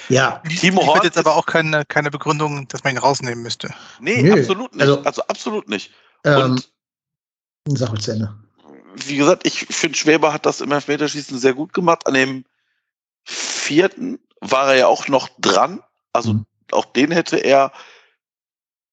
[0.08, 0.42] Ja.
[0.60, 3.74] Timo ich Horn jetzt aber auch keine, keine Begründung, dass man ihn rausnehmen müsste.
[4.00, 4.32] Nee, Nö.
[4.38, 4.82] absolut nicht.
[4.82, 5.92] Also, also absolut nicht.
[6.26, 6.60] Ähm,
[7.68, 8.34] sag mal zu Ende.
[8.94, 12.06] Wie gesagt, ich finde, Schweber hat das im Elfmeterschießen sehr gut gemacht.
[12.06, 12.44] An dem
[13.24, 15.82] vierten war er ja auch noch dran.
[16.12, 16.46] Also mhm.
[16.72, 17.72] auch den hätte er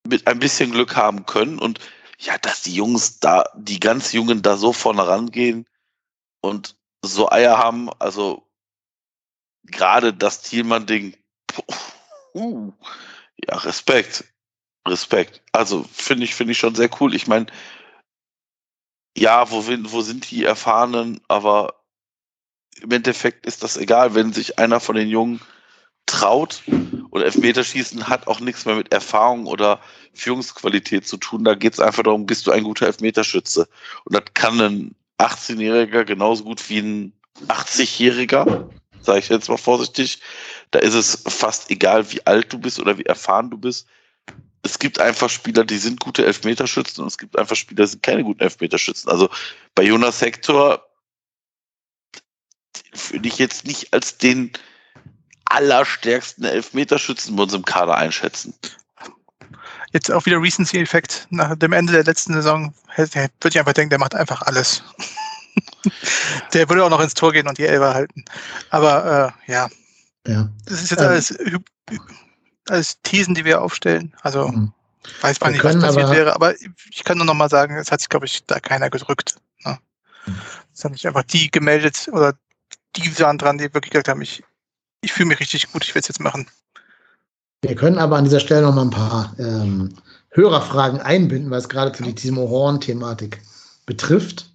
[0.07, 1.57] mit ein bisschen Glück haben können.
[1.57, 1.79] Und
[2.19, 5.65] ja, dass die Jungs da, die ganz Jungen da so vorne rangehen
[6.41, 8.47] und so Eier haben, also
[9.63, 11.17] gerade das Thielmann-Ding,
[12.34, 12.71] uh,
[13.38, 14.25] ja, Respekt.
[14.88, 15.41] Respekt.
[15.51, 17.15] Also finde ich, finde ich schon sehr cool.
[17.15, 17.47] Ich meine,
[19.15, 21.84] ja, wo, wo sind die Erfahrenen, aber
[22.81, 25.39] im Endeffekt ist das egal, wenn sich einer von den Jungen
[26.05, 26.63] traut
[27.11, 29.79] und Elfmeterschießen hat auch nichts mehr mit Erfahrung oder
[30.13, 31.43] Führungsqualität zu tun.
[31.43, 33.67] Da geht es einfach darum, bist du ein guter Elfmeterschütze.
[34.03, 37.13] Und das kann ein 18-Jähriger genauso gut wie ein
[37.47, 38.69] 80-Jähriger,
[39.01, 40.19] sage ich jetzt mal vorsichtig.
[40.71, 43.88] Da ist es fast egal, wie alt du bist oder wie erfahren du bist.
[44.64, 48.03] Es gibt einfach Spieler, die sind gute Elfmeterschützen und es gibt einfach Spieler, die sind
[48.03, 49.09] keine guten Elfmeterschützen.
[49.11, 49.30] Also
[49.76, 50.86] bei Jonas Hector
[53.09, 54.51] würde ich jetzt nicht als den
[55.45, 58.53] allerstärksten Elfmeterschützen bei unserem Kader einschätzen.
[59.91, 61.28] Jetzt auch wieder Recency-Effekt.
[61.30, 64.84] Nach dem Ende der letzten Saison würde ich einfach denken, der macht einfach alles.
[66.53, 68.26] der würde auch noch ins Tor gehen und die Elber halten.
[68.72, 69.70] Aber äh, ja.
[70.28, 70.49] ja.
[70.66, 71.38] Das ist jetzt ähm, alles,
[72.70, 74.14] alles Thesen, die wir aufstellen.
[74.22, 74.74] Also mhm.
[75.22, 76.36] weiß man nicht, was passiert aber, wäre.
[76.36, 79.36] Aber ich kann nur noch mal sagen, es hat sich, glaube ich, da keiner gedrückt.
[79.66, 79.78] Ne?
[80.26, 80.36] Mhm.
[80.74, 82.34] Es haben sich einfach die gemeldet oder
[82.95, 84.43] die waren dran, die wirklich gesagt haben, ich,
[85.01, 86.47] ich fühle mich richtig gut, ich will es jetzt machen.
[87.61, 89.95] Wir können aber an dieser Stelle noch mal ein paar ähm,
[90.32, 93.41] Hörerfragen einbinden, es gerade für die Timo Horn-Thematik
[93.86, 94.51] betrifft.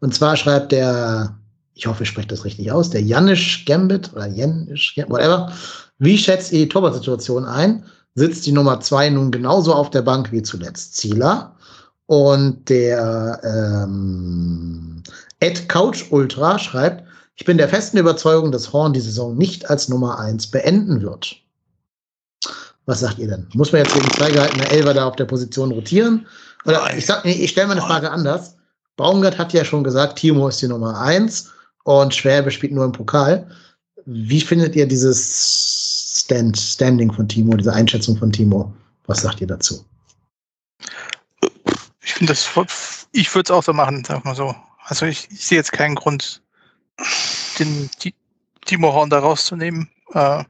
[0.00, 1.36] Und zwar schreibt der,
[1.74, 5.52] ich hoffe, ich spreche das richtig aus, der Janisch Gambit oder Janisch, whatever.
[6.04, 7.84] Wie schätzt ihr die Torwart-Situation ein?
[8.14, 11.56] Sitzt die Nummer zwei nun genauso auf der Bank wie zuletzt Zieler?
[12.06, 15.02] Und der ähm,
[15.40, 17.04] Ed Couch Ultra schreibt,
[17.36, 21.36] ich bin der festen Überzeugung, dass Horn die Saison nicht als Nummer eins beenden wird.
[22.84, 23.46] Was sagt ihr denn?
[23.54, 26.26] Muss man jetzt gegen zwei gehaltene Elber da auf der Position rotieren?
[26.66, 28.56] Oder ich sag, nee, ich stelle mal eine Frage anders.
[28.96, 31.50] Baumgart hat ja schon gesagt, Timo ist die Nummer eins
[31.84, 33.48] und Schwäbe spielt nur im Pokal.
[34.04, 35.73] Wie findet ihr dieses
[36.24, 38.72] Stand, Standing von Timo, diese Einschätzung von Timo?
[39.06, 39.84] Was sagt ihr dazu?
[42.02, 42.48] Ich finde das,
[43.12, 44.54] ich würde es auch so machen, sag mal so.
[44.84, 46.42] Also ich, ich sehe jetzt keinen Grund,
[47.58, 47.90] den
[48.64, 49.90] Timo Horn da rauszunehmen.
[50.14, 50.44] Äh,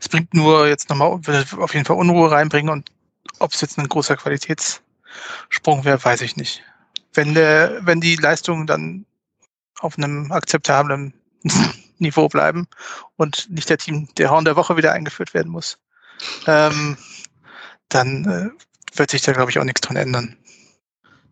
[0.00, 2.90] es bringt nur jetzt nochmal, auf jeden Fall Unruhe reinbringen und
[3.38, 6.62] ob es jetzt ein großer Qualitätssprung wäre, weiß ich nicht.
[7.12, 9.04] Wenn der, wenn die Leistungen dann
[9.80, 11.12] auf einem akzeptablen
[11.98, 12.66] Niveau bleiben
[13.16, 15.78] und nicht der Team, der Horn der Woche wieder eingeführt werden muss,
[16.46, 16.96] ähm,
[17.88, 20.36] dann äh, wird sich da, glaube ich, auch nichts dran ändern.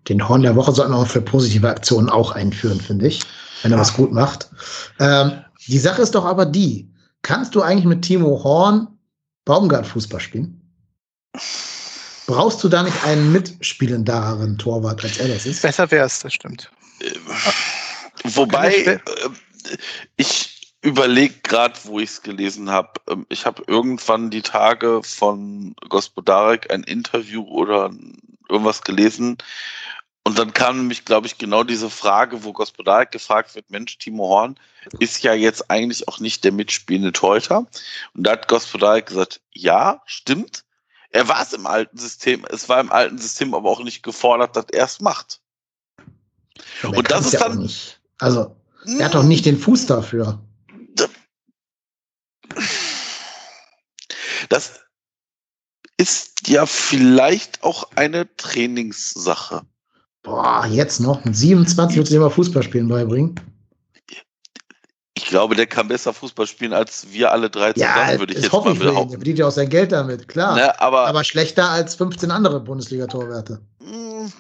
[0.08, 3.24] Den Horn der Woche sollten wir auch für positive Aktionen auch einführen, finde ich
[3.62, 3.80] wenn er ja.
[3.80, 4.48] was gut macht.
[4.98, 6.90] Ähm, die Sache ist doch aber die,
[7.22, 8.88] kannst du eigentlich mit Timo Horn
[9.44, 10.56] Baumgart Fußball spielen?
[12.26, 15.62] Brauchst du da nicht einen mitspielenderen Torwart, als er das ist?
[15.62, 16.70] Besser wäre es, das stimmt.
[17.00, 17.14] Äh,
[18.24, 18.98] wobei, äh,
[20.16, 20.49] ich
[20.82, 22.92] überlege gerade, wo ich es gelesen habe.
[23.08, 27.90] Ähm, ich habe irgendwann die Tage von Gospodarek ein Interview oder
[28.48, 29.38] irgendwas gelesen,
[30.22, 34.28] und dann kam nämlich, glaube ich, genau diese Frage, wo Gospodarek gefragt wird, Mensch, Timo
[34.28, 34.60] Horn
[34.98, 37.66] ist ja jetzt eigentlich auch nicht der mitspielende Torhüter.
[38.14, 40.64] Und da hat Gospodarek gesagt, ja, stimmt.
[41.10, 42.44] Er war es im alten System.
[42.50, 45.40] Es war im alten System aber auch nicht gefordert, dass er es macht.
[46.82, 47.68] Aber Und das ist ja dann.
[48.18, 48.54] Also,
[48.98, 50.38] er hat doch nicht den Fuß dafür.
[54.50, 54.80] Das
[55.96, 59.62] ist ja vielleicht auch eine Trainingssache.
[60.22, 61.24] Boah, jetzt noch.
[61.24, 63.40] Mit 27 wird sich immer Fußballspielen beibringen.
[65.14, 68.42] Ich glaube, der kann besser Fußball spielen als wir alle drei zusammen, ja, würde ich
[68.42, 69.12] jetzt hoffe mal ich behaupten.
[69.12, 70.56] Er verdient ja auch sein Geld damit, klar.
[70.56, 73.60] Ne, aber, aber schlechter als 15 andere Bundesliga-Torwerte.
[73.82, 74.32] Hm.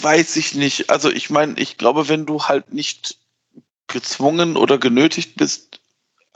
[0.00, 0.90] Weiß ich nicht.
[0.90, 3.21] Also ich meine, ich glaube, wenn du halt nicht
[3.92, 5.80] gezwungen oder genötigt bist,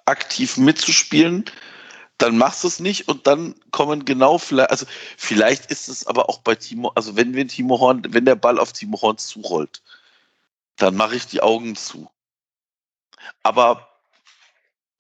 [0.04, 1.44] aktiv mitzuspielen,
[2.18, 6.28] dann machst du es nicht und dann kommen genau vielleicht, also vielleicht ist es aber
[6.28, 9.82] auch bei Timo, also wenn wir Timo Horn, wenn der Ball auf Timo Horn zurollt,
[10.76, 12.08] dann mache ich die Augen zu.
[13.42, 13.88] Aber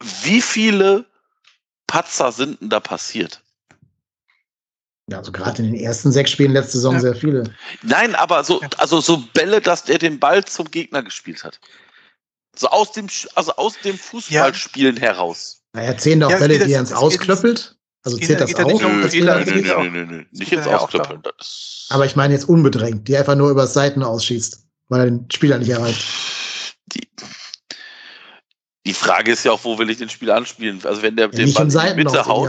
[0.00, 1.06] wie viele
[1.86, 3.40] Patzer sind denn da passiert?
[5.08, 7.00] Ja, also gerade in den ersten sechs Spielen letzte Saison ja.
[7.00, 7.54] sehr viele.
[7.82, 11.60] Nein, aber so, also so Bälle, dass der den Ball zum Gegner gespielt hat.
[12.58, 15.02] So aus dem, also aus dem Fußballspielen ja.
[15.02, 15.62] heraus.
[15.72, 17.76] Naja, zehn doch ja, Bälle, die er ins Ausklöppelt.
[18.02, 18.66] Also zählt das auch?
[20.30, 21.22] Nicht ins Ausklöppeln.
[21.90, 25.58] Aber ich meine jetzt unbedrängt, die einfach nur über Seiten ausschießt, weil er den Spieler
[25.58, 26.06] nicht erreicht.
[26.94, 27.08] Die,
[28.86, 30.80] die Frage ist ja auch, wo will ich den Spieler anspielen?
[30.84, 32.48] Also wenn der ja, den Ball in die Mitte haut,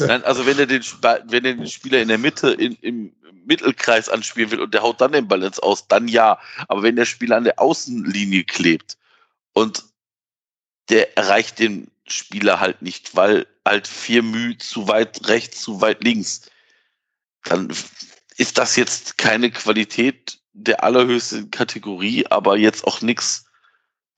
[0.00, 0.82] nein, also wenn er den,
[1.26, 3.12] wenn er den Spieler in der Mitte in, im
[3.44, 6.38] Mittelkreis anspielen will und der haut dann den Ball ins Aus, dann ja.
[6.68, 8.96] Aber wenn der Spieler an der Außenlinie klebt
[9.52, 9.84] und
[10.88, 16.02] der erreicht den Spieler halt nicht, weil halt vier Mühe zu weit rechts, zu weit
[16.02, 16.50] links,
[17.44, 17.72] dann
[18.36, 23.46] ist das jetzt keine Qualität der allerhöchsten Kategorie, aber jetzt auch nichts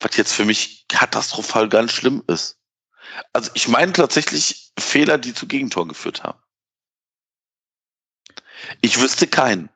[0.05, 2.59] was jetzt für mich katastrophal ganz schlimm ist.
[3.33, 6.41] Also ich meine tatsächlich Fehler, die zu Gegentoren geführt haben.
[8.81, 9.69] Ich wüsste keinen.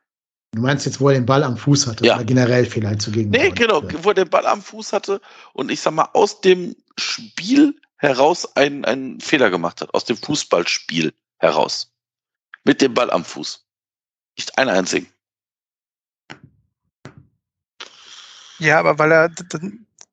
[0.51, 2.15] Du meinst jetzt, wo er den Ball am Fuß hatte ja.
[2.15, 3.47] oder generell vielleicht zu Gegentoren?
[3.47, 5.21] Nee, genau, wo er den Ball am Fuß hatte
[5.53, 10.17] und ich sag mal aus dem Spiel heraus einen, einen Fehler gemacht hat, aus dem
[10.17, 11.91] Fußballspiel heraus.
[12.63, 13.65] Mit dem Ball am Fuß.
[14.37, 15.07] Nicht einen einzigen.
[18.57, 19.31] Ja, aber weil er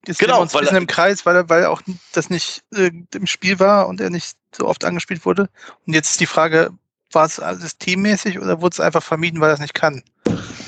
[0.07, 1.83] Jetzt genau, uns ein bisschen im Kreis, weil er, weil auch
[2.13, 5.49] das nicht äh, im Spiel war und er nicht so oft angespielt wurde.
[5.85, 6.71] Und jetzt ist die Frage,
[7.11, 10.05] war es systemmäßig oder wurde es einfach vermieden, weil er es nicht kann?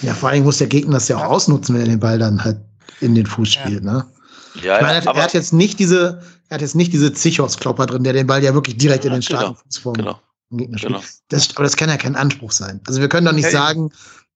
[0.02, 2.42] Ja, vor allem muss der Gegner das ja auch ausnutzen, wenn er den Ball dann
[2.42, 2.58] halt
[3.00, 3.92] in den Fuß spielt, ja.
[3.92, 4.06] ne?
[4.62, 8.04] Ja, meine, er, er, hat jetzt nicht diese, er hat jetzt nicht diese Zichos-Klopper drin,
[8.04, 10.20] der den Ball ja wirklich direkt in den starken genau, Fuß vom genau,
[10.50, 10.94] Gegner spielt.
[10.94, 11.04] Genau.
[11.28, 12.80] Das, aber das kann ja kein Anspruch sein.
[12.86, 13.90] Also wir können doch nicht sagen,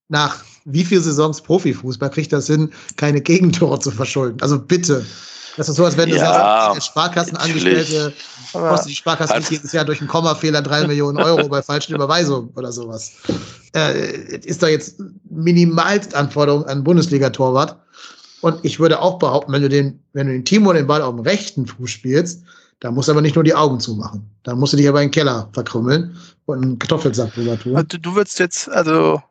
[0.09, 4.41] nach wie viele Saisons Profifußball kriegt das hin, keine Gegentore zu verschulden?
[4.43, 5.05] Also bitte.
[5.57, 8.13] Das ist so, als wenn du ja, sagst, Sparkassenangestellte
[8.53, 12.51] kostet die Sparkasse nicht jedes Jahr durch einen Kommafehler drei Millionen Euro bei falschen Überweisungen
[12.57, 13.13] oder sowas.
[13.75, 15.01] Äh, ist da jetzt
[15.31, 17.77] minimalst Anforderung an Bundesliga-Torwart.
[18.43, 21.15] Und ich würde auch behaupten, wenn du den, wenn du den Timo den Ball auf
[21.15, 22.43] dem rechten Fuß spielst,
[22.81, 24.29] da musst du aber nicht nur die Augen zumachen.
[24.43, 26.17] Da musst du dich aber in den Keller verkrümmeln
[26.47, 27.75] und einen Kartoffelsack drüber tun.
[27.89, 29.23] Du, du würdest jetzt, also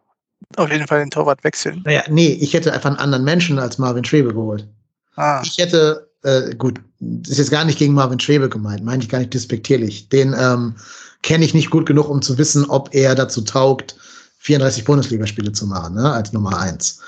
[0.56, 1.82] auf jeden Fall den Torwart wechseln.
[1.86, 4.68] Naja, nee, ich hätte einfach einen anderen Menschen als Marvin Schwebe geholt.
[5.16, 5.42] Ah.
[5.44, 9.10] Ich hätte, äh, gut, das ist jetzt gar nicht gegen Marvin Schwebe gemeint, meine ich
[9.10, 10.08] gar nicht despektierlich.
[10.10, 10.76] Den ähm,
[11.24, 13.96] kenne ich nicht gut genug, um zu wissen, ob er dazu taugt,
[14.38, 17.00] 34 Bundesligaspiele zu machen, ne, als Nummer eins.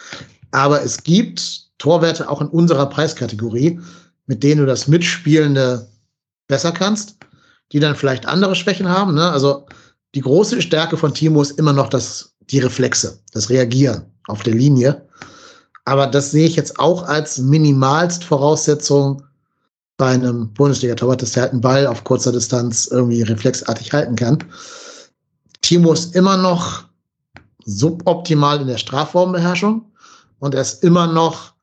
[0.51, 3.79] Aber es gibt Torwerte auch in unserer Preiskategorie,
[4.25, 5.87] mit denen du das Mitspielende
[6.47, 7.17] besser kannst,
[7.71, 9.13] die dann vielleicht andere Schwächen haben.
[9.15, 9.29] Ne?
[9.29, 9.65] Also
[10.15, 14.53] die große Stärke von Timo ist immer noch das die Reflexe, das Reagieren auf der
[14.53, 15.07] Linie.
[15.85, 19.23] Aber das sehe ich jetzt auch als minimalst Voraussetzung
[19.97, 24.39] bei einem Bundesliga-Torwart, dass der halt einen Ball auf kurzer Distanz irgendwie reflexartig halten kann.
[25.61, 26.85] Timo ist immer noch
[27.65, 29.85] suboptimal in der Strafraumbeherrschung
[30.39, 31.53] und er ist immer noch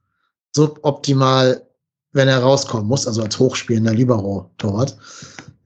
[0.54, 1.66] suboptimal,
[2.12, 4.96] wenn er rauskommen muss, also als hochspielender Libero-Torwart.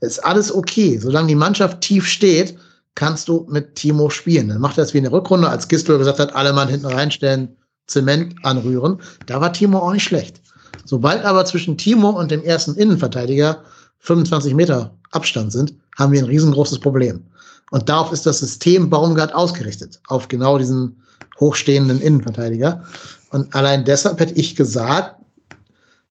[0.00, 2.56] Ist alles okay, solange die Mannschaft tief steht
[2.94, 4.48] kannst du mit Timo spielen.
[4.48, 6.86] Dann macht er das wie in der Rückrunde, als Gistel gesagt hat, alle Mann hinten
[6.86, 9.00] reinstellen, Zement anrühren.
[9.26, 10.40] Da war Timo auch nicht schlecht.
[10.84, 13.62] Sobald aber zwischen Timo und dem ersten Innenverteidiger
[14.00, 17.24] 25 Meter Abstand sind, haben wir ein riesengroßes Problem.
[17.70, 21.00] Und darauf ist das System Baumgart ausgerichtet, auf genau diesen
[21.40, 22.84] hochstehenden Innenverteidiger.
[23.30, 25.16] Und allein deshalb hätte ich gesagt,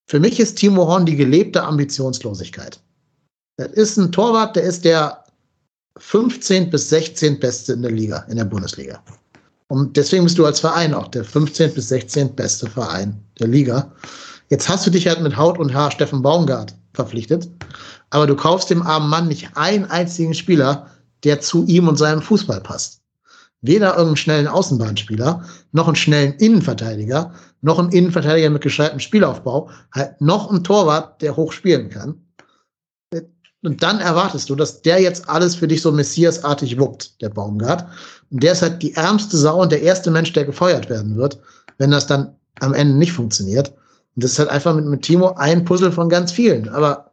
[0.06, 2.80] für mich ist Timo Horn die gelebte Ambitionslosigkeit.
[3.56, 5.24] Das ist ein Torwart, der ist der
[5.98, 9.02] 15 bis 16 Beste in der Liga, in der Bundesliga.
[9.68, 13.92] Und deswegen bist du als Verein auch der 15 bis 16 beste Verein der Liga.
[14.54, 17.50] Jetzt hast du dich halt mit Haut und Haar Steffen Baumgart verpflichtet,
[18.10, 20.86] aber du kaufst dem armen Mann nicht einen einzigen Spieler,
[21.24, 23.00] der zu ihm und seinem Fußball passt.
[23.62, 30.20] Weder irgendeinen schnellen Außenbahnspieler, noch einen schnellen Innenverteidiger, noch einen Innenverteidiger mit gescheitem Spielaufbau, halt
[30.20, 32.24] noch einen Torwart, der hoch spielen kann.
[33.64, 37.88] Und dann erwartest du, dass der jetzt alles für dich so messiasartig wuppt, der Baumgart.
[38.30, 41.40] Und der ist halt die ärmste Sau und der erste Mensch, der gefeuert werden wird,
[41.78, 43.74] wenn das dann am Ende nicht funktioniert.
[44.16, 46.68] Und das ist halt einfach mit, mit Timo ein Puzzle von ganz vielen.
[46.68, 47.10] Aber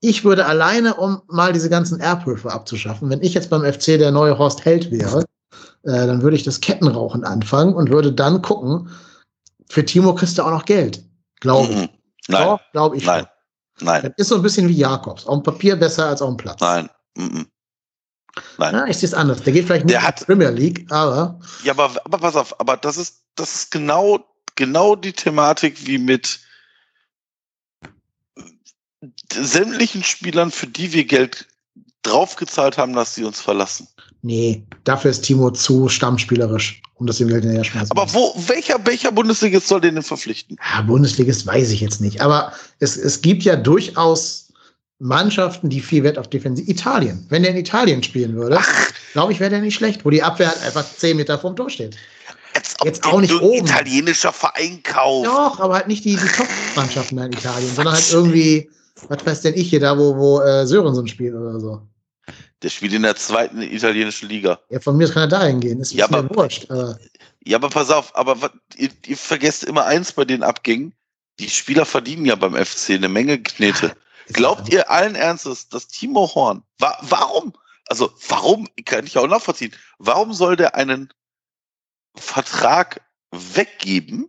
[0.00, 4.10] ich würde alleine, um mal diese ganzen Erbhöfe abzuschaffen, wenn ich jetzt beim FC der
[4.10, 5.20] neue Horst Held wäre,
[5.84, 8.90] äh, dann würde ich das Kettenrauchen anfangen und würde dann gucken,
[9.68, 11.02] für Timo kriegst du auch noch Geld.
[11.40, 11.76] Glaube ich.
[11.76, 11.88] Mhm.
[12.28, 12.58] Nein.
[12.72, 13.06] Glaube ich.
[13.06, 13.26] Nein.
[13.80, 14.02] Nein.
[14.02, 15.26] Das ist so ein bisschen wie Jakobs.
[15.26, 16.60] Auf dem Papier besser als auf dem Platz.
[16.60, 16.88] Nein.
[17.16, 17.42] Mm
[18.56, 18.74] Nein.
[18.74, 19.42] Ja, ich sehe es anders.
[19.42, 22.34] Der geht vielleicht nicht Der hat- in die Premier League, aber Ja, aber, aber pass
[22.34, 24.24] auf, aber das ist, das ist genau,
[24.62, 26.38] genau die Thematik wie mit
[29.32, 31.48] sämtlichen Spielern, für die wir Geld
[32.02, 33.88] draufgezahlt haben, dass sie uns verlassen.
[34.22, 37.90] nee, dafür ist Timo zu stammspielerisch, um das dem Geld hinterher schmeißen.
[37.90, 40.56] Aber wo, welcher, welcher Bundesligist soll den denn verpflichten?
[40.72, 42.20] Ja, Bundesligist weiß ich jetzt nicht.
[42.20, 44.52] Aber es, es gibt ja durchaus
[45.00, 46.68] Mannschaften, die viel Wert auf Defensiv.
[46.68, 47.26] Italien.
[47.30, 48.60] Wenn der in Italien spielen würde,
[49.12, 51.70] glaube ich, wäre der nicht schlecht, wo die Abwehr halt einfach 10 Meter vorm Tor
[51.70, 51.96] steht.
[52.54, 53.66] Als ob Jetzt auch nicht oben.
[53.66, 55.26] italienischer Verein kauft.
[55.26, 58.70] Doch, aber halt nicht die, die Top-Mannschaften in Italien, sondern halt irgendwie,
[59.08, 61.82] was weiß denn ich hier, da wo, wo äh, Sörensen spielt oder so.
[62.62, 64.60] Der spielt in der zweiten italienischen Liga.
[64.70, 65.80] Ja, von mir kann er da hingehen.
[65.80, 66.70] Ist, Ja, aber- wurscht.
[66.70, 66.96] Aber
[67.44, 68.36] Ja, aber pass auf, aber
[68.76, 70.94] ihr, ihr vergesst immer eins bei den Abgängen.
[71.40, 73.96] Die Spieler verdienen ja beim FC eine Menge Knete.
[74.32, 77.52] Glaubt ihr allen Ernstes, dass Timo Horn, wa warum,
[77.88, 81.12] also warum, kann ich auch nachvollziehen, warum soll der einen
[82.16, 84.28] Vertrag weggeben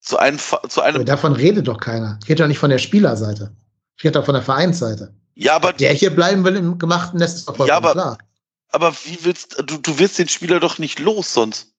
[0.00, 2.18] zu einem, zu Aber einem, davon redet doch keiner.
[2.22, 3.54] Ich rede doch nicht von der Spielerseite.
[3.96, 5.14] Ich rede doch von der Vereinsseite.
[5.34, 8.18] ja, aber, Der hier bleiben will im gemachten Nest, ist doch vollkommen Ja, aber- klar.
[8.68, 11.74] aber wie willst, du, du wirst den Spieler doch nicht los sonst.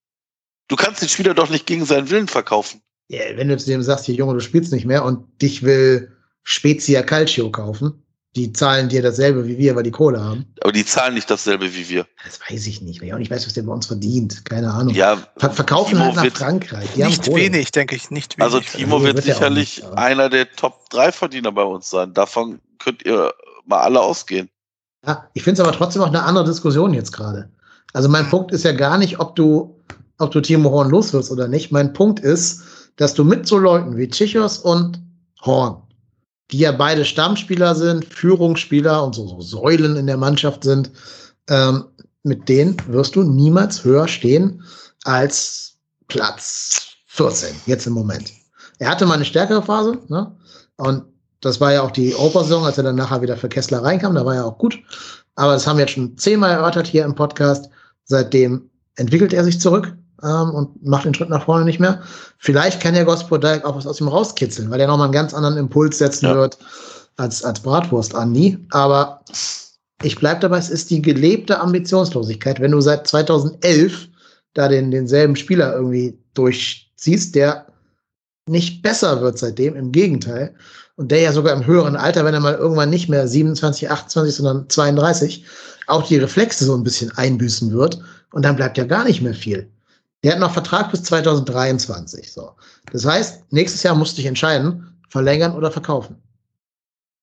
[0.68, 2.82] Du kannst den Spieler doch nicht gegen seinen Willen verkaufen.
[3.08, 6.16] Ja, wenn du zu dem sagst, hier Junge, du spielst nicht mehr und dich will
[6.44, 8.04] Spezia Calcio kaufen,
[8.36, 10.46] die zahlen dir dasselbe wie wir, weil die Kohle haben.
[10.62, 12.06] Aber die zahlen nicht dasselbe wie wir.
[12.26, 14.46] Das weiß ich nicht, weil ich auch nicht weiß, was der bei uns verdient.
[14.46, 14.94] Keine Ahnung.
[14.94, 16.88] Ja, Ver verkaufen Timo halt nach wird- Frankreich.
[16.96, 18.44] Die Nicht wenig, denke ich, nicht wenig.
[18.46, 22.14] Also Timo wird wird er sicherlich nicht, einer der Top 3 Verdiener bei uns sein.
[22.14, 23.34] Davon könnt ihr
[23.66, 24.50] mal alle ausgehen.
[25.06, 27.50] Ja, ich finde es aber trotzdem auch eine andere Diskussion jetzt gerade.
[27.94, 29.80] Also mein Punkt ist ja gar nicht, ob du,
[30.20, 31.72] ob du Timo Horn los wirst oder nicht.
[31.72, 32.62] Mein Punkt ist,
[32.98, 35.02] dass du mit so Leuten wie Tschichos und
[35.42, 35.82] Horn,
[36.52, 40.92] die ja beide Stammspieler sind, Führungsspieler und so, so Säulen in der Mannschaft sind,
[41.48, 41.86] ähm,
[42.24, 44.64] mit denen wirst du niemals höher stehen
[45.04, 45.78] als
[46.08, 48.32] Platz 14, jetzt im Moment.
[48.80, 50.36] Er hatte mal eine stärkere Phase, ne?
[50.78, 51.04] Und
[51.42, 54.26] das war ja auch die Opersaison, als er dann nachher wieder für Kessler reinkam, da
[54.26, 54.78] war er auch gut.
[55.36, 57.70] Aber das haben wir jetzt schon zehnmal erörtert hier im Podcast.
[58.04, 62.02] Seitdem entwickelt er sich zurück ähm, und macht den Schritt nach vorne nicht mehr.
[62.38, 65.58] Vielleicht kann der Gospodalk auch was aus ihm rauskitzeln, weil er nochmal einen ganz anderen
[65.58, 66.36] Impuls setzen Ja.
[66.36, 66.58] wird
[67.18, 68.58] als, als Bratwurst Andi.
[68.72, 69.22] Aber
[70.04, 72.60] ich bleib dabei, es ist die gelebte Ambitionslosigkeit.
[72.60, 74.08] Wenn du seit 2011
[74.54, 77.68] da den, denselben Spieler irgendwie durchziehst, der
[78.48, 80.56] nicht besser wird seitdem, im Gegenteil.
[80.96, 84.36] Und der ja sogar im höheren Alter, wenn er mal irgendwann nicht mehr 27, 28,
[84.36, 85.46] sondern 32,
[85.88, 88.02] auch die Reflexe so ein bisschen einbüßen wird.
[88.34, 89.70] Und dann bleibt ja gar nicht mehr viel.
[90.24, 92.32] Der hat noch Vertrag bis 2023.
[92.32, 92.52] So.
[92.92, 96.18] Das heißt, nächstes Jahr musst du dich entscheiden, verlängern oder verkaufen.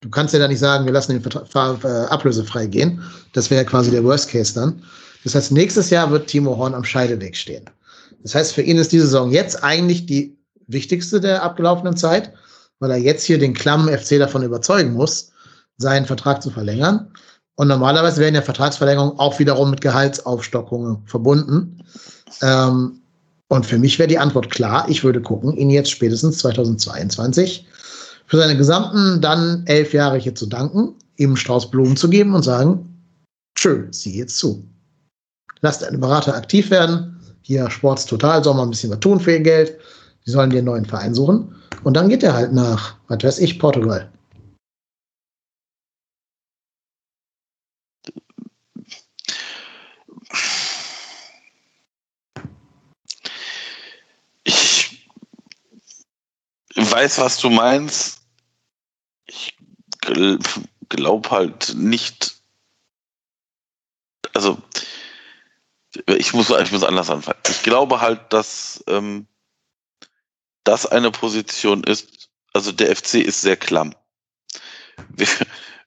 [0.00, 3.02] Du kannst ja da nicht sagen, wir lassen den Vertra Ver äh, ablösefrei gehen.
[3.32, 4.82] Das wäre ja quasi der Worst Case dann.
[5.24, 7.64] Das heißt, nächstes Jahr wird Timo Horn am Scheideweg stehen.
[8.22, 12.32] Das heißt, für ihn ist die Saison jetzt eigentlich die wichtigste der abgelaufenen Zeit,
[12.78, 15.30] weil er jetzt hier den klammen FC davon überzeugen muss,
[15.78, 17.10] seinen Vertrag zu verlängern.
[17.56, 21.82] Und normalerweise werden ja Vertragsverlängerungen auch wiederum mit Gehaltsaufstockungen verbunden.
[22.42, 23.00] Ähm,
[23.48, 27.66] und für mich wäre die Antwort klar, ich würde gucken, ihn jetzt spätestens 2022
[28.26, 32.42] für seine gesamten dann elf Jahre hier zu danken, ihm Strauß Blumen zu geben und
[32.42, 33.02] sagen,
[33.56, 34.64] schön, sieh jetzt zu.
[35.60, 37.20] Lasst einen Berater aktiv werden.
[37.42, 39.78] Hier Sports Total soll mal ein bisschen was tun für ihr Geld.
[40.24, 41.54] Sie sollen dir einen neuen Verein suchen.
[41.84, 44.10] Und dann geht er halt nach, was weiß ich, Portugal.
[56.78, 58.22] Ich weiß, was du meinst.
[59.26, 59.54] Ich
[60.00, 60.38] gl
[60.88, 62.36] glaube halt nicht.
[64.32, 64.56] Also,
[66.06, 67.38] ich muss, ich muss anders anfangen.
[67.48, 69.26] Ich glaube halt, dass ähm,
[70.64, 72.30] das eine Position ist.
[72.54, 73.94] Also, der FC ist sehr klamm.
[75.10, 75.28] Wir,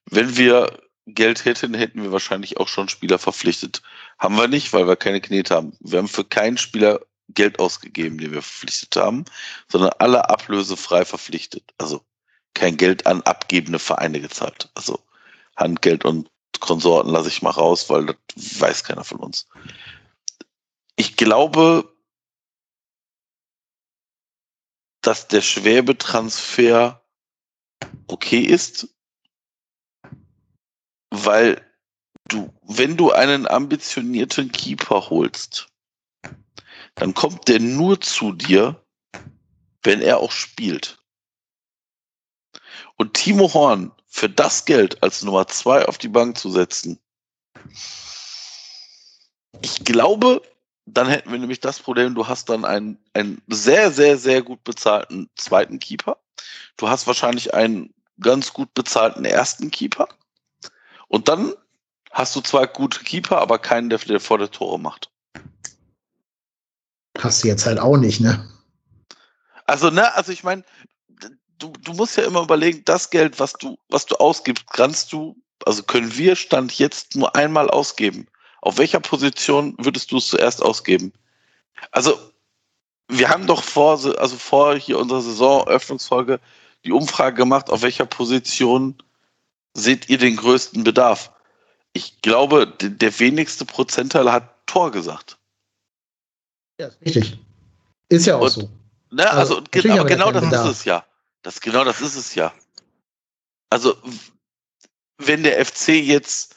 [0.05, 3.81] wenn wir Geld hätten, hätten wir wahrscheinlich auch schon Spieler verpflichtet.
[4.19, 5.75] Haben wir nicht, weil wir keine Knete haben.
[5.79, 6.99] Wir haben für keinen Spieler
[7.33, 9.25] Geld ausgegeben, den wir verpflichtet haben,
[9.67, 11.73] sondern alle ablösefrei verpflichtet.
[11.77, 12.03] Also
[12.53, 14.69] kein Geld an abgebende Vereine gezahlt.
[14.75, 14.99] Also
[15.55, 16.29] Handgeld und
[16.59, 18.15] Konsorten lasse ich mal raus, weil das
[18.59, 19.47] weiß keiner von uns.
[20.95, 21.95] Ich glaube,
[25.01, 27.01] dass der Schwäbe-Transfer
[28.07, 28.89] okay ist,
[31.09, 31.65] weil
[32.25, 35.68] du, wenn du einen ambitionierten Keeper holst,
[36.99, 38.81] dann kommt der nur zu dir,
[39.83, 40.97] wenn er auch spielt.
[42.97, 46.99] und Timo Horn für das Geld als Nummer zwei auf die Bank zu setzen,
[49.61, 50.41] ich glaube,
[50.85, 54.63] dann hätten wir nämlich das Problem, du hast dann einen, einen sehr, sehr, sehr gut
[54.63, 56.17] bezahlten zweiten Keeper.
[56.77, 60.07] Du hast wahrscheinlich einen ganz gut bezahlten ersten Keeper.
[61.07, 61.53] Und dann
[62.11, 65.11] hast du zwei gute Keeper, aber keinen, der, der vor der Tore macht.
[67.19, 68.47] Hast du jetzt halt auch nicht, ne?
[69.65, 70.63] Also, ne, also ich meine,
[71.59, 75.35] du, du musst ja immer überlegen, das Geld, was du, was du ausgibst, kannst du,
[75.65, 78.27] also können wir Stand jetzt nur einmal ausgeben.
[78.61, 81.13] Auf welcher Position würdest du es zuerst ausgeben?
[81.91, 82.17] Also,
[83.07, 86.39] wir haben doch vor, also vor hier unserer Saisoneröffnungsfolge
[86.85, 88.95] die Umfrage gemacht, auf welcher Position
[89.73, 91.31] seht ihr den größten Bedarf?
[91.93, 95.38] Ich glaube, der wenigste Prozentteil hat Tor gesagt.
[96.79, 97.39] Ja, ist richtig.
[98.07, 98.69] Ist ja auch Und, so.
[99.11, 101.05] Ne, also, Also, ge aber genau da das keinen ist es ja.
[101.41, 102.53] Das, genau das ist es ja.
[103.69, 103.97] Also,
[105.17, 106.55] wenn der FC jetzt,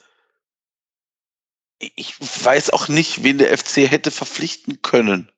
[1.79, 5.31] ich weiß auch nicht, wen der FC hätte verpflichten können.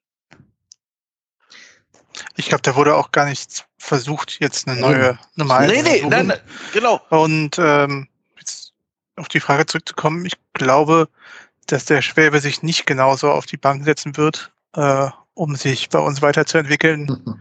[2.36, 5.88] Ich glaube, da wurde auch gar nicht versucht, jetzt eine neue Nummer eins nee, zu
[5.88, 6.40] nee, nein, nein,
[6.72, 7.00] genau.
[7.10, 8.08] Und ähm,
[8.38, 8.72] jetzt
[9.16, 11.08] auf die Frage zurückzukommen, ich glaube,
[11.66, 15.98] dass der Schwäbe sich nicht genauso auf die Bank setzen wird, äh, um sich bei
[15.98, 17.40] uns weiterzuentwickeln,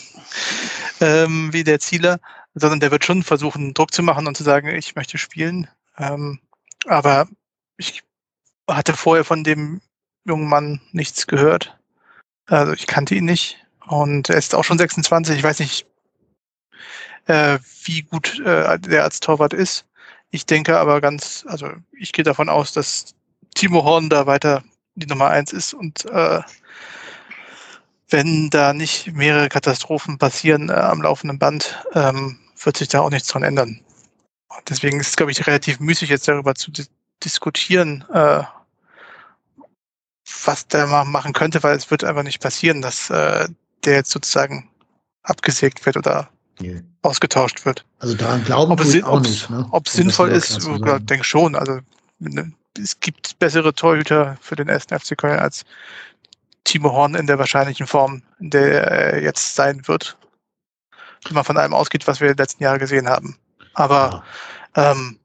[1.00, 2.18] ähm, wie der Zieler,
[2.54, 5.68] sondern der wird schon versuchen, Druck zu machen und zu sagen, ich möchte spielen.
[5.96, 6.40] Ähm,
[6.86, 7.28] aber
[7.76, 8.02] ich
[8.68, 9.80] hatte vorher von dem
[10.24, 11.78] jungen Mann nichts gehört.
[12.46, 13.64] Also ich kannte ihn nicht.
[13.86, 15.36] Und er ist auch schon 26.
[15.36, 15.86] Ich weiß nicht,
[17.26, 19.86] äh, wie gut äh, der als Torwart ist.
[20.30, 23.14] Ich denke aber ganz, also ich gehe davon aus, dass
[23.54, 24.62] Timo Horn da weiter
[24.98, 26.40] die Nummer eins ist und äh,
[28.10, 33.10] wenn da nicht mehrere Katastrophen passieren äh, am laufenden Band, ähm, wird sich da auch
[33.10, 33.80] nichts dran ändern.
[34.48, 36.84] Und deswegen ist es, glaube ich, relativ müßig, jetzt darüber zu di
[37.24, 38.44] diskutieren, äh,
[40.44, 43.48] was der mal machen könnte, weil es wird einfach nicht passieren, dass äh,
[43.84, 44.70] der jetzt sozusagen
[45.24, 46.28] abgesägt wird oder
[46.60, 46.82] Nee.
[47.02, 47.84] ausgetauscht wird.
[47.98, 49.48] Also daran glauben ich auch nicht.
[49.50, 49.66] Ne?
[49.70, 51.54] ob es sinnvoll ist, ich denke schon.
[51.54, 51.80] Also
[52.18, 55.64] ne, es gibt bessere Torhüter für den ersten FC Köln als
[56.64, 60.16] Timo Horn in der wahrscheinlichen Form, in der er jetzt sein wird.
[61.24, 63.36] Wenn man von allem ausgeht, was wir in den letzten Jahren gesehen haben.
[63.74, 64.22] Aber
[64.76, 65.18] ähm,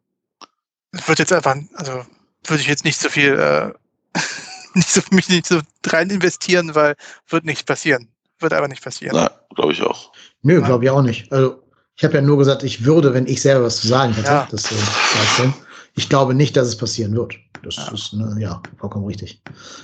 [0.92, 2.06] es wird jetzt einfach, also
[2.46, 3.72] würde ich jetzt nicht so viel, äh,
[4.74, 6.96] nicht so, mich nicht so rein investieren, weil
[7.28, 8.08] wird nicht passieren.
[8.40, 9.16] Wird einfach nicht passieren.
[9.16, 10.12] Na, glaube ich auch.
[10.42, 10.66] Nö, Ja.
[10.66, 11.32] glaube ich auch nicht.
[11.32, 11.62] Also,
[11.96, 14.48] ich habe ja nur gesagt, ich würde, wenn ich selber was zu sagen hätte, Ja.
[14.50, 14.76] das so
[15.16, 15.54] darstellen.
[15.96, 17.36] Ich glaube nicht, dass es passieren wird.
[17.64, 17.92] Das Ja.
[17.94, 19.42] ist, ne, ja, vollkommen richtig.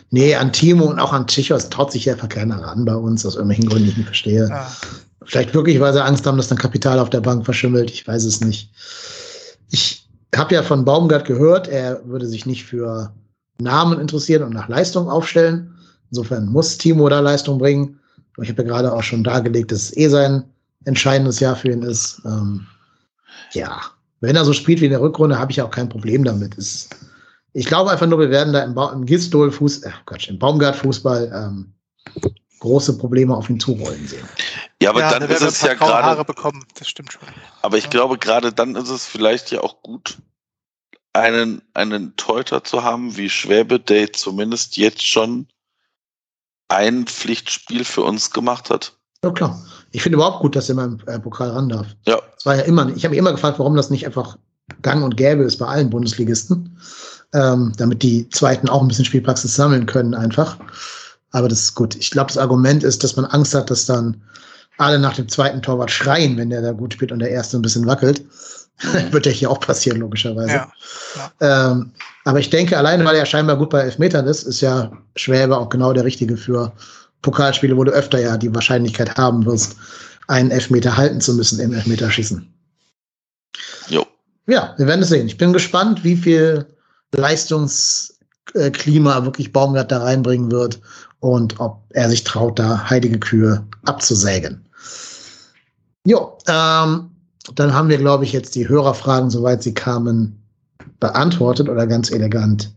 [0.10, 3.36] Nee, an Timo und auch an Tschichos traut sich einfach keiner ran bei uns, aus
[3.36, 4.48] irgendwelchen Gründen, die ich nicht verstehe.
[4.50, 4.72] Ja.
[5.24, 7.92] Vielleicht wirklich, weil sie Angst haben, dass dann Kapital auf der Bank verschimmelt.
[7.92, 8.72] Ich weiß es nicht.
[9.70, 13.14] Ich habe ja von Baumgart gehört, er würde sich nicht für
[13.60, 15.74] Namen interessieren und nach Leistung aufstellen.
[16.12, 18.00] Insofern muss Timo da Leistung bringen.
[18.36, 20.44] Aber ich habe ja gerade auch schon dargelegt, dass es eh sein
[20.86, 22.22] entscheidendes Jahr für ihn ist.
[22.26, 22.66] Ähm,
[23.54, 23.82] ja,
[24.22, 26.58] wenn er so spielt wie in der Rückrunde, habe ich auch kein Problem damit.
[26.58, 26.90] Es,
[27.54, 31.32] ich glaube einfach nur, wir werden da im, ba im Gistol-Fuß, äh, Quatsch, im Baumgart-Fußball
[31.34, 31.74] ähm,
[32.60, 34.28] große Probleme auf ihn zurollen sehen.
[34.82, 36.66] Ja, aber ja, dann da ist es ein ja paar graue Haare gerade, bekommen.
[36.78, 37.22] Das stimmt schon.
[37.62, 37.90] aber ich Ja.
[37.90, 40.18] glaube, gerade dann ist es vielleicht ja auch gut,
[41.14, 45.48] einen, einen Teuter zu haben wie Schwäbe, der zumindest jetzt schon
[46.68, 48.98] ein Pflichtspiel für uns gemacht hat.
[49.24, 49.66] Ja, klar.
[49.92, 51.88] Ich finde überhaupt gut, dass er mal im äh, Pokal ran darf.
[52.06, 52.20] Ja.
[52.38, 54.38] Es war ja immer, ich habe mich immer gefragt, warum das nicht einfach
[54.82, 56.78] gang und gäbe ist bei allen Bundesligisten,
[57.34, 60.58] ähm, damit die Zweiten auch ein bisschen Spielpraxis sammeln können einfach.
[61.32, 61.96] Aber das ist gut.
[61.96, 64.22] Ich glaube, das Argument ist, dass man Angst hat, dass dann
[64.78, 67.62] alle nach dem zweiten Torwart schreien, wenn der da gut spielt und der erste ein
[67.62, 68.24] bisschen wackelt.
[69.12, 70.54] Wird ja hier auch passieren, logischerweise.
[70.54, 70.72] Ja.
[71.42, 71.92] Ähm,
[72.24, 75.70] aber ich denke, alleine weil er scheinbar gut bei Elfmetern ist, ist ja Schwäbe auch
[75.70, 76.72] genau der Richtige für
[77.22, 79.76] Pokalspiele, wo du öfter ja die Wahrscheinlichkeit haben wirst,
[80.28, 82.48] einen Elfmeter halten zu müssen im Elfmeterschießen.
[83.90, 84.06] Jo.
[84.48, 85.28] Ja, wir werden es sehen.
[85.28, 86.66] Ich bin gespannt, wie viel
[87.14, 90.80] Leistungsklima wirklich Baumgart da reinbringen wird
[91.20, 94.66] und ob er sich traut, da heilige Kühe abzusägen.
[96.06, 97.12] Jo, ähm,
[97.56, 100.42] dann haben wir, glaube ich, jetzt die Hörerfragen, soweit sie kamen,
[101.00, 102.72] beantwortet oder ganz elegant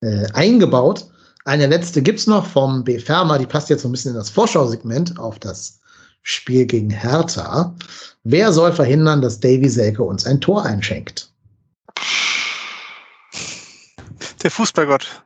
[0.00, 1.06] äh, eingebaut.
[1.44, 2.98] Eine letzte gibt's noch vom B.
[2.98, 5.78] Fermer, die passt jetzt so ein bisschen in das Vorschausegment auf das
[6.22, 7.74] Spiel gegen Hertha.
[8.24, 11.30] Wer soll verhindern, dass Davy Selke uns ein Tor einschenkt?
[14.42, 15.22] Der Fußballgott.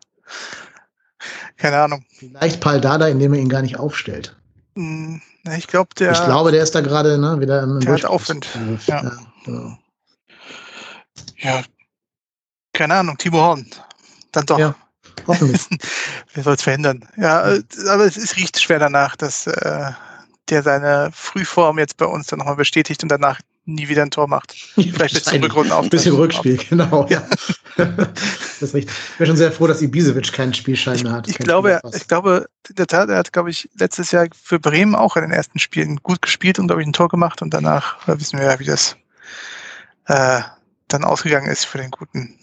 [1.56, 2.04] Keine Ahnung.
[2.10, 4.36] Vielleicht Paul Dada, indem er ihn gar nicht aufstellt.
[4.74, 5.20] Hm,
[5.56, 6.12] Ich glaube, der.
[6.12, 8.46] Ich glaube, der ist da gerade ne, wieder im der hat Aufwind.
[8.86, 9.02] Ja.
[9.02, 9.12] Ja,
[9.44, 9.78] genau.
[11.38, 11.62] ja,
[12.72, 13.66] keine Ahnung, Timo Horn.
[14.30, 14.58] Dann doch.
[14.58, 14.74] Ja,
[15.26, 15.66] hoffentlich.
[16.34, 17.08] Wer soll es verhindern?
[17.16, 17.42] Ja,
[17.90, 19.90] aber es, es, riecht schwer danach, dass äh,
[20.48, 24.28] der seine Frühform jetzt bei uns dann nochmal bestätigt und danach nie wieder ein Tor
[24.28, 24.52] macht.
[24.74, 25.84] Vielleicht bis zum Rückrunden auf.
[25.84, 27.06] Ein bisschen Rückspiel, genau.
[27.08, 27.22] Ja.
[27.76, 28.94] das ist richtig.
[29.12, 31.28] Ich bin schon sehr froh, dass Ibisevic keinen Spielschein mehr hat.
[31.28, 34.94] Ich, glaube, ich glaube, in der Tat, er hat, glaube ich, letztes Jahr für Bremen
[34.94, 38.08] auch in den ersten Spielen gut gespielt und, glaube ich, ein Tor gemacht und danach
[38.08, 38.96] äh, wissen wir ja, wie das
[40.06, 40.40] äh,
[40.88, 42.38] dann ausgegangen ist für den guten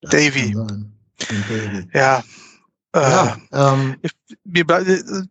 [0.00, 0.56] das Davy.
[1.92, 2.22] Ja.
[2.94, 4.12] Äh, ja ähm, ich,
[4.44, 5.24] mir, äh,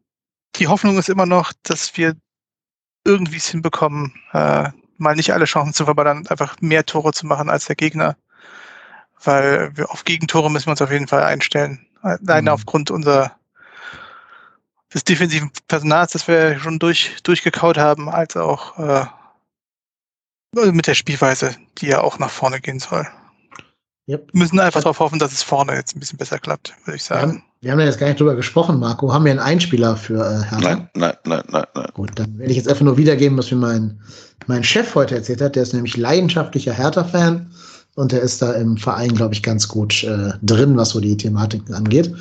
[0.55, 2.15] die Hoffnung ist immer noch, dass wir
[3.03, 7.49] irgendwie es hinbekommen, äh, mal nicht alle Chancen zu verballern einfach mehr Tore zu machen
[7.49, 8.17] als der Gegner.
[9.23, 11.87] Weil wir auf Gegentore müssen wir uns auf jeden Fall einstellen.
[12.01, 12.55] Alleine mhm.
[12.55, 13.37] aufgrund unserer
[14.93, 19.05] des defensiven Personals, das wir schon durch, durchgekaut haben, als auch äh,
[20.71, 23.07] mit der Spielweise, die ja auch nach vorne gehen soll.
[24.09, 24.29] Yep.
[24.31, 27.03] Wir müssen einfach darauf hoffen, dass es vorne jetzt ein bisschen besser klappt, würde ich
[27.03, 27.21] sagen.
[27.21, 29.13] Wir haben, wir haben ja jetzt gar nicht drüber gesprochen, Marco.
[29.13, 30.61] Haben wir einen Einspieler für äh, Herrn?
[30.61, 31.87] Nein, nein, nein, nein, nein.
[31.93, 33.99] Gut, dann werde ich jetzt einfach nur wiedergeben, was mir mein,
[34.47, 35.55] mein Chef heute erzählt hat.
[35.57, 37.51] Der ist nämlich leidenschaftlicher Hertha-Fan
[37.95, 41.17] und der ist da im Verein, glaube ich, ganz gut äh, drin, was so die
[41.17, 42.13] Thematiken angeht.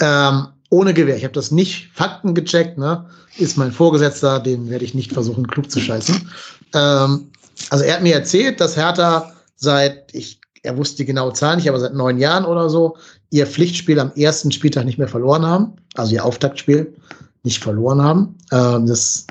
[0.00, 1.16] Ähm, ohne Gewehr.
[1.16, 3.06] Ich habe das nicht Fakten gecheckt, ne?
[3.38, 6.28] Ist mein Vorgesetzter, den werde ich nicht versuchen, klug zu scheißen.
[6.74, 7.30] Ähm,
[7.70, 11.68] also er hat mir erzählt, dass Hertha seit, ich er wusste die genaue Zahl nicht,
[11.68, 12.96] aber seit neun Jahren oder so,
[13.30, 16.94] ihr Pflichtspiel am ersten Spieltag nicht mehr verloren haben, also ihr Auftaktspiel
[17.42, 18.36] nicht verloren haben.
[18.52, 19.26] Ähm, das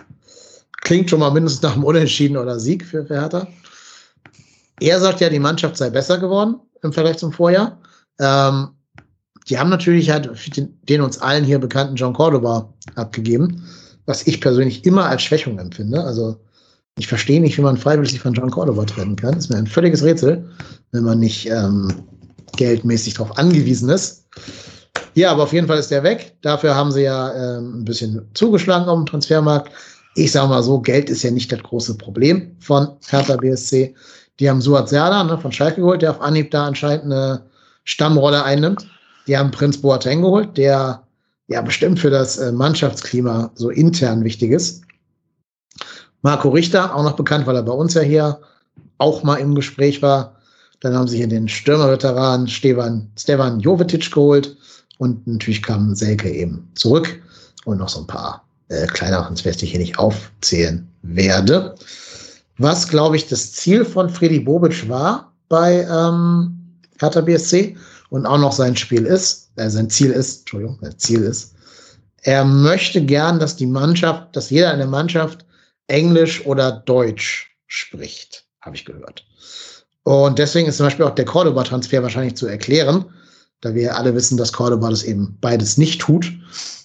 [0.82, 3.48] klingt schon mal mindestens nach einem Unentschieden oder Sieg für, für Hertha.
[4.80, 7.80] Er sagt ja, die Mannschaft sei besser geworden im Vergleich zum Vorjahr.
[8.20, 8.70] Ähm,
[9.48, 13.64] die haben natürlich halt den, den, uns allen hier bekannten John Cordoba abgegeben,
[14.06, 16.04] was ich persönlich immer als Schwächung empfinde.
[16.04, 16.38] Also
[16.98, 19.36] ich verstehe nicht, wie man freiwillig von John Cordova trennen kann.
[19.36, 20.48] Das ist mir ein völliges Rätsel,
[20.92, 21.92] wenn man nicht ähm,
[22.58, 24.28] geldmäßig darauf angewiesen ist.
[25.14, 26.36] Ja, aber auf jeden Fall ist der weg.
[26.42, 29.72] Dafür haben sie ja ähm, ein bisschen zugeschlagen auf dem Transfermarkt.
[30.16, 33.96] Ich sage mal so, Geld ist ja nicht das große Problem von Hertha BSC.
[34.40, 37.44] Die haben Suat Serdar ne, von Schalke geholt, der auf Anhieb da anscheinend eine
[37.84, 38.86] Stammrolle einnimmt.
[39.28, 41.04] Die haben Prinz Boateng geholt, der
[41.48, 44.82] ja bestimmt für das äh, Mannschaftsklima so intern wichtig ist.
[46.22, 48.40] Marco Richter, auch noch bekannt, weil er bei uns ja hier
[48.98, 50.36] auch mal im Gespräch war.
[50.82, 54.56] Dann haben sie hier den Stürmerveteran Stevan, Stevan Jovetic geholt
[54.98, 57.22] und natürlich kam Selke eben zurück
[57.66, 61.76] und noch so ein paar äh, kleinere Transfers, die ich hier nicht aufzählen werde.
[62.58, 66.58] Was, glaube ich, das Ziel von Freddy Bobic war bei ähm,
[67.00, 67.76] Hertha BSC
[68.10, 71.56] und auch noch sein Spiel ist, äh, sein Ziel ist, Entschuldigung, sein Ziel ist,
[72.24, 75.44] er möchte gern, dass die Mannschaft, dass jeder in der Mannschaft
[75.88, 79.26] Englisch oder Deutsch spricht, habe ich gehört.
[80.04, 83.06] Und deswegen ist zum Beispiel auch der Cordoba-Transfer wahrscheinlich zu erklären,
[83.62, 86.32] da wir alle wissen, dass Cordoba das eben beides nicht tut.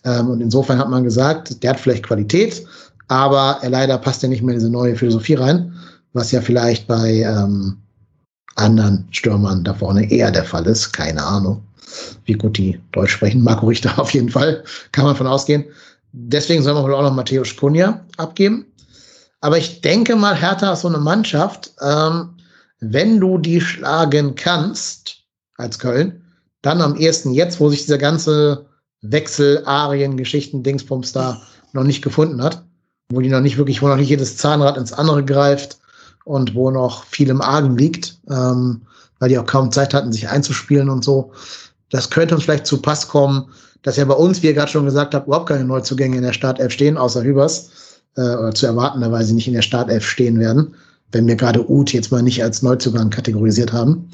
[0.04, 2.66] Ähm, und insofern hat man gesagt, der hat vielleicht Qualität,
[3.08, 5.72] aber er leider passt ja nicht mehr in diese neue Philosophie rein,
[6.12, 7.78] was ja vielleicht bei ähm,
[8.56, 10.92] anderen Stürmern da vorne eher der Fall ist.
[10.92, 11.62] Keine Ahnung,
[12.26, 13.42] wie gut die Deutsch sprechen.
[13.42, 14.62] Marco Richter auf jeden Fall,
[14.92, 15.64] kann man von ausgehen.
[16.12, 18.66] Deswegen soll man wohl auch noch Matthäus Kunja abgeben.
[19.46, 22.30] Aber ich denke mal, Hertha ist so eine Mannschaft, ähm,
[22.80, 25.18] wenn du die schlagen kannst
[25.56, 26.24] als Köln,
[26.62, 28.66] dann am ehesten jetzt, wo sich dieser ganze
[29.02, 31.40] Wechsel, Arien, Geschichten, Dingsbums da
[31.72, 32.64] noch nicht gefunden hat,
[33.08, 35.78] wo die noch nicht wirklich, wo noch nicht jedes Zahnrad ins andere greift
[36.24, 38.82] und wo noch viel im Argen liegt, ähm,
[39.20, 41.30] weil die auch kaum Zeit hatten, sich einzuspielen und so.
[41.90, 43.48] Das könnte uns vielleicht zu Pass kommen,
[43.82, 46.32] dass ja bei uns, wie ihr gerade schon gesagt habt, überhaupt keine Neuzugänge in der
[46.32, 47.85] Startelf stehen, außer Hübers
[48.16, 50.74] äh, oder zu erwartenderweise nicht in der Startelf stehen werden,
[51.12, 54.10] wenn wir gerade Uth jetzt mal nicht als Neuzugang kategorisiert haben.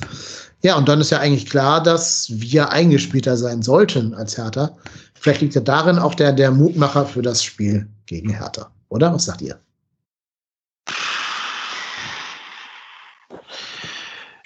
[0.62, 4.76] Ja, und dann ist ja eigentlich klar, dass wir eingespielter sein sollten als Hertha.
[5.14, 8.70] Vielleicht liegt ja darin auch der, der Mutmacher für das Spiel gegen Hertha.
[8.88, 9.12] Oder?
[9.12, 9.58] Was sagt ihr?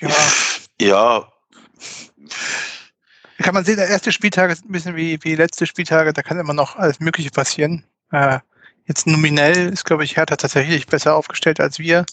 [0.00, 0.10] Ja.
[0.80, 1.32] Ja.
[3.38, 6.38] Kann man sehen, der erste Spieltag ist ein bisschen wie, wie letzte Spieltage, da kann
[6.38, 7.84] immer noch alles Mögliche passieren.
[8.10, 8.40] Äh,
[8.86, 12.06] Jetzt nominell ist, glaube ich, Hertha tatsächlich besser aufgestellt als wir.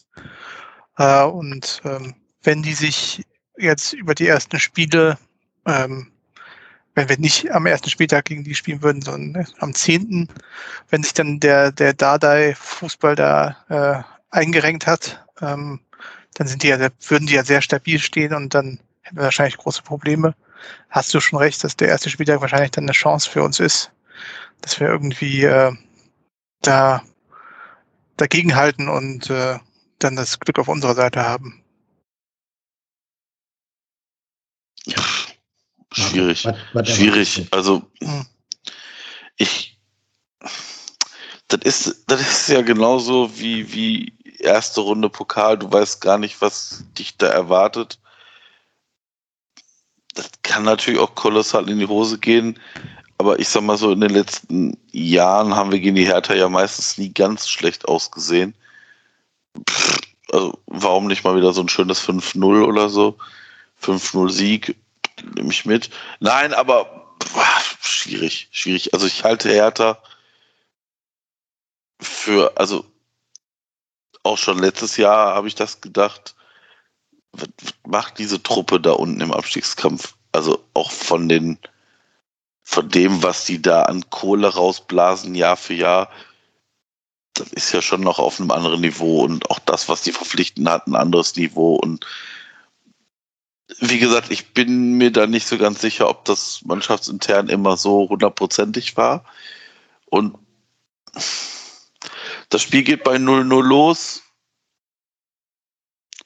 [0.98, 3.24] Äh, und ähm, wenn die sich
[3.58, 5.18] jetzt über die ersten Spiele,
[5.66, 6.12] ähm,
[6.96, 10.28] wenn wir nicht am ersten Spieltag gegen die spielen würden, sondern am zehnten,
[10.90, 15.80] wenn sich dann der, der Dardai-Fußball da äh, eingerenkt hat, ähm,
[16.36, 16.78] dann sind die ja,
[17.08, 20.36] würden die ja sehr stabil stehen und dann hätten wir wahrscheinlich große Probleme.
[20.90, 23.92] Hast du schon recht, dass der erste Spieltag wahrscheinlich dann eine Chance für uns ist,
[24.62, 25.72] dass wir irgendwie äh,
[26.64, 27.04] da
[28.18, 29.60] dagegenhalten und äh,
[30.00, 31.64] dann das Glück auf unserer Seite haben.
[35.92, 36.46] Schwierig.
[36.46, 37.48] Was, was Schwierig.
[37.52, 38.26] Also hm.
[39.38, 39.74] ich
[41.48, 45.58] das ist, das ist ja genauso wie, wie erste Runde Pokal.
[45.58, 48.00] Du weißt gar nicht, was dich da erwartet.
[50.16, 52.60] Das kann natürlich auch kolossal in die Hose gehen.
[53.18, 56.50] Aber ich sag mal so, in den letzten Jahren haben wir gegen die Hertha ja
[56.50, 58.56] meistens nie ganz schlecht ausgesehen.
[59.70, 60.00] Pff,
[60.32, 63.18] also warum nicht mal wieder so ein schönes 5-0 oder so?
[63.82, 64.76] 5-0 Sieg,
[65.36, 65.90] nehme ich mit.
[66.20, 68.94] Nein, aber pff, schwierig, schwierig.
[68.94, 69.98] Also ich halte Hertha
[72.02, 72.86] für, also
[74.24, 76.36] auch schon letztes Jahr habe ich das gedacht,
[77.32, 77.50] was
[77.86, 80.16] macht diese Truppe da unten im Abstiegskampf?
[80.32, 81.58] Also auch von den,
[82.64, 86.10] von dem, was die da an Kohle rausblasen, Jahr für Jahr,
[87.34, 90.70] das ist ja schon noch auf einem anderen Niveau und auch das, was die verpflichten
[90.70, 92.06] hat, ein anderes Niveau und
[93.80, 98.08] wie gesagt, ich bin mir da nicht so ganz sicher, ob das mannschaftsintern immer so
[98.10, 99.26] hundertprozentig war.
[100.06, 100.38] Und
[102.50, 104.22] das Spiel geht bei 0-0 los.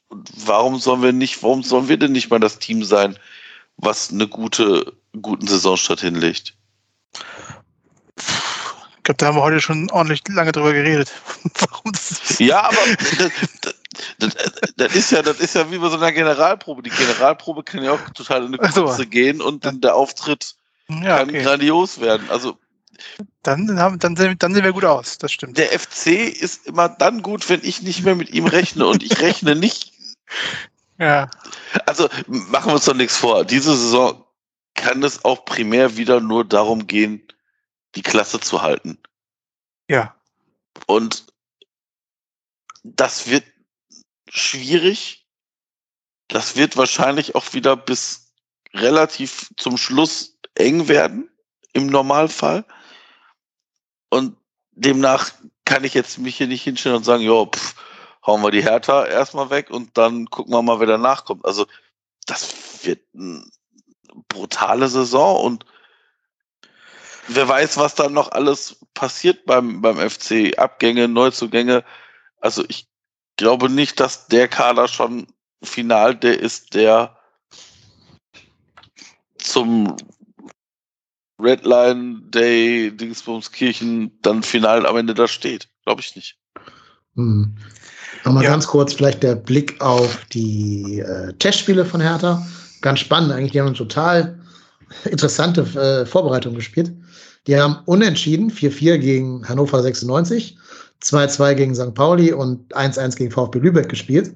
[0.09, 3.18] Und warum sollen wir nicht, warum sollen wir denn nicht mal das Team sein,
[3.77, 6.56] was eine gute, guten Saisonstart hinlegt?
[8.18, 11.11] Ich glaube, da haben wir heute schon ordentlich lange drüber geredet.
[11.60, 12.77] warum das ja, aber
[13.19, 13.31] das,
[14.19, 14.35] das,
[14.76, 16.84] das, ist ja, das ist ja wie bei so einer Generalprobe.
[16.84, 19.06] Die Generalprobe kann ja auch total in eine Kurze so.
[19.06, 20.56] gehen und dann der Auftritt
[20.89, 21.44] ja, kann okay.
[21.44, 22.30] grandios werden.
[22.30, 22.57] Also
[23.44, 25.57] dann, haben, dann, sehen, dann sehen wir gut aus, das stimmt.
[25.57, 29.19] Der FC ist immer dann gut, wenn ich nicht mehr mit ihm rechne und ich
[29.19, 29.94] rechne nicht.
[30.99, 31.30] Ja.
[31.85, 33.45] Also machen wir uns doch nichts vor.
[33.45, 34.23] Diese Saison
[34.77, 37.27] kann es auch primär wieder nur darum gehen,
[37.95, 38.97] die Klasse zu halten.
[39.89, 40.15] Ja.
[40.85, 41.25] Und
[42.83, 43.43] das wird
[44.29, 45.27] schwierig.
[46.29, 48.33] Das wird wahrscheinlich auch wieder bis
[48.73, 51.29] relativ zum Schluss eng werden,
[51.73, 52.65] im Normalfall.
[54.09, 54.37] Und
[54.71, 55.31] demnach
[55.65, 57.75] kann ich jetzt mich hier nicht hinstellen und sagen, ja, pff,
[58.25, 61.45] hauen wir die Hertha erstmal weg und dann gucken wir mal, wer danach kommt.
[61.45, 61.65] Also
[62.25, 63.43] das wird eine
[64.30, 65.65] brutale Saison und
[67.27, 70.57] wer weiß, was da noch alles passiert beim, beim FC.
[70.57, 71.84] Abgänge, Neuzugänge.
[72.39, 72.88] Also ich
[73.38, 75.27] glaube nicht, dass der Kader schon
[75.64, 77.18] final der ist, der
[79.38, 79.95] zum
[81.39, 85.69] Redline Day, Dingsbumskirchen dann final am Ende da steht.
[85.85, 86.38] Glaube ich nicht.
[87.15, 87.56] Hm.
[88.23, 88.49] Nochmal ja.
[88.49, 92.45] ganz kurz vielleicht der Blick auf die äh, Testspiele von Hertha.
[92.81, 93.51] Ganz spannend eigentlich.
[93.51, 94.39] Die haben eine total
[95.05, 96.91] interessante äh, Vorbereitung gespielt.
[97.47, 100.57] Die haben unentschieden 4-4 gegen Hannover 96
[101.03, 101.93] 2-2 gegen St.
[101.93, 104.33] Pauli und 1-1 gegen VfB Lübeck gespielt.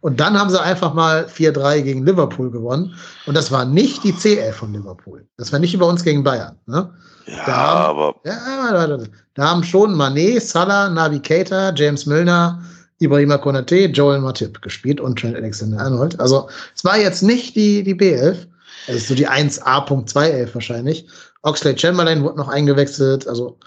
[0.00, 2.94] Und dann haben sie einfach mal 4-3 gegen Liverpool gewonnen.
[3.26, 5.26] Und das war nicht die C11 von Liverpool.
[5.36, 6.56] Das war nicht über uns gegen Bayern.
[6.66, 6.90] Ne?
[7.26, 8.14] Ja, da haben, aber.
[8.24, 8.98] Ja,
[9.34, 12.62] da haben schon Manet, Salah, Navi Keita, James Milner,
[13.04, 16.18] Ibrahima Konate, Joel Matip gespielt und Trent Alexander-Arnold.
[16.20, 18.46] Also, es war jetzt nicht die, die B11.
[18.86, 21.06] Es ist so die 1A.211 wahrscheinlich.
[21.42, 23.26] Oxley Chamberlain wurde noch eingewechselt.
[23.28, 23.58] Also,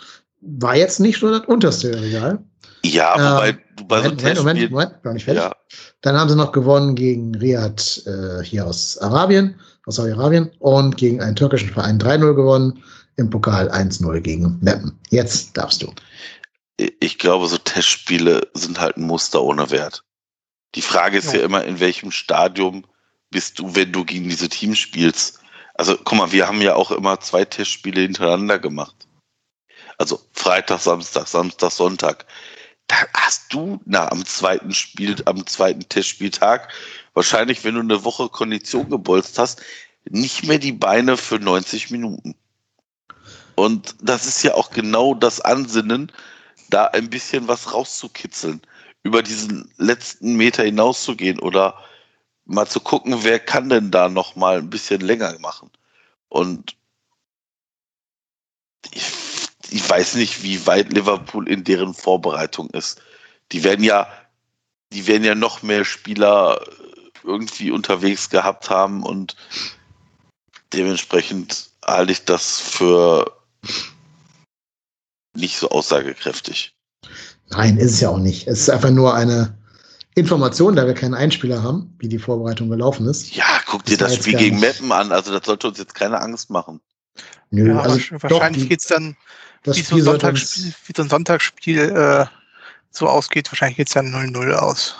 [0.42, 2.40] war jetzt nicht so das unterste Regal.
[2.84, 3.58] Ja, wobei ähm,
[3.88, 5.44] bei so Moment, Moment, Moment, gar nicht fertig.
[5.44, 5.52] Ja.
[6.02, 9.56] Dann haben sie noch gewonnen gegen Riyadh äh, hier aus Arabien,
[9.86, 12.82] aus Saudi-Arabien und gegen einen türkischen Verein 3-0 gewonnen,
[13.18, 14.94] im Pokal 1-0 gegen Meppen.
[15.10, 15.92] Jetzt darfst du.
[16.78, 20.04] Ich glaube, so Testspiele sind halt ein Muster ohne Wert.
[20.76, 22.86] Die Frage ist ja, ja immer, in welchem Stadium
[23.32, 25.40] bist du, wenn du gegen diese Teams spielst.
[25.74, 29.08] Also, guck mal, wir haben ja auch immer zwei Testspiele hintereinander gemacht.
[29.98, 32.26] Also Freitag, Samstag, Samstag, Sonntag.
[32.88, 36.72] Da hast du na, am zweiten Spiel, am zweiten Testspieltag,
[37.14, 39.62] wahrscheinlich, wenn du eine Woche Kondition gebolzt hast,
[40.10, 42.36] nicht mehr die Beine für 90 Minuten.
[43.56, 46.12] Und das ist ja auch genau das Ansinnen,
[46.70, 48.62] da ein bisschen was rauszukitzeln,
[49.04, 51.82] über diesen letzten Meter hinauszugehen oder
[52.46, 55.70] mal zu gucken, wer kann denn da noch mal ein bisschen länger machen.
[56.30, 56.76] Und
[58.92, 59.06] ich
[59.70, 63.02] ich weiß nicht, wie weit Liverpool in deren Vorbereitung ist.
[63.52, 64.08] Die werden ja,
[64.94, 66.62] die werden ja noch mehr Spieler
[67.24, 69.36] irgendwie unterwegs gehabt haben und
[70.74, 73.38] dementsprechend halte ich das für
[75.38, 76.76] nicht so aussagekräftig.
[77.50, 78.48] Nein, ist es ja auch nicht.
[78.48, 79.58] Es ist einfach nur eine
[80.16, 83.36] Information, da wir keinen Einspieler haben, wie die Vorbereitung gelaufen ist.
[83.36, 85.12] Ja, guck dir das, das Spiel gegen Meppen an.
[85.12, 86.82] Also das sollte uns jetzt keine Angst machen.
[87.52, 89.16] Nö, ja, also wahrscheinlich geht es dann
[89.64, 92.26] das wie, so ein Sonntagsspiel, wie so ein Sonntagsspiel äh,
[92.92, 94.96] so ausgeht, wahrscheinlich geht es dann 0-0 aus.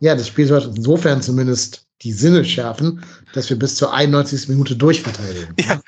[0.00, 3.04] Ja, das Spiel sollte insofern zumindest die Sinne schärfen,
[3.34, 4.48] dass wir bis zur 91.
[4.48, 5.54] Minute durchverteidigen.
[5.60, 5.80] Ja.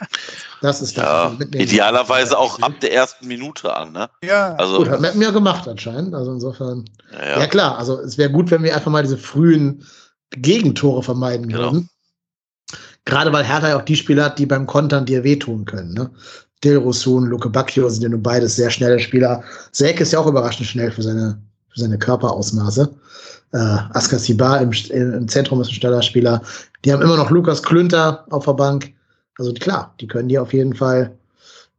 [0.60, 1.64] Das ist das, Ja, was wir mitnehmen.
[1.64, 4.08] idealerweise auch ab der ersten Minute an, ne?
[4.22, 6.14] Ja, Also, Gut, hat Meppen ja gemacht anscheinend.
[6.14, 6.84] Also insofern.
[7.12, 7.46] ja, Ja, ja.
[7.46, 9.84] klar, also es wäre gut, wenn wir einfach mal diese frühen
[10.30, 11.62] Gegentore vermeiden Genau.
[11.72, 11.88] würden.
[13.04, 15.92] Gerade weil Hertha ja auch die Spieler hat, die beim Kontern dir wehtun können.
[15.94, 16.10] Ne?
[16.62, 19.42] Dilrosun, Luke Bacchio sind ja nun beides sehr schnelle Spieler.
[19.72, 21.42] Selke ist ja auch überraschend schnell für seine,
[21.74, 22.94] für seine Körperausmaße.
[23.52, 26.42] Äh, Askar Sibar im, im Zentrum ist ein schneller Spieler.
[26.84, 28.92] Die haben immer noch Lukas Klünter auf der Bank.
[29.38, 31.16] Also klar, die können dir auf jeden Fall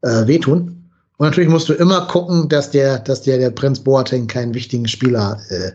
[0.02, 0.90] äh, wehtun.
[1.18, 4.88] Und natürlich musst du immer gucken, dass der, dass der, der Prinz Boateng keinen wichtigen
[4.88, 5.72] Spieler äh,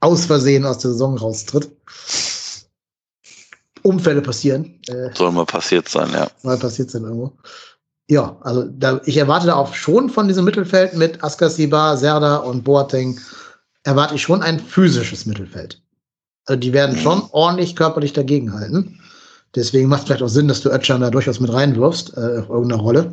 [0.00, 1.70] aus Versehen aus der Saison raustritt.
[3.82, 4.78] Unfälle passieren.
[4.88, 6.28] Äh, Soll mal passiert sein, ja.
[6.42, 7.32] mal passiert sind irgendwo.
[8.08, 12.62] Ja, also da, ich erwarte da auch schon von diesem Mittelfeld mit Askasiba, Serda und
[12.64, 13.18] Boateng,
[13.84, 15.80] erwarte ich schon ein physisches Mittelfeld.
[16.46, 19.00] Also die werden schon ordentlich körperlich dagegenhalten.
[19.54, 22.48] Deswegen macht es vielleicht auch Sinn, dass du Ötchan da durchaus mit reinwirfst, äh, auf
[22.48, 23.12] irgendeine Rolle.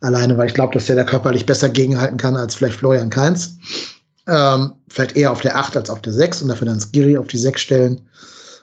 [0.00, 3.56] Alleine, weil ich glaube, dass der da körperlich besser gegenhalten kann als vielleicht Florian Kainz.
[4.26, 7.26] Ähm, vielleicht eher auf der 8 als auf der 6 und dafür dann Skiri auf
[7.26, 8.00] die 6 stellen.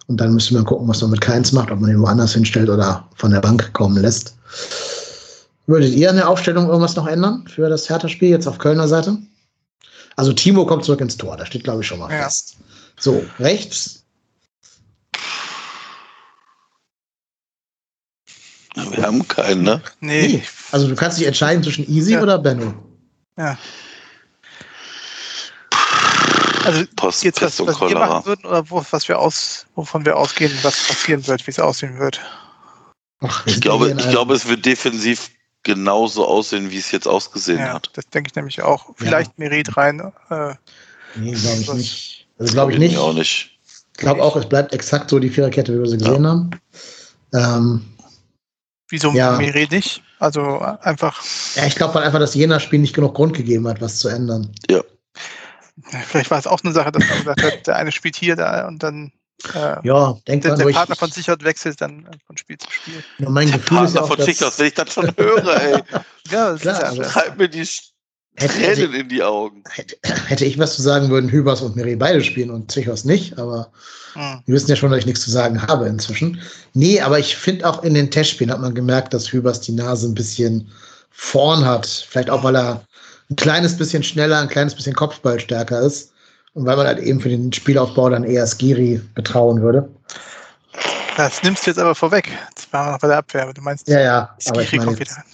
[0.08, 2.70] Und dann müsste man gucken, was man mit Keins macht, ob man ihn woanders hinstellt
[2.70, 4.36] oder von der Bank kommen lässt.
[5.66, 9.18] Würdet ihr an der Aufstellung irgendwas noch ändern für das Hertha-Spiel jetzt auf Kölner Seite?
[10.16, 12.24] Also Timo kommt zurück ins Tor, das steht glaube ich schon mal Ja.
[12.24, 12.58] fest.
[12.98, 14.04] So, rechts.
[18.76, 19.82] Wir haben keinen, ne?
[20.02, 20.44] nee, Nee.
[20.72, 22.22] Also du kannst dich entscheiden zwischen Easy Ja.
[22.22, 22.74] oder Benno.
[23.38, 23.58] ja.
[26.66, 30.18] Also Post, jetzt was, was wir machen würden oder wo, was wir aus, wovon wir
[30.18, 32.20] ausgehen, was passieren wird, wie es aussehen wird.
[33.20, 35.30] Ach, Ich glaube, ich glaube, es wird defensiv
[35.66, 37.90] genauso aussehen, wie es jetzt ausgesehen Ja, hat.
[37.94, 38.92] das denke ich nämlich auch.
[38.96, 40.14] Vielleicht Merit rein.
[40.30, 40.54] Äh,
[41.18, 42.28] Nee, glaube ich nicht.
[42.40, 42.98] Also glaube ich nicht.
[42.98, 43.58] Auch nicht.
[43.94, 46.50] Ich glaube auch, es bleibt exakt so die Viererkette, wie wir sie gesehen haben.
[47.34, 47.86] Ähm,
[48.90, 49.38] wieso Ja.
[49.38, 50.02] Merit nicht?
[50.20, 51.24] Also äh, einfach,
[51.56, 54.10] ja, ich glaube halt einfach, dass jener Spiel nicht genug Grund gegeben hat, was zu
[54.10, 54.52] ändern.
[54.70, 54.82] ja,
[56.08, 58.68] vielleicht war es auch eine Sache, dass man gesagt hat, der eine spielt hier da
[58.68, 59.12] und dann
[59.54, 60.74] äh, Ja, denkt der, man der.
[60.74, 63.04] Partner von Sichert wechselt dann äh, von Spiel zu Spiel.
[63.20, 65.84] Ja, mein Gefühl ist ja Partner auch, von Schickers, wenn ich das schon höre, ey.
[66.32, 67.60] Ja, das Klar, ist ja also- Treibt mir die
[68.38, 69.64] hätte, Tränen hätte, in die Augen.
[69.70, 69.96] hätte,
[70.28, 73.72] hätte ich was zu sagen, würden Hübers und Miri beide spielen und Zichos nicht, aber
[74.14, 74.42] Hm.
[74.46, 76.42] wir wissen ja schon, dass ich nichts zu sagen habe inzwischen.
[76.74, 80.08] Nee, aber ich finde auch in den Testspielen hat man gemerkt, dass Hübers die Nase
[80.08, 80.72] ein bisschen
[81.12, 81.86] vorn hat.
[81.86, 82.82] Vielleicht auch, weil er
[83.30, 86.12] ein kleines bisschen schneller, ein kleines bisschen Kopfballstärker ist.
[86.56, 89.88] Und weil man halt eben für den Spielaufbau dann eher Skiri betrauen würde.
[91.18, 92.30] Das nimmst du jetzt aber vorweg.
[92.56, 94.36] Das war noch bei der Abwehr, aber du meinst, Ja, ja.
[94.48, 95.26] Aber ich Skiri meine kommt jetzt, wieder.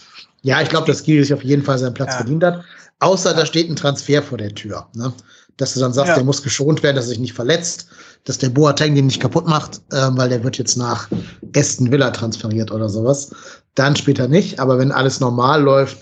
[0.41, 2.17] ja, ich glaube, dass Skiri sich auf jeden Fall seinen Platz Ja.
[2.17, 2.63] verdient hat.
[2.99, 4.87] Außer da steht ein Transfer vor der Tür.
[4.93, 5.13] Ne?
[5.57, 6.15] Dass du dann sagst, Ja.
[6.15, 7.87] der muss geschont werden, dass er sich nicht verletzt,
[8.25, 11.07] dass der Boateng den nicht kaputt macht, ähm, weil der wird jetzt nach
[11.55, 13.31] Aston Villa transferiert oder sowas.
[13.75, 14.59] Dann später nicht.
[14.59, 15.97] Aber wenn alles normal läuft,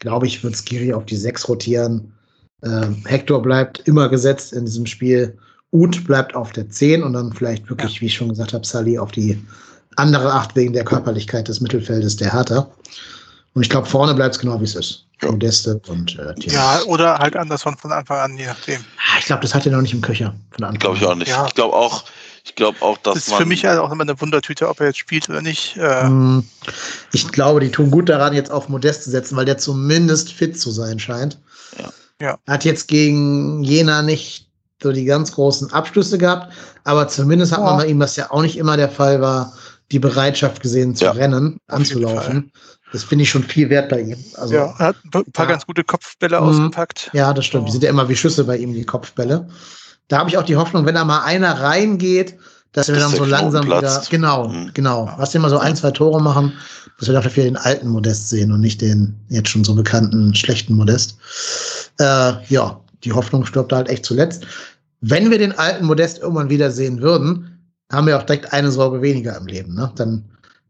[0.00, 2.12] glaube ich, wird Skiri auf die 6 rotieren.
[2.64, 5.36] Ähm, Hector bleibt immer gesetzt in diesem Spiel.
[5.72, 8.98] Uth bleibt auf der 10 und dann vielleicht wirklich, wie ich schon gesagt habe, Sally
[8.98, 9.42] auf die
[9.96, 12.68] andere 8 wegen der Körperlichkeit des Mittelfeldes der Hertha.
[13.54, 15.04] Und ich glaube, vorne bleibt es genau wie es ist.
[15.22, 15.30] Ja.
[15.30, 16.54] Modeste und äh, Thiago.
[16.54, 18.80] Ja, oder halt Anderson von Anfang an, je nachdem.
[18.98, 20.34] Ah, Ich glaube, das hat er noch nicht im Köcher.
[20.50, 21.28] Von Anfang Glaube ich auch nicht.
[21.28, 21.46] Ja.
[21.46, 22.04] Ich glaube auch,
[22.44, 23.42] ich glaube auch, dass Das ist man.
[23.42, 25.76] für mich halt auch immer eine Wundertüte, ob er jetzt spielt oder nicht.
[25.76, 26.44] Äh, Hm,
[27.12, 30.58] Ich glaube, die tun gut daran, jetzt auf Modest zu setzen, weil der zumindest fit
[30.60, 31.38] zu sein scheint.
[31.78, 31.90] Ja.
[32.24, 32.38] Ja.
[32.46, 34.48] Er hat jetzt gegen Jena nicht
[34.82, 36.52] so die ganz großen Abschlüsse gehabt,
[36.84, 37.84] aber zumindest hat man Ja.
[37.84, 39.52] bei ihm, was ja auch nicht immer der Fall war,
[39.92, 41.10] die Bereitschaft gesehen zu Ja.
[41.12, 42.50] rennen, anzulaufen.
[42.92, 44.16] Das finde ich schon viel wert bei ihm.
[44.36, 45.50] Also, ja, er hat ein paar ja.
[45.52, 46.46] ganz gute Kopfbälle Mhm.
[46.48, 47.10] ausgepackt.
[47.12, 47.68] Ja, das stimmt.
[47.68, 49.48] Die sind ja immer wie Schüsse bei ihm, die Kopfbälle.
[50.08, 52.36] Da habe ich auch die Hoffnung, wenn da mal einer reingeht,
[52.72, 54.10] dass wir dann so Knoten langsam wieder, platzt.
[54.10, 54.70] genau, Mhm.
[54.74, 56.52] genau, was wir mal so ein, zwei Tore machen,
[57.04, 60.74] dass wir dafür den alten Modest sehen und nicht den jetzt schon so bekannten schlechten
[60.74, 61.18] Modest.
[61.98, 64.46] Äh, ja, die Hoffnung stirbt halt echt zuletzt.
[65.00, 67.58] Wenn wir den alten Modest irgendwann wieder sehen würden,
[67.92, 69.74] haben wir auch direkt eine Sorge weniger im Leben.
[69.74, 69.92] Ne?
[69.96, 70.24] Dann,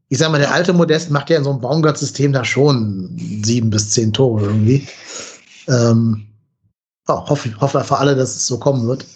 [0.08, 3.70] ich sag mal, der alte Modest macht ja in so einem Baumgart-System da schon sieben
[3.70, 4.88] bis zehn Tore irgendwie.
[5.68, 6.26] Ähm,
[7.08, 9.06] ja, hoffe, hoffe für alle, dass es so kommen wird.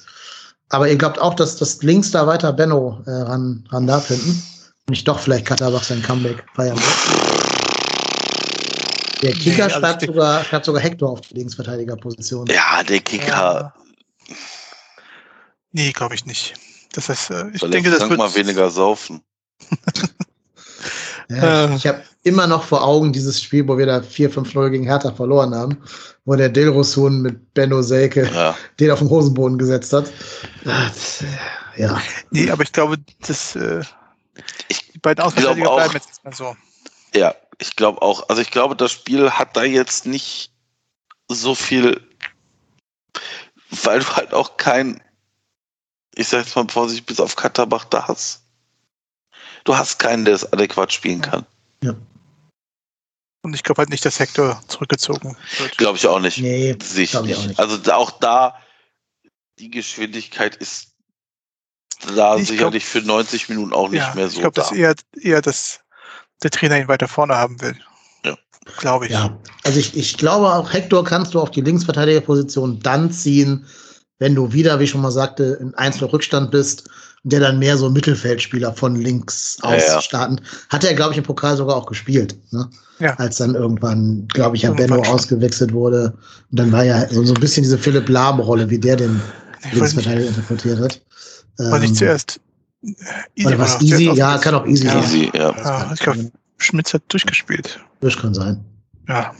[0.68, 4.40] Aber ihr glaubt auch, dass das links da weiter Benno äh, ran, ran darf hinten?
[4.88, 6.86] Und nicht doch vielleicht Katterbach sein Comeback feiern wird?
[9.22, 12.46] Der Kicker Nee, also schreibt, sogar, schreibt sogar Hector auf die Linksverteidigerposition.
[12.46, 13.74] Ja, der Kicker.
[14.26, 14.34] Äh,
[15.72, 16.54] nee, glaube ich nicht.
[16.94, 18.16] Das ist, äh, ich soll denke, das wird.
[18.18, 19.20] mal weniger saufen.
[21.30, 25.12] Ja, ich habe immer noch vor Augen dieses Spiel, wo wir da 4-5-0 gegen Hertha
[25.12, 25.76] verloren haben,
[26.24, 28.56] wo der Dilrosun mit Benno Selke Ja.
[28.80, 30.10] den auf den Hosenboden gesetzt hat.
[30.64, 31.22] Das,
[31.76, 32.00] Ja,
[32.30, 32.96] Nee, aber ich glaube,
[33.26, 33.82] das, äh,
[34.68, 36.56] Ich die beiden auch- bleiben jetzt erstmal so.
[37.14, 38.28] Ja, ich glaube auch.
[38.28, 40.52] Also ich glaube, das Spiel hat da jetzt nicht
[41.28, 42.06] so viel,
[43.70, 45.02] weil du halt auch kein,
[46.14, 48.42] ich sag jetzt mal vorsichtig, bis auf Katterbach da hast.
[49.64, 51.46] Du hast keinen, der es adäquat spielen kann.
[53.42, 55.78] Und ich glaube halt nicht, dass Hector zurückgezogen wird.
[55.78, 56.38] Glaube ich auch nicht.
[56.38, 57.16] nee, ich nicht.
[57.16, 57.58] auch nicht.
[57.58, 58.60] Also auch da,
[59.58, 60.94] die Geschwindigkeit ist
[62.16, 64.62] da Ich sicherlich für 90 Minuten auch nicht ja, mehr so ich glaube, da.
[64.62, 65.80] dass eher, eher, dass
[66.42, 67.76] der Trainer ihn weiter vorne haben will.
[68.24, 68.36] Ja.
[68.78, 69.12] Glaube ich.
[69.12, 73.66] Ja, also ich, ich glaube auch, Hector kannst du auf die Linksverteidigerposition dann ziehen,
[74.18, 76.88] wenn du wieder, wie ich schon mal sagte, in 1 Rückstand bist
[77.24, 80.00] und der dann mehr so Mittelfeldspieler von links Ja, aus ja.
[80.00, 80.40] starten.
[80.68, 82.36] Hat er, glaube ich, im Pokal sogar auch gespielt.
[82.50, 82.68] Ne?
[82.98, 83.14] Ja.
[83.14, 85.14] Als dann irgendwann, glaube ich, ja Benno schon.
[85.14, 86.14] ausgewechselt wurde.
[86.50, 89.20] Und dann war ja so, so ein bisschen diese Philipp Lahm-Rolle, wie der den
[89.72, 91.00] Linksverteidiger interpretiert hat.
[91.58, 92.40] War nicht Ähm, zuerst
[92.84, 94.10] äh, Oder was Easy?
[94.12, 94.92] Ja, kann auch Easy Ja.
[94.92, 95.02] sein.
[95.02, 95.54] Easy, ja.
[95.56, 97.80] Ja, ich glaube, Schmitz hat durchgespielt.
[98.00, 98.64] Das kann sein.
[99.08, 99.32] Ja.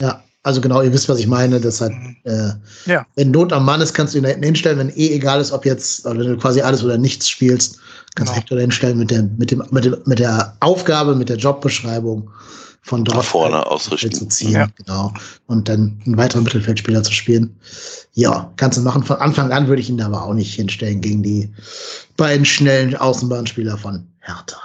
[0.00, 1.60] Ja, also genau, ihr wisst, was ich meine.
[1.60, 2.16] Das hat, Mhm.
[2.24, 2.50] äh,
[2.86, 3.06] Ja.
[3.16, 5.50] wenn Not am Mann ist, kannst du ihn da hinten hinstellen, wenn eh egal ist,
[5.52, 7.78] ob jetzt, oder wenn du quasi alles oder nichts spielst,
[8.14, 8.36] kannst du Genau.
[8.36, 12.30] Hector da hinstellen mit der, mit dem, mit dem, mit der Aufgabe, mit der Jobbeschreibung
[12.86, 14.12] von Nach dort vorne halt ausrichten.
[14.12, 14.68] zu ziehen, Ja.
[14.76, 15.12] genau.
[15.46, 17.58] Und dann einen weiteren Mittelfeldspieler zu spielen.
[18.12, 19.02] Ja, kannst du machen.
[19.02, 21.52] Von Anfang an würde ich ihn da aber auch nicht hinstellen gegen die
[22.16, 24.56] beiden schnellen Außenbahnspieler von Hertha.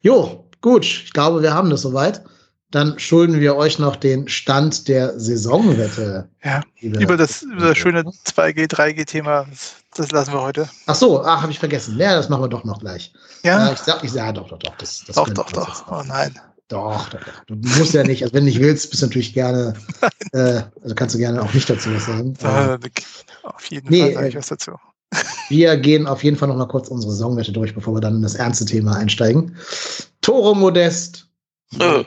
[0.00, 0.84] Jo, gut.
[0.86, 2.22] Ich glaube, wir haben das soweit.
[2.70, 6.28] Dann schulden wir euch noch den Stand der Saisonwette.
[6.42, 6.62] Ja.
[6.80, 10.68] Über das, über das schöne 2G, 3G-Thema, das, das lassen wir heute.
[10.86, 11.98] Ach so, ach, habe ich vergessen.
[11.98, 13.12] Ja, das machen wir doch noch gleich.
[13.42, 14.76] Ja, Ja, ich sag, ich sag, ja, doch, doch, doch.
[14.76, 15.84] Das, das doch, doch, doch.
[15.90, 16.38] Oh nein.
[16.68, 17.44] Doch, doch, doch.
[17.48, 19.74] Du musst ja nicht, also wenn du nicht willst, bist du natürlich gerne,
[20.32, 22.34] äh, also kannst du gerne auch nicht dazu was sagen.
[22.40, 22.78] Da,
[23.42, 24.72] auf jeden Nee, Fall sage ich äh, was dazu.
[25.48, 28.22] wir gehen auf jeden Fall noch mal kurz unsere Saisonwette durch, bevor wir dann in
[28.22, 29.56] das ernste Thema einsteigen.
[30.20, 31.26] Toro Modest
[31.80, 32.04] Äh,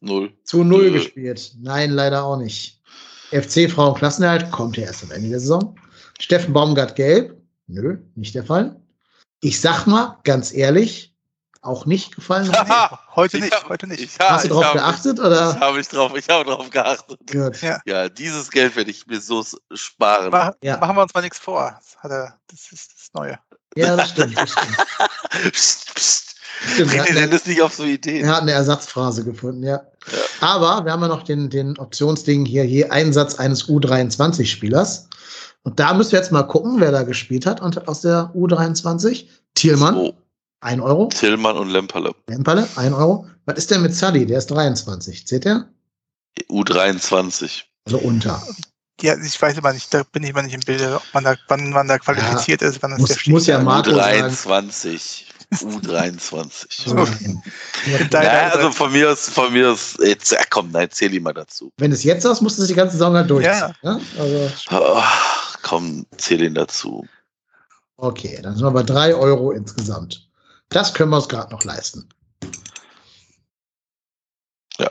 [0.00, 0.32] null.
[0.44, 0.92] zu null Nö.
[0.92, 1.52] gespielt.
[1.60, 2.80] Nein, leider auch nicht.
[3.32, 5.74] FC Frauen Klassenerhalt kommt ja erst am Ende der Saison.
[6.20, 7.36] Steffen Baumgart gelb.
[7.66, 8.76] Nö, nicht der Fall.
[9.40, 11.14] Ich sag mal, ganz ehrlich,
[11.62, 12.50] auch nicht gefallen.
[12.56, 13.00] Haha.
[13.16, 14.00] Heute Ich nicht, hab- heute nicht.
[14.00, 15.58] Ich, ja, Hast du ich drauf hab- geachtet Ich oder?
[15.60, 17.18] habe ich drauf, ich habe drauf geachtet.
[17.30, 17.60] Gut.
[17.60, 17.80] Ja.
[17.86, 19.44] Ja, dieses Geld werde ich mir so
[19.74, 20.30] sparen.
[20.30, 20.76] Mach, Ja.
[20.78, 21.74] Machen wir uns mal nichts vor.
[21.78, 23.38] Das, hat er, das ist das Neue.
[23.74, 24.36] Ja, das stimmt.
[24.38, 24.76] Das stimmt.
[25.52, 26.36] Psst, psst.
[26.72, 26.90] stimmt.
[26.90, 28.24] Bring Er, den hat, Dennis nicht auf so Ideen.
[28.24, 29.82] er hat eine Ersatzphrase gefunden, ja.
[30.40, 35.05] Aber wir haben ja noch den, den Optionsding hier, je Einsatz eines U23-Spielers.
[35.66, 39.24] Und da müsst ihr jetzt mal gucken, wer da gespielt hat und aus der U23.
[39.56, 40.14] Thielmann, So,
[40.60, 41.06] 1 Euro.
[41.08, 42.12] Tillmann und Lemperle.
[42.28, 43.26] Lemperle, 1 Euro.
[43.46, 44.26] Was ist denn mit Sully?
[44.26, 45.24] Der ist 23.
[45.26, 45.68] Seht ihr?
[46.50, 47.62] U23.
[47.86, 48.40] Also unter.
[49.00, 51.34] Ja, ich weiß immer nicht, da bin ich immer nicht im Bilde, ob man da,
[51.48, 53.64] wann man da qualifiziert ist, wann das Muss- der Stieg muss ja ist.
[53.64, 54.32] mal- Marco sagen.
[54.32, 55.24] U23.
[55.52, 56.94] U23.
[56.94, 57.42] Nein.
[58.10, 61.20] Dein- Ja, also von mir aus, von mir aus, jetzt, ja, komm, nein, erzähl die
[61.20, 61.72] mal dazu.
[61.78, 63.74] Wenn es jetzt aus, musst du die ganze Saison halt durchziehen.
[63.82, 63.92] Ja.
[63.94, 64.00] Ne?
[64.18, 65.02] Also, Oh,
[65.66, 67.04] komm, zähl ihn dazu.
[67.96, 70.28] okay, dann sind wir bei 3 Euro insgesamt.
[70.68, 72.08] Das können wir uns gerade noch leisten.
[74.78, 74.88] Ja.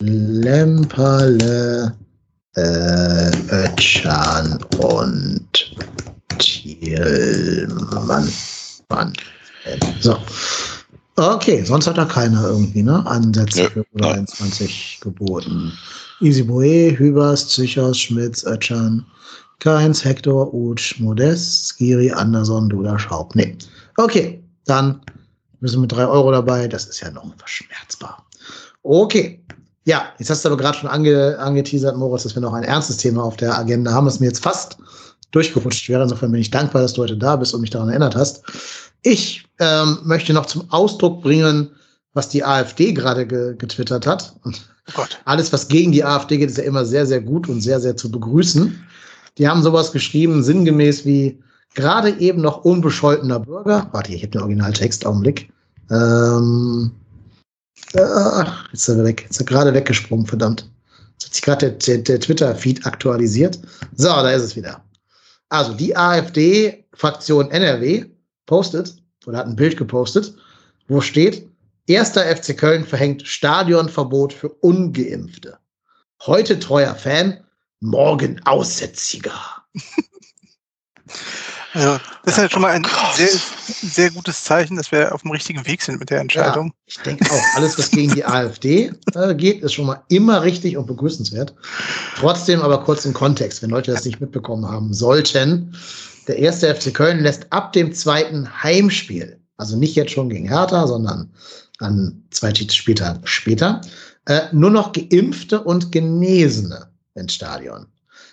[0.00, 1.94] Lemperle,
[2.54, 5.76] äh, Ötchan und
[6.38, 8.32] Thielmann.
[8.88, 9.12] Mann.
[10.00, 10.16] So.
[11.16, 13.04] Okay, sonst hat da keiner irgendwie, ne?
[13.06, 15.72] Ansätze Ja, für U23 geboten.
[16.20, 19.04] Easy Boe, Hübers, Zichos, Schmitz, Ötchan,
[19.60, 23.34] Keins, Hector, Utsch, Modest, Skiri, Anderson, Duda, Schaub.
[23.34, 23.56] Nee.
[23.96, 25.00] Okay, dann
[25.60, 26.68] müssen wir mit 3 Euro dabei.
[26.68, 28.24] Das ist ja noch verschmerzbar.
[28.82, 29.42] Okay.
[29.84, 32.96] Ja, jetzt hast du aber gerade schon ange, angeteasert, Moritz, dass wir noch ein ernstes
[32.96, 34.76] Thema auf der Agenda haben, was mir jetzt fast
[35.30, 36.02] durchgerutscht wäre.
[36.02, 38.42] Insofern bin ich dankbar, dass du heute da bist und mich daran erinnert hast.
[39.02, 41.70] Ich ähm, möchte noch zum Ausdruck bringen,
[42.14, 44.34] was die AfD gerade ge getwittert hat.
[44.44, 44.50] Oh
[44.94, 45.20] Gott.
[45.24, 47.96] alles, was gegen die AfD geht, ist ja immer sehr, sehr gut und sehr, sehr
[47.96, 48.86] zu begrüßen.
[49.38, 51.42] Die haben sowas geschrieben, sinngemäß wie
[51.74, 53.88] gerade eben noch unbescholtener Bürger.
[53.92, 55.50] Warte, ich habe den Originaltext, Augenblick.
[55.90, 56.90] Ähm,
[57.92, 59.22] äh, jetzt ist er weg.
[59.22, 60.68] Jetzt ist er gerade weggesprungen, verdammt.
[61.12, 63.58] Jetzt hat sich gerade der, der, der Twitter-Feed aktualisiert.
[63.94, 64.82] So, da ist es wieder.
[65.48, 68.06] Also die AfD-Fraktion NRW
[68.46, 68.96] postet
[69.26, 70.34] oder hat ein Bild gepostet,
[70.88, 71.48] wo steht,
[71.86, 75.58] erster FC Köln verhängt Stadionverbot für Ungeimpfte.
[76.24, 77.38] Heute treuer Fan,
[77.86, 79.32] morgen Aussätziger.
[81.72, 83.28] Also, das ist ja schon mal ein oh sehr,
[83.82, 86.68] sehr gutes Zeichen, dass wir auf dem richtigen Weg sind mit der Entscheidung.
[86.68, 90.42] Ja, ich denke auch, alles, was gegen die AfD äh, geht, ist schon mal immer
[90.42, 91.54] richtig und begrüßenswert.
[92.16, 95.76] Trotzdem aber kurz im Kontext, wenn Leute das nicht mitbekommen haben sollten.
[96.26, 100.86] Der erste FC Köln lässt ab dem zweiten Heimspiel, also nicht jetzt schon gegen Hertha,
[100.86, 101.30] sondern
[101.78, 103.82] an zwei Spieltage später,
[104.24, 107.86] äh, nur noch Geimpfte und Genesene ins Stadion.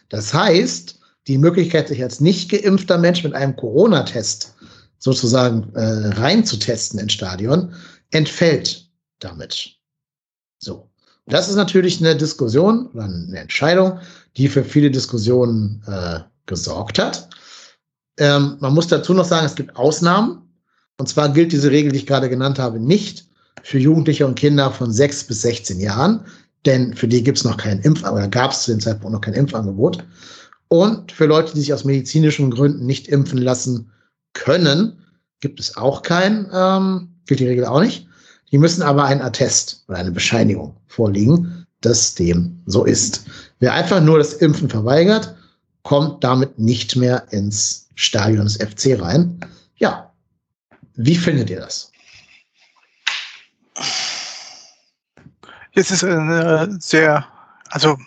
[0.09, 4.53] Das heißt, die Möglichkeit, sich als nicht geimpfter Mensch mit einem Corona-Test
[4.99, 7.73] sozusagen äh, reinzutesten ins Stadion,
[8.11, 8.89] entfällt
[9.19, 9.75] damit.
[10.59, 10.89] So.
[11.25, 13.99] Das ist natürlich eine Diskussion oder eine Entscheidung,
[14.35, 17.29] die für viele Diskussionen äh, gesorgt hat.
[18.17, 20.41] Ähm, man muss dazu noch sagen, es gibt Ausnahmen.
[20.97, 23.25] Und zwar gilt diese Regel, die ich gerade genannt habe, nicht
[23.63, 26.25] für Jugendliche und Kinder von 6 bis 16 Jahren,
[26.65, 29.21] denn für die gibt es noch kein Impfangebot, oder gab es zu dem Zeitpunkt noch
[29.21, 30.03] kein Impfangebot.
[30.67, 33.91] Und für Leute, die sich aus medizinischen Gründen nicht impfen lassen
[34.33, 34.97] können,
[35.39, 38.07] gibt es auch kein, ähm, gilt die Regel auch nicht.
[38.51, 43.25] Die müssen aber einen Attest oder eine Bescheinigung vorliegen, dass dem so ist.
[43.59, 45.35] Wer einfach nur das Impfen verweigert,
[45.83, 49.39] kommt damit nicht mehr ins Stadion des FC rein.
[49.75, 50.11] Ja,
[50.95, 51.91] wie findet ihr das?
[55.75, 57.25] Es ist eine sehr,
[57.69, 57.97] also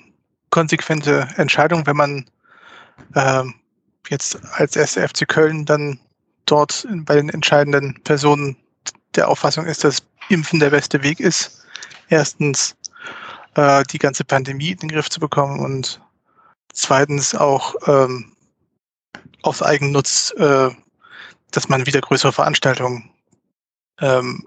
[0.51, 2.31] konsequente Entscheidung, wenn man
[3.17, 3.55] ähm,
[4.09, 5.99] jetzt als erste FC Köln dann
[6.47, 8.57] dort bei den entscheidenden Personen
[9.17, 11.67] der Auffassung ist, dass Impfen der beste Weg ist.
[12.09, 12.77] Erstens
[13.55, 16.01] äh, die ganze Pandemie in den Griff zu bekommen und
[16.73, 18.33] zweitens auch ähm,
[19.43, 20.71] aus Eigennutz, äh,
[21.51, 23.11] dass man wieder größere Veranstaltungen
[24.01, 24.47] ähm,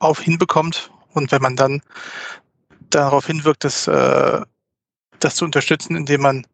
[0.00, 0.90] auf hinbekommt.
[1.14, 1.82] Und wenn man dann
[2.94, 4.40] darauf hinwirkt, dass äh,
[5.18, 6.46] das zu unterstützen, indem man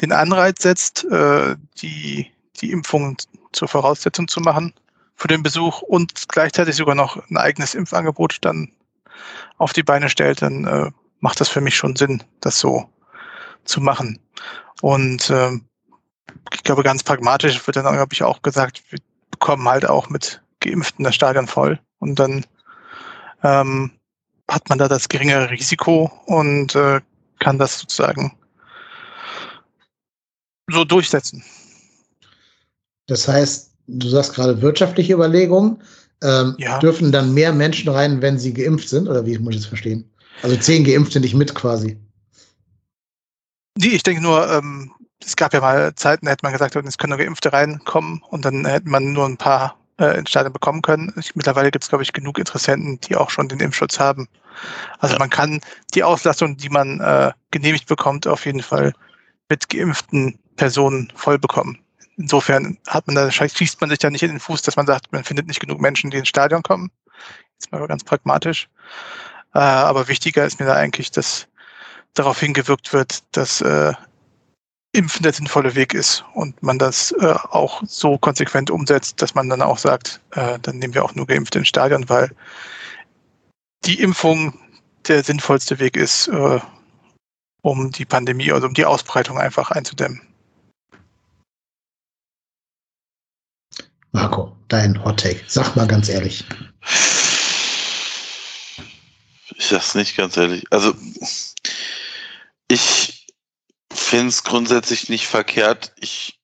[0.00, 3.16] den Anreiz setzt, äh, die, die Impfung
[3.52, 4.74] zur Voraussetzung zu machen
[5.14, 8.72] für den Besuch und gleichzeitig sogar noch ein eigenes Impfangebot dann
[9.58, 10.90] auf die Beine stellt, dann äh,
[11.20, 12.88] macht das für mich schon Sinn, das so
[13.64, 14.18] zu machen.
[14.82, 15.52] Und äh,
[16.52, 18.98] ich glaube, ganz pragmatisch wird dann, glaube ich, auch gesagt, wir
[19.30, 21.78] bekommen halt auch mit Geimpften das Stadion voll.
[21.98, 22.44] Und dann
[23.42, 23.92] ähm,
[24.48, 27.00] hat man da das geringere Risiko und äh,
[27.40, 28.32] kann das sozusagen
[30.70, 31.44] so durchsetzen.
[33.06, 35.82] Das heißt, du sagst gerade wirtschaftliche Überlegungen.
[36.22, 36.78] Ähm, ja.
[36.78, 39.06] Dürfen dann mehr Menschen rein, wenn sie geimpft sind?
[39.06, 40.10] Oder wie muss ich das verstehen?
[40.42, 41.98] Also zehn Geimpfte nicht mit quasi.
[43.78, 44.90] Nee, ich denke nur, ähm,
[45.22, 48.44] es gab ja mal Zeiten, da hätte man gesagt, es können nur Geimpfte reinkommen und
[48.44, 51.12] dann hätte man nur ein paar äh, ins Stadion bekommen können.
[51.18, 54.28] Ich, mittlerweile gibt es, glaube ich, genug Interessenten, die auch schon den Impfschutz haben.
[54.98, 55.18] Also ja.
[55.18, 55.60] man kann
[55.94, 58.92] die Auslastung, die man äh, genehmigt bekommt, auf jeden Fall
[59.48, 61.78] mit geimpften Personen voll bekommen.
[62.16, 65.12] Insofern hat man da, schießt man sich ja nicht in den Fuß, dass man sagt,
[65.12, 66.90] man findet nicht genug Menschen, die ins Stadion kommen.
[67.54, 68.68] Jetzt mal ganz pragmatisch.
[69.54, 71.46] Äh, aber wichtiger ist mir da eigentlich, dass
[72.14, 73.92] darauf hingewirkt wird, dass äh,
[74.96, 79.48] Impfen der sinnvolle Weg ist und man das äh, auch so konsequent umsetzt, dass man
[79.50, 82.30] dann auch sagt, äh, dann nehmen wir auch nur Geimpfte ins Stadion, weil
[83.84, 84.58] die Impfung
[85.06, 86.60] der sinnvollste Weg ist, äh,
[87.62, 90.22] um die Pandemie, also um die Ausbreitung einfach einzudämmen.
[94.12, 95.42] Marco, dein Hot Take.
[95.46, 96.44] Sag mal ganz ehrlich.
[99.58, 100.64] Ich sag's nicht ganz ehrlich.
[100.70, 100.94] Also,
[102.68, 103.15] ich
[104.06, 105.92] finde es grundsätzlich nicht verkehrt.
[105.98, 106.40] Ich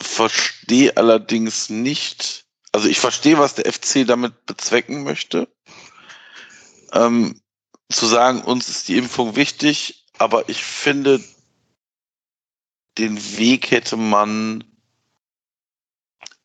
[0.00, 5.48] verstehe allerdings nicht, also ich verstehe, was der FC damit bezwecken möchte.
[6.92, 7.40] Ähm,
[7.90, 11.22] zu sagen, uns ist die Impfung wichtig, aber ich finde,
[12.98, 14.64] den Weg hätte man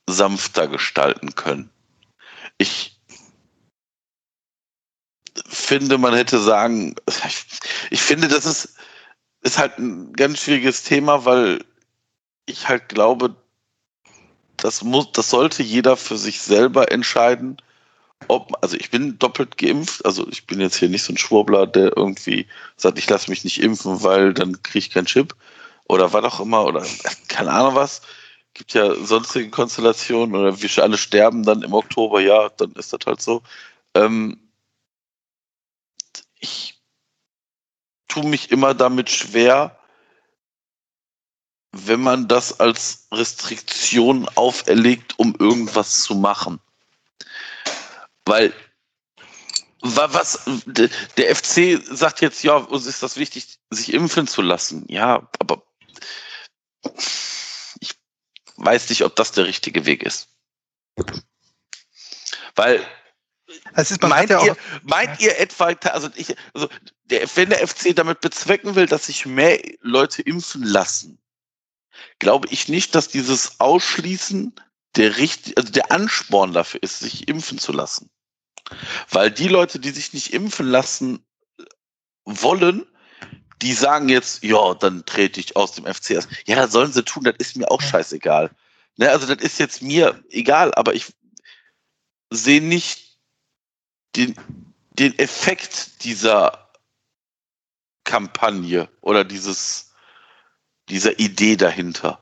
[0.09, 1.69] sanfter gestalten können.
[2.57, 2.96] Ich
[5.47, 6.95] finde, man hätte sagen,
[7.89, 8.75] ich, finde, das ist,
[9.41, 11.63] ist halt ein ganz schwieriges Thema, weil
[12.45, 13.35] ich halt glaube,
[14.57, 17.57] das muss, das sollte jeder für sich selber entscheiden.
[18.27, 21.67] Ob, also ich bin doppelt geimpft, also ich bin jetzt hier nicht so ein Schwurbler,
[21.67, 25.35] der irgendwie sagt, ich lasse mich nicht impfen, weil dann kriege ich keinen Chip
[25.87, 26.83] oder was auch immer oder
[27.27, 28.01] keine Ahnung was.
[28.55, 33.01] Gibt ja sonstige Konstellationen oder wir alle sterben dann im Oktober, ja, dann ist das
[33.05, 33.43] halt so.
[33.93, 34.39] Ähm,
[36.39, 36.81] ich
[38.07, 39.79] tue mich immer damit schwer,
[41.71, 46.59] wenn man das als Restriktion auferlegt, um irgendwas zu machen.
[48.25, 48.53] Weil
[49.81, 54.85] was der FC sagt jetzt, ja, uns ist das wichtig, sich impfen zu lassen.
[54.89, 55.63] Ja, aber
[58.57, 60.29] weiß nicht, ob das der richtige Weg ist.
[62.55, 62.85] Weil
[63.75, 66.69] ist meint, ja ihr, meint ihr etwa, also, ich, also
[67.05, 71.19] der, wenn der FC damit bezwecken will, dass sich mehr Leute impfen lassen,
[72.19, 74.53] glaube ich nicht, dass dieses Ausschließen
[74.95, 78.09] der richtig, also der Ansporn dafür ist, sich impfen zu lassen.
[79.09, 81.25] Weil die Leute, die sich nicht impfen lassen
[82.25, 82.85] wollen,
[83.61, 86.27] die sagen jetzt, ja, dann trete ich aus dem FCS.
[86.45, 88.51] Ja, sollen sie tun, das ist mir auch scheißegal.
[88.97, 91.13] Ne, also das ist jetzt mir egal, aber ich
[92.29, 93.06] sehe nicht
[94.17, 94.35] den,
[94.97, 96.67] den Effekt dieser
[98.03, 99.91] Kampagne oder dieses,
[100.89, 102.19] dieser Idee dahinter.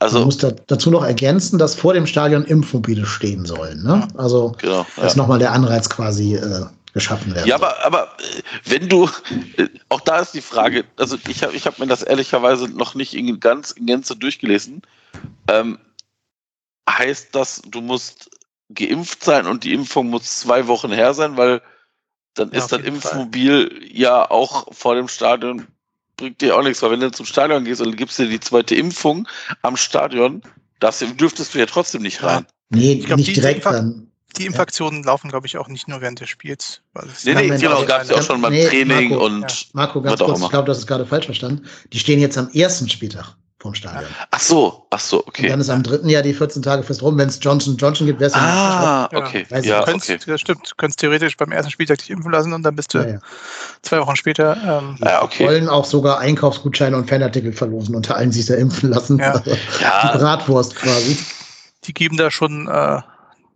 [0.00, 3.82] Also, Man muss da, dazu noch ergänzen, dass vor dem Stadion Impfmobile stehen sollen.
[3.82, 4.06] Ne?
[4.16, 4.86] Also, genau.
[4.96, 5.22] dass Ja.
[5.22, 9.08] nochmal der Anreiz quasi äh, geschaffen werden Ja, aber, aber äh, wenn du,
[9.56, 12.94] äh, auch da ist die Frage, also ich habe ich hab mir das ehrlicherweise noch
[12.94, 14.82] nicht in ganz in Gänze durchgelesen.
[15.48, 15.78] Ähm,
[16.88, 18.30] heißt das, du musst
[18.70, 21.62] geimpft sein und die Impfung muss zwei Wochen her sein, weil
[22.34, 23.12] dann Ja, ist das jeden Fall.
[23.12, 25.66] Impfmobil ja auch vor dem Stadion,
[26.16, 28.74] bringt dir auch nichts, weil wenn du zum Stadion gehst und gibst dir die zweite
[28.74, 29.26] Impfung
[29.62, 30.42] am Stadion,
[30.80, 32.28] darfst, du- dürftest du ja trotzdem nicht Ja.
[32.28, 32.46] rein.
[32.70, 34.10] Nee, Ich glaub, nicht die direkt einfach- dann.
[34.36, 36.82] die Impfaktionen laufen, glaube ich, auch nicht nur während des Spiels.
[36.92, 39.24] weil es- Nee, nee, genau, auch- gab es ja auch schon beim Nee, Training Marco,
[39.26, 41.66] und Marco, ganz kurz, ich glaube, das ist gerade falsch verstanden.
[41.92, 44.04] Die stehen jetzt am ersten Spieltag vom Stadion.
[44.30, 45.48] ach so, ach so, Und okay.
[45.48, 47.18] dann ist am dritten Jahr die 14 Tage fest rum.
[47.18, 49.18] Wenn es Johnson Johnson gibt, wäre es Ah, Ja.
[49.18, 49.46] okay.
[49.50, 50.20] Ja, du könntest, okay.
[50.26, 52.98] das stimmt, du könntest theoretisch beim ersten Spieltag dich impfen lassen und dann bist du
[52.98, 53.18] ja, ja.
[53.82, 54.56] zwei Wochen später.
[54.64, 55.46] Ähm, Die Ja, okay.
[55.46, 59.18] wollen auch sogar Einkaufsgutscheine und Fanartikel verlosen, unter allen sich da impfen lassen.
[59.18, 59.32] Ja.
[59.32, 60.12] Also, Ja.
[60.12, 61.18] Die Bratwurst quasi.
[61.84, 63.00] die geben da schon, äh,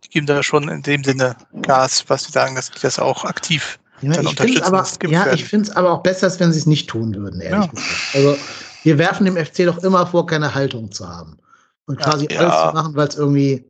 [0.03, 3.23] die geben da schon in dem Sinne Gas, was sie sagen, dass die das auch
[3.23, 3.79] aktiv.
[4.01, 6.59] Ja, Dann ich finde es unterstützen, aber, ja, ich aber auch besser, als wenn sie
[6.59, 7.67] es nicht tun würden, ehrlich Ja.
[7.67, 7.87] gesagt.
[8.15, 8.37] Also,
[8.83, 11.37] wir werfen dem FC doch immer vor, keine Haltung zu haben.
[11.85, 12.09] Und Ja.
[12.09, 12.39] quasi Ja.
[12.39, 13.65] alles zu machen, weil es irgendwie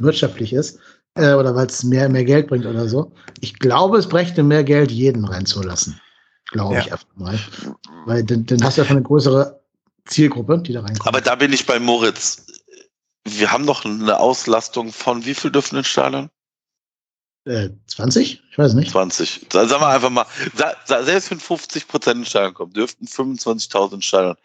[0.00, 0.78] wirtschaftlich ist
[1.14, 3.12] äh, oder weil es mehr, mehr Geld bringt oder so.
[3.40, 6.00] Ich glaube, es brächte mehr Geld, jeden reinzulassen.
[6.50, 6.80] Glaube Ja.
[6.80, 7.38] ich einfach mal.
[8.06, 9.60] Weil dann, dann hast du einfach eine größere
[10.06, 11.06] Zielgruppe, die da reinkommt.
[11.06, 12.46] Aber da bin ich bei Moritz.
[13.24, 16.30] Wir haben doch eine Auslastung von wie viel dürfen ins Stadion?
[17.48, 18.42] Äh, 20?
[18.50, 18.90] Ich weiß nicht.
[18.92, 19.46] 20.
[19.52, 20.26] Sa- Sagen wir einfach mal,
[20.86, 24.36] selbst wenn 50 Prozent ins Stadion kommen, dürften 25.000 ins Stadion.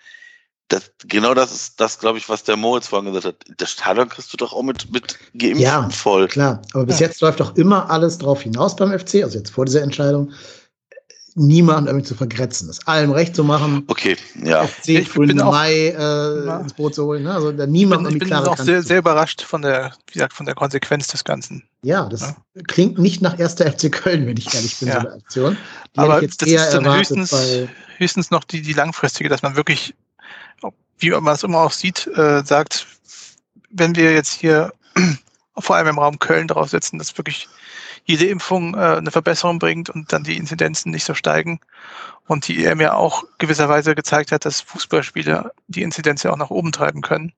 [0.70, 3.58] Das, genau das ist das, glaube ich, was der Moritz vorhin gesagt hat.
[3.60, 5.90] Das Stadion kriegst du doch auch mit, mit Geimpften Ja.
[5.90, 6.28] voll.
[6.28, 7.08] Klar, aber bis Ja.
[7.08, 10.32] jetzt läuft doch immer alles drauf hinaus beim FC, also jetzt vor dieser Entscheidung,
[11.36, 14.66] niemanden irgendwie zu vergrätzen, es allem recht zu machen, Okay, ja.
[14.68, 15.10] FC Ich
[15.42, 16.60] auch- Mai äh, Ja.
[16.60, 17.34] ins Boot zu holen, ne?
[17.34, 20.34] also da Ich niemand bin, ich bin auch sehr, sehr überrascht von der, wie gesagt,
[20.34, 21.64] von der Konsequenz des Ganzen.
[21.82, 22.36] Ja, das Ja.
[22.68, 24.94] klingt nicht nach erster FC Köln, wenn ich ehrlich bin, Ja.
[24.96, 25.58] so eine Aktion.
[25.96, 29.42] Die Aber ich das eher ist dann erwartet höchstens, höchstens noch die, die langfristige, dass
[29.42, 29.96] man wirklich,
[31.00, 32.86] wie man es immer auch sieht, äh, sagt,
[33.72, 34.72] wenn wir jetzt hier
[35.58, 37.48] vor allem im Raum Köln draufsetzen, dass wirklich
[38.06, 41.60] jede Impfung äh, eine Verbesserung bringt und dann die Inzidenzen nicht so steigen.
[42.28, 46.50] Und die EM ja auch gewisserweise gezeigt hat, dass Fußballspiele die Inzidenz ja auch nach
[46.52, 47.34] oben treiben können,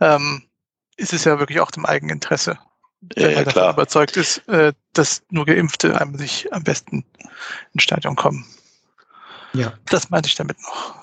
[0.00, 0.44] ähm,
[0.96, 2.58] ist es ja wirklich auch dem Eigeninteresse,
[3.16, 3.72] Ja, wenn ja, man davon klar.
[3.72, 7.04] überzeugt ist, äh, dass nur Geimpfte einem sich am besten
[7.72, 8.46] ins Stadion kommen.
[9.52, 10.94] ja, Das meinte ich damit noch.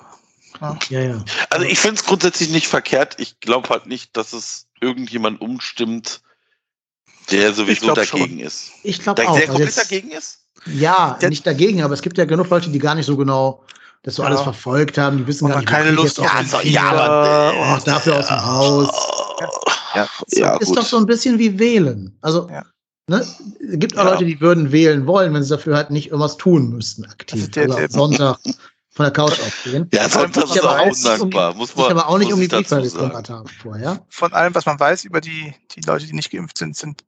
[0.88, 1.24] ja, ja.
[1.50, 3.16] Also ich finde es grundsätzlich nicht verkehrt.
[3.18, 6.22] Ich glaube halt nicht, dass es irgendjemand umstimmt,
[7.30, 8.70] der sowieso dagegen ist.
[8.82, 9.34] Ich glaube Der, auch.
[9.34, 10.38] der also komplett jetzt- dagegen ist?
[10.66, 13.64] Ja, Der- nicht dagegen, aber es gibt ja genug Leute, die gar nicht so genau
[14.04, 14.28] das so Ja.
[14.28, 17.66] alles verfolgt haben, die wissen gar nicht, keine Lust auf auch den ja, aber- und
[17.68, 18.88] auch dafür aus dem Haus.
[19.94, 20.78] Ja, ja ist gut.
[20.78, 22.16] doch so ein bisschen wie wählen.
[22.20, 22.64] Also, Ja.
[23.08, 23.36] ne, es
[23.78, 24.10] gibt auch Ja.
[24.12, 27.50] Leute, die würden wählen wollen, wenn sie dafür halt nicht irgendwas tun müssten, aktiv.
[27.50, 28.38] der- also der- am Sonntag
[28.92, 29.88] von der Couch aufstehen.
[29.92, 31.54] ja, sonst ist aber auch nicht um undankbar.
[31.54, 34.04] Muss Ich man, aber auch nicht um die Briefwahl gekümmert haben vorher.
[34.08, 37.04] Von allem, was man weiß über die, die Leute, die nicht geimpft sind, sind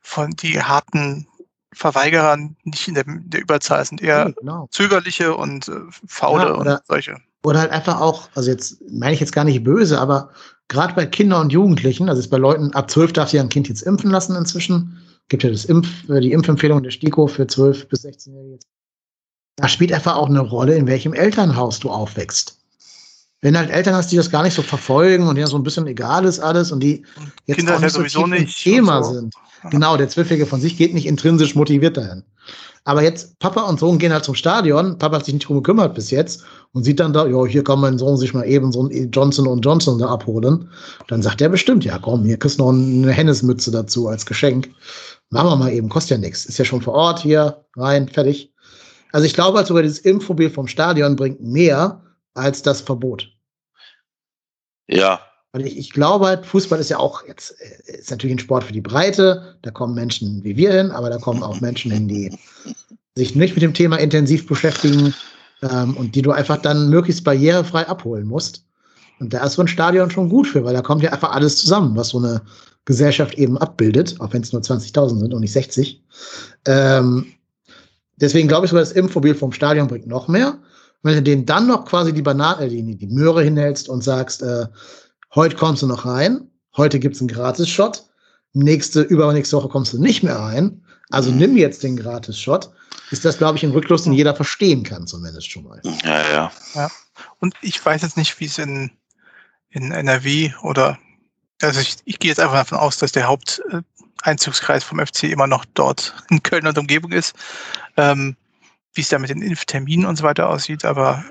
[0.00, 1.26] von die harten
[1.72, 4.68] Verweigerern nicht in der, der Überzahl, sind eher Ja, genau.
[4.70, 5.72] zögerliche und äh,
[6.06, 7.16] faule Ja, oder- und solche.
[7.44, 10.30] Oder halt einfach auch, also jetzt meine ich jetzt gar nicht böse, aber
[10.68, 13.50] gerade bei Kindern und Jugendlichen, also jetzt bei Leuten ab 12 darf sich ja ein
[13.50, 14.98] Kind jetzt impfen lassen inzwischen.
[15.28, 18.58] Gibt ja das Impf, die Impfempfehlung der STIKO für 12 bis 16-Jährige.
[19.56, 22.58] Da spielt einfach auch eine Rolle, in welchem Elternhaus du aufwächst.
[23.40, 25.62] Wenn du halt Eltern hast, die das gar nicht so verfolgen und denen so ein
[25.62, 27.04] bisschen egal ist alles und die
[27.46, 29.14] jetzt Kinder auch ja nicht so tief im nicht Thema so.
[29.14, 29.34] sind.
[29.62, 29.70] Ja.
[29.70, 32.22] Genau, der Zwölfjährige von sich geht nicht intrinsisch motiviert dahin.
[32.84, 34.96] Aber jetzt, Papa und Sohn gehen halt zum Stadion.
[34.96, 37.80] Papa hat sich nicht drum gekümmert bis jetzt und sieht dann da, ja, hier kann
[37.80, 40.68] mein Sohn sich mal eben so ein Johnson und Johnson da abholen.
[41.08, 44.70] Dann sagt er bestimmt, ja, komm, hier kriegst du noch eine Hennesmütze dazu als Geschenk.
[45.30, 46.46] Machen wir mal eben, kostet ja nichts.
[46.46, 48.52] Ist ja schon vor Ort hier, rein, fertig.
[49.12, 52.02] Also ich glaube halt sogar, dieses Impfmobil vom Stadion bringt mehr
[52.34, 53.32] als das Verbot.
[54.88, 55.20] Ja,
[55.52, 58.64] Weil ich, ich glaube halt, Fußball ist ja auch jetzt, äh, ist natürlich ein Sport
[58.64, 59.56] für die Breite.
[59.62, 62.36] Da kommen Menschen wie wir hin, aber da kommen auch Menschen hin, die
[63.16, 65.14] sich nicht mit dem Thema intensiv beschäftigen
[65.62, 68.64] ähm, und die du einfach dann möglichst barrierefrei abholen musst.
[69.18, 71.56] Und da ist so ein Stadion schon gut für, weil da kommt ja einfach alles
[71.56, 72.42] zusammen, was so eine
[72.84, 76.02] Gesellschaft eben abbildet, auch wenn es nur 20.000 sind und nicht 60.
[76.66, 77.32] Ähm,
[78.16, 80.58] deswegen glaube ich sogar, das Impfmobil vom Stadion bringt noch mehr.
[81.02, 84.66] Wenn du denen dann noch quasi die Banane, die, die Möhre hinhältst und sagst, äh,
[85.34, 88.04] heute kommst du noch rein, heute gibt's einen Gratis-Shot,
[88.54, 91.38] nächste, übernächste Woche kommst du nicht mehr rein, also mhm.
[91.38, 92.70] nimm jetzt den Gratis-Shot,
[93.10, 95.80] ist das, glaube ich, ein Rückschluss, den jeder verstehen kann, zumindest schon mal.
[96.02, 96.52] Ja, ja.
[96.74, 96.90] ja.
[97.38, 98.90] Und ich weiß jetzt nicht, wie es in,
[99.70, 100.98] in NRW oder,
[101.62, 103.28] also ich, ich gehe jetzt einfach davon aus, dass der
[104.26, 107.34] Haupteinzugskreis vom FC immer noch dort in Köln und Umgebung ist.
[107.96, 108.36] Ähm,
[108.94, 111.24] wie es da mit den Impfterminen und so weiter aussieht, aber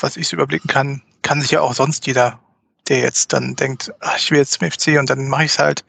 [0.00, 2.40] was ich so überblicken kann, kann sich ja auch sonst jeder,
[2.88, 5.58] der jetzt dann denkt, ach, ich will jetzt zum FC und dann mache ich es
[5.58, 5.84] halt,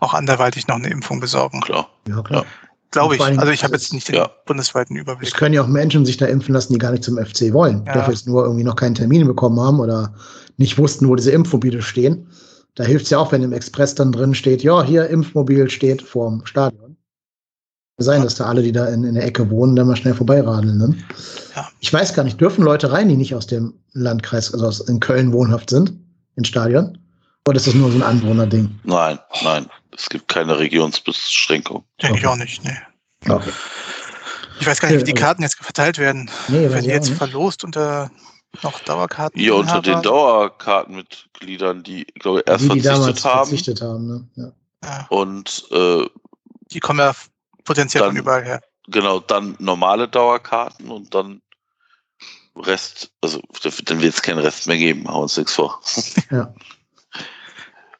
[0.00, 1.60] auch anderweitig noch eine Impfung besorgen.
[1.60, 1.88] Klar.
[2.08, 2.44] Ja, klar.
[2.90, 3.22] Glaube ich.
[3.22, 4.28] Also ich habe jetzt nicht den ja.
[4.46, 5.28] bundesweiten Überblick.
[5.28, 7.84] Es können ja auch Menschen sich da impfen lassen, die gar nicht zum FC wollen.
[7.86, 7.94] Ja.
[7.94, 10.12] Dafür jetzt nur irgendwie noch keinen Termin bekommen haben oder
[10.58, 12.28] nicht wussten, wo diese Impfmobile stehen.
[12.74, 16.02] Da hilft es ja auch, wenn im Express dann drin steht, ja, hier Impfmobil steht
[16.02, 16.96] vorm Stadion
[17.98, 20.78] sein, dass da alle, die da in, in der Ecke wohnen, dann mal schnell vorbeiradeln.
[20.78, 20.96] Ne?
[21.54, 21.68] Ja.
[21.80, 24.98] Ich weiß gar nicht, dürfen Leute rein, die nicht aus dem Landkreis, also aus, in
[24.98, 25.92] Köln wohnhaft sind,
[26.34, 26.98] ins Stadion?
[27.46, 28.80] Oder ist das nur so ein Anwohnerding?
[28.84, 29.66] Nein, nein.
[29.96, 31.84] Es gibt keine Regionsbeschränkung.
[32.02, 32.76] Denke ich auch nicht, nee.
[33.28, 33.52] Okay.
[34.60, 36.30] Ich weiß gar nicht, wie die Karten jetzt verteilt werden.
[36.48, 38.10] Nee, werden die jetzt verlost unter
[38.62, 39.40] noch Dauerkarten?
[39.40, 43.48] Ja, unter den Dauerkartenmitgliedern, die, glaube ich, erst die, die verzichtet haben.
[43.48, 44.52] Verzichtet haben ne?
[44.82, 45.06] ja.
[45.08, 46.06] Und äh,
[46.72, 47.14] die kommen ja
[47.64, 48.62] Potenziell dann, von überall her.
[48.88, 51.40] Genau, dann normale Dauerkarten und dann
[52.56, 53.40] Rest, also
[53.86, 55.80] dann wird es keinen Rest mehr geben, hauen uns nichts vor.
[56.30, 56.54] Ja.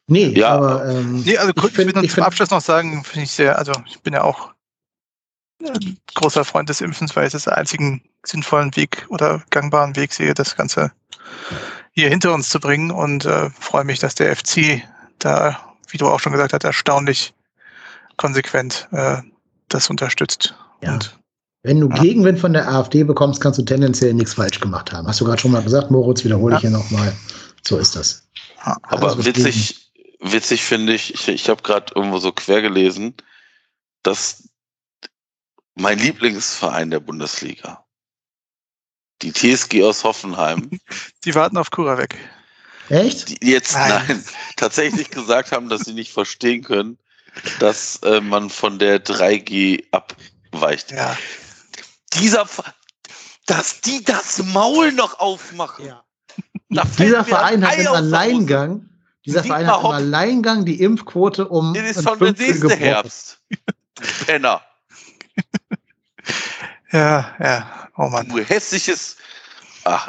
[0.07, 3.25] Nee, ja, aber ähm, nee, also ich, find, ich will zum Abschluss noch sagen, finde
[3.25, 4.54] ich sehr, also ich bin ja auch
[5.71, 10.35] ein großer Freund des Impfens, weil ich das einzigen sinnvollen Weg oder gangbaren Weg sehe,
[10.35, 10.93] das Ganze
[11.93, 14.83] hier hinter uns zu bringen und äh, freue mich, dass der FC
[15.19, 17.35] da, wie du auch schon gesagt hast, erstaunlich
[18.17, 19.19] konsequent äh,
[19.69, 20.55] das unterstützt.
[20.83, 20.95] Ja.
[20.95, 21.19] Und,
[21.63, 22.03] Wenn du ja.
[22.03, 25.07] Gegenwind von der AfD bekommst, kannst du tendenziell nichts falsch gemacht haben.
[25.07, 26.59] Hast du gerade schon mal gesagt, Moritz, wiederhole ja.
[26.59, 27.13] ich hier nochmal.
[27.63, 28.29] So ist das.
[28.63, 33.15] Aber also, witzig, witzig finde ich, ich, ich habe gerade irgendwo so quer gelesen,
[34.03, 34.49] dass
[35.75, 37.85] mein Lieblingsverein der Bundesliga,
[39.23, 40.71] die TSG aus Hoffenheim.
[41.25, 42.17] Die warten auf Kura weg.
[42.91, 43.43] Echt?
[43.43, 44.05] Die jetzt, nein.
[44.07, 44.25] nein,
[44.57, 46.99] tatsächlich gesagt haben, dass sie nicht verstehen können,
[47.59, 50.93] dass äh, man von der 3G abweicht.
[50.93, 51.17] Ja.
[52.13, 52.47] Dieser,
[53.47, 55.87] dass die das Maul noch aufmachen.
[55.87, 56.05] Ja.
[56.99, 58.91] Dieser Verein hat im Alleingang,
[59.25, 61.73] dieser Verein hat im Alleingang die Impfquote um.
[61.73, 63.41] Das ist schon der nächste Herbst.
[64.27, 64.61] Penner.
[66.93, 67.89] Ja, ja.
[67.97, 68.29] Oh Mann.
[68.29, 69.17] Du hässliches.
[69.83, 70.09] Ach.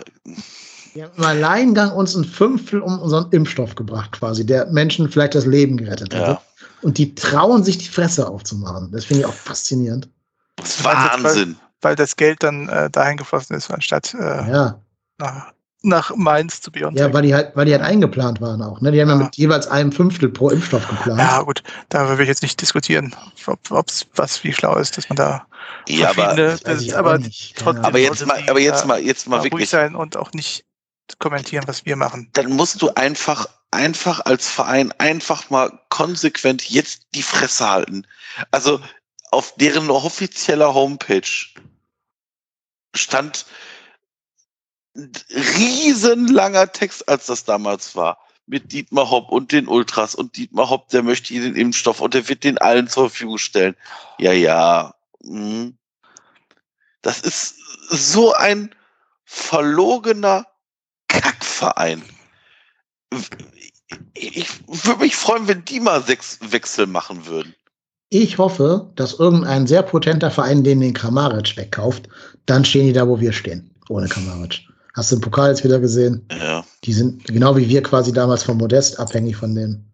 [0.93, 5.33] Die haben im Alleingang uns ein Fünftel um unseren Impfstoff gebracht, quasi, der Menschen vielleicht
[5.33, 6.27] das Leben gerettet hat.
[6.27, 6.41] Ja
[6.85, 8.91] und die trauen sich die Fresse aufzumachen.
[8.91, 10.07] Das finde ich auch faszinierend.
[10.57, 11.57] Das Wahnsinn.
[11.81, 14.79] Weil, weil, das Geld dann äh, dahin geflossen ist, anstatt äh, ja.
[15.17, 15.51] nach,
[15.85, 16.97] nach Mainz zu Beyond.
[16.99, 18.81] Ja, weil die halt, weil die halt eingeplant waren auch.
[18.81, 18.91] Ne?
[18.91, 19.15] Die haben ja.
[19.15, 21.19] ja mit jeweils einem Fünftel pro Impfstoff geplant.
[21.19, 23.15] Ja, gut, da will ich jetzt nicht diskutieren,
[23.47, 25.45] ob es was wie schlau ist, dass man da
[25.87, 27.19] ja, aber, das, aber,
[27.55, 30.65] trotzdem aber jetzt mal, aber jetzt mal, jetzt mal wirklich sein und auch nicht
[31.19, 32.29] kommentieren, was wir machen.
[32.33, 38.07] Dann musst du einfach einfach als Verein einfach mal konsequent jetzt die Fresse halten.
[38.51, 38.79] Also
[39.31, 41.29] auf deren offizieller Homepage
[42.95, 43.45] stand
[44.95, 48.19] riesenlanger Text, als das damals war.
[48.47, 52.13] Mit Dietmar Hopp und den Ultras und Dietmar Hopp, der möchte hier den Impfstoff und
[52.13, 53.75] der wird den allen zur Verfügung stellen.
[54.19, 54.93] Ja, ja.
[55.23, 55.77] Mhm.
[57.01, 57.55] Das ist
[57.89, 58.73] so ein
[59.25, 60.45] verlogener
[61.07, 62.03] Kackverein
[64.13, 67.53] ich würde mich freuen, wenn die mal sechs Wechsel machen würden.
[68.09, 72.07] Ich hoffe, dass irgendein sehr potenter Verein den den Kramaric wegkauft.
[72.45, 74.61] Dann stehen die da, wo wir stehen, ohne Kramaric.
[74.95, 76.25] Hast du den Pokal jetzt wieder gesehen?
[76.31, 76.63] Ja.
[76.85, 79.91] Die sind genau wie wir quasi damals vom Modest abhängig von denen.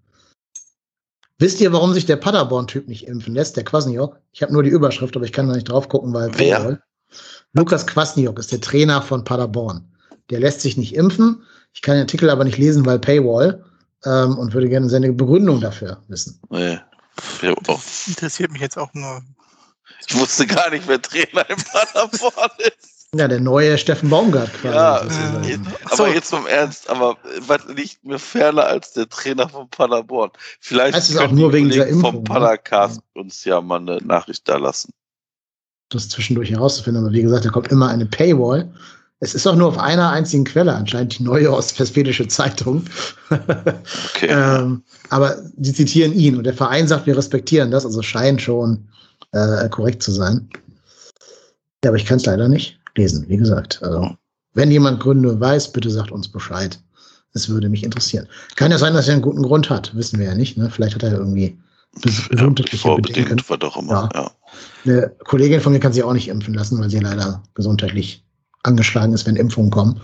[1.40, 4.20] Wisst ihr, warum sich der Paderborn-Typ nicht impfen lässt, der Kwasniok?
[4.32, 6.30] Ich habe nur die Überschrift, aber ich kann da nicht drauf gucken, weil.
[6.38, 6.80] Wer?
[7.54, 9.92] Lukas Kwasniok ist der Trainer von Paderborn.
[10.30, 11.44] Der lässt sich nicht impfen.
[11.74, 13.66] Ich kann den Artikel aber nicht lesen, weil Paywall
[14.06, 16.40] ähm, und würde gerne seine Begründung dafür wissen.
[16.52, 16.80] Nee.
[17.66, 19.24] Das interessiert mich jetzt auch nur.
[20.08, 22.91] Ich wusste gar nicht, wer Trainer im Paderborn ist.
[23.14, 24.74] Ja, der neue Steffen Baumgart quasi.
[24.74, 25.68] Ja, sozusagen.
[25.84, 26.06] aber so.
[26.06, 30.32] jetzt vom Ernst, aber was liegt mir ferner als der Trainer von Paderborn?
[30.62, 32.24] Vielleicht das ist auch nur wegen dieser Impfung, vom ne?
[32.24, 33.22] Padercast ja.
[33.22, 34.94] uns ja mal eine Nachricht da lassen.
[35.90, 38.74] Das zwischendurch herauszufinden, aber wie gesagt, da kommt immer eine Paywall.
[39.20, 42.86] Es ist auch nur auf einer einzigen Quelle, anscheinend die neue Ostwestfälische Zeitung.
[43.30, 44.28] okay.
[44.30, 48.88] ähm, aber sie zitieren ihn und der Verein sagt, wir respektieren das, also scheint schon
[49.34, 50.50] äh, korrekt zu sein.
[51.84, 53.82] Ja, aber ich kann es leider nicht lesen, wie gesagt.
[53.84, 54.16] Also,
[54.54, 56.80] wenn jemand Gründe weiß, bitte sagt uns Bescheid.
[57.34, 58.28] Es würde mich interessieren.
[58.56, 59.96] Kann ja sein, dass er einen guten Grund hat.
[59.96, 60.58] Wissen wir ja nicht.
[60.58, 60.70] Ne?
[60.70, 61.58] Vielleicht hat er irgendwie
[62.02, 63.42] gesundheitliche ja, Bedingungen.
[63.48, 64.22] War doch immer, ja.
[64.22, 64.32] ja.
[64.84, 68.26] Eine Kollegin von mir kann sich auch nicht impfen lassen, weil sie leider gesundheitlich
[68.64, 70.00] angeschlagen ist, wenn Impfungen kommen.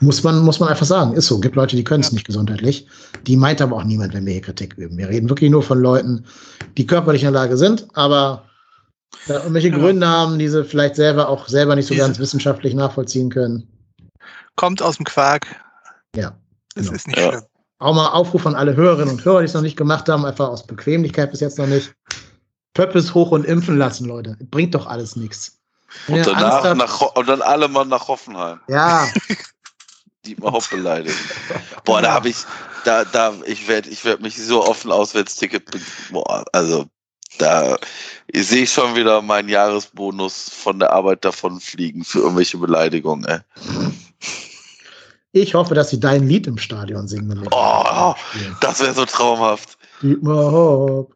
[0.00, 1.14] Muss man, muss man einfach sagen.
[1.14, 1.40] Ist so.
[1.40, 2.14] Gibt Leute, die können es ja.
[2.14, 2.86] nicht gesundheitlich.
[3.26, 4.98] Die meint aber auch niemand, wenn wir hier Kritik üben.
[4.98, 6.24] Wir reden wirklich nur von Leuten,
[6.76, 8.45] die körperlich in der Lage sind, aber
[9.26, 9.84] ja, irgendwelche genau.
[9.84, 12.06] Gründe haben, die sie vielleicht selber auch selber nicht so Diese.
[12.06, 13.68] ganz wissenschaftlich nachvollziehen können.
[14.56, 15.46] Kommt aus dem Quark.
[16.14, 16.36] Ja.
[16.74, 16.96] Das genau.
[16.96, 17.28] ist nicht ja.
[17.30, 17.42] schlimm.
[17.78, 20.48] Auch mal Aufruf an alle Hörerinnen und Hörer, die es noch nicht gemacht haben, einfach
[20.48, 21.94] aus Bequemlichkeit bis jetzt noch nicht.
[22.72, 24.36] Pöppes hoch und impfen lassen, Leute.
[24.50, 25.58] Bringt doch alles nichts.
[26.08, 28.60] Und danach nach, und dann alle mal nach Hoffenheim.
[28.68, 29.06] Ja.
[30.26, 31.16] Die mal Hopp beleidigen.
[31.84, 32.36] Boah, da habe ich,
[32.84, 35.70] da, da, ich werde ich werd mich so offen Auswärtsticket,
[36.10, 36.86] boah, also
[37.38, 37.78] da
[38.32, 43.24] sehe ich schon wieder meinen Jahresbonus von der Arbeit davon fliegen für irgendwelche Beleidigungen.
[43.24, 43.40] Ey.
[45.32, 47.46] Ich hoffe, dass sie dein Lied im Stadion singen.
[47.50, 48.14] Oh,
[48.60, 49.76] das wäre so traumhaft.
[50.24, 51.14] Hopp.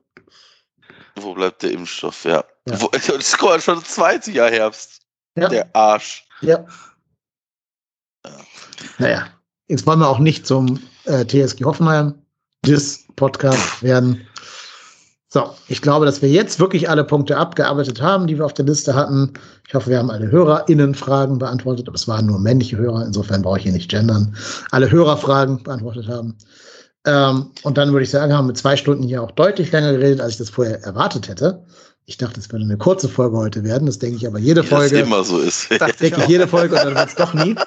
[1.17, 2.25] Wo bleibt der Impfstoff?
[2.25, 2.45] Ja.
[2.69, 2.81] ja.
[2.81, 5.01] Wo, das kommt schon das zweite Jahr Herbst.
[5.37, 5.49] Ja.
[5.49, 6.27] Der Arsch.
[6.43, 6.67] Ja.
[8.27, 8.33] ja.
[8.99, 9.27] Naja,
[9.69, 12.15] jetzt wollen wir auch nicht zum äh, TSG Hoffenheim
[12.67, 14.27] Dis Podcast werden.
[15.33, 18.65] So, ich glaube, dass wir jetzt wirklich alle Punkte abgearbeitet haben, die wir auf der
[18.65, 19.33] Liste hatten.
[19.69, 23.59] Ich hoffe, wir haben alle HörerInnen-Fragen beantwortet, aber es waren nur männliche Hörer, insofern brauche
[23.59, 24.35] ich hier nicht gendern.
[24.73, 26.37] Alle Hörerfragen beantwortet haben.
[27.07, 30.21] Ähm, und dann würde ich sagen, haben wir zwei Stunden hier auch deutlich länger geredet,
[30.21, 31.65] als ich das vorher erwartet hätte.
[32.07, 33.87] Ich dachte, es würde eine kurze Folge heute werden.
[33.87, 34.99] Das denke ich aber jede Wie Folge.
[34.99, 35.71] Das immer so ist.
[35.71, 37.55] Denke ich jede Folge und dann wird es doch nie.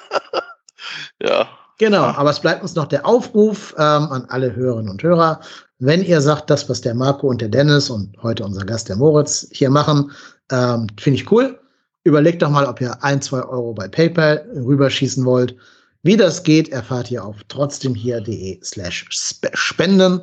[1.22, 1.48] Ja.
[1.78, 5.40] Genau, aber es bleibt uns noch der Aufruf ähm, an alle Hörerinnen und Hörer.
[5.84, 8.96] Wenn ihr sagt, das, was der Marco und der Dennis und heute unser Gast, der
[8.96, 10.10] Moritz, hier machen,
[10.50, 11.60] ähm, finde ich cool.
[12.04, 15.54] Überlegt doch mal, ob ihr ein, zwei Euro bei PayPal rüberschießen wollt.
[16.02, 20.22] Wie das geht, erfahrt ihr auf trotzdemhier.de slash spenden.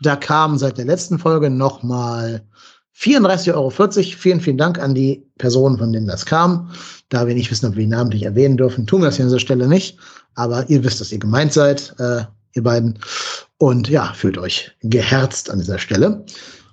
[0.00, 2.44] Da kam seit der letzten Folge nochmal
[2.96, 3.70] 34,40 Euro.
[4.16, 6.70] Vielen, vielen Dank an die Personen, von denen das kam.
[7.08, 9.30] Da wir nicht wissen, ob wir die namentlich erwähnen dürfen, tun wir das hier an
[9.30, 9.98] dieser Stelle nicht.
[10.36, 12.22] Aber ihr wisst, dass ihr gemeint seid, äh,
[12.52, 12.96] ihr beiden.
[13.64, 16.26] Und ja, fühlt euch geherzt an dieser Stelle.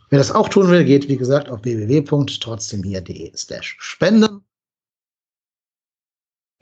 [0.10, 4.44] Wer das auch tun will, geht wie gesagt auf www.trotzdemhier.de slash spenden.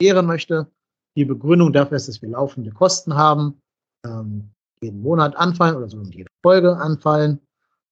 [0.00, 0.70] Ehren möchte.
[1.16, 3.60] Die Begründung dafür ist, dass wir laufende Kosten haben,
[4.06, 7.40] ähm, jeden Monat anfallen oder so jede Folge anfallen.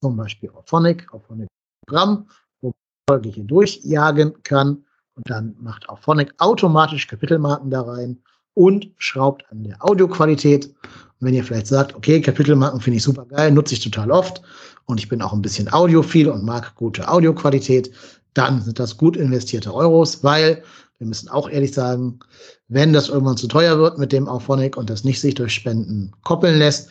[0.01, 1.48] Zum Beispiel auf Phonic, auf Phonic
[1.89, 2.28] Programm,
[2.60, 4.85] wo man die Folge hier durchjagen kann.
[5.16, 8.23] Und dann macht auch Phonic automatisch Kapitelmarken da rein
[8.59, 10.66] und schraubt an der Audioqualität.
[10.66, 14.43] Und wenn ihr vielleicht sagt, okay, Kapitelmarken finde ich super geil, nutze ich total oft
[14.86, 17.93] und ich bin auch ein bisschen audiophil und mag gute Audioqualität,
[18.35, 20.64] dann sind das gut investierte Euros, weil
[20.98, 22.18] wir müssen auch ehrlich sagen,
[22.66, 26.12] wenn das irgendwann zu teuer wird mit dem Auphonic und das nicht sich durch Spenden
[26.24, 26.89] koppeln lässt,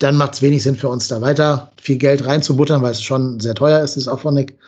[0.00, 3.40] dann macht es wenig Sinn für uns da weiter viel Geld reinzubuttern, weil es schon
[3.40, 4.58] sehr teuer ist, das Auphonic.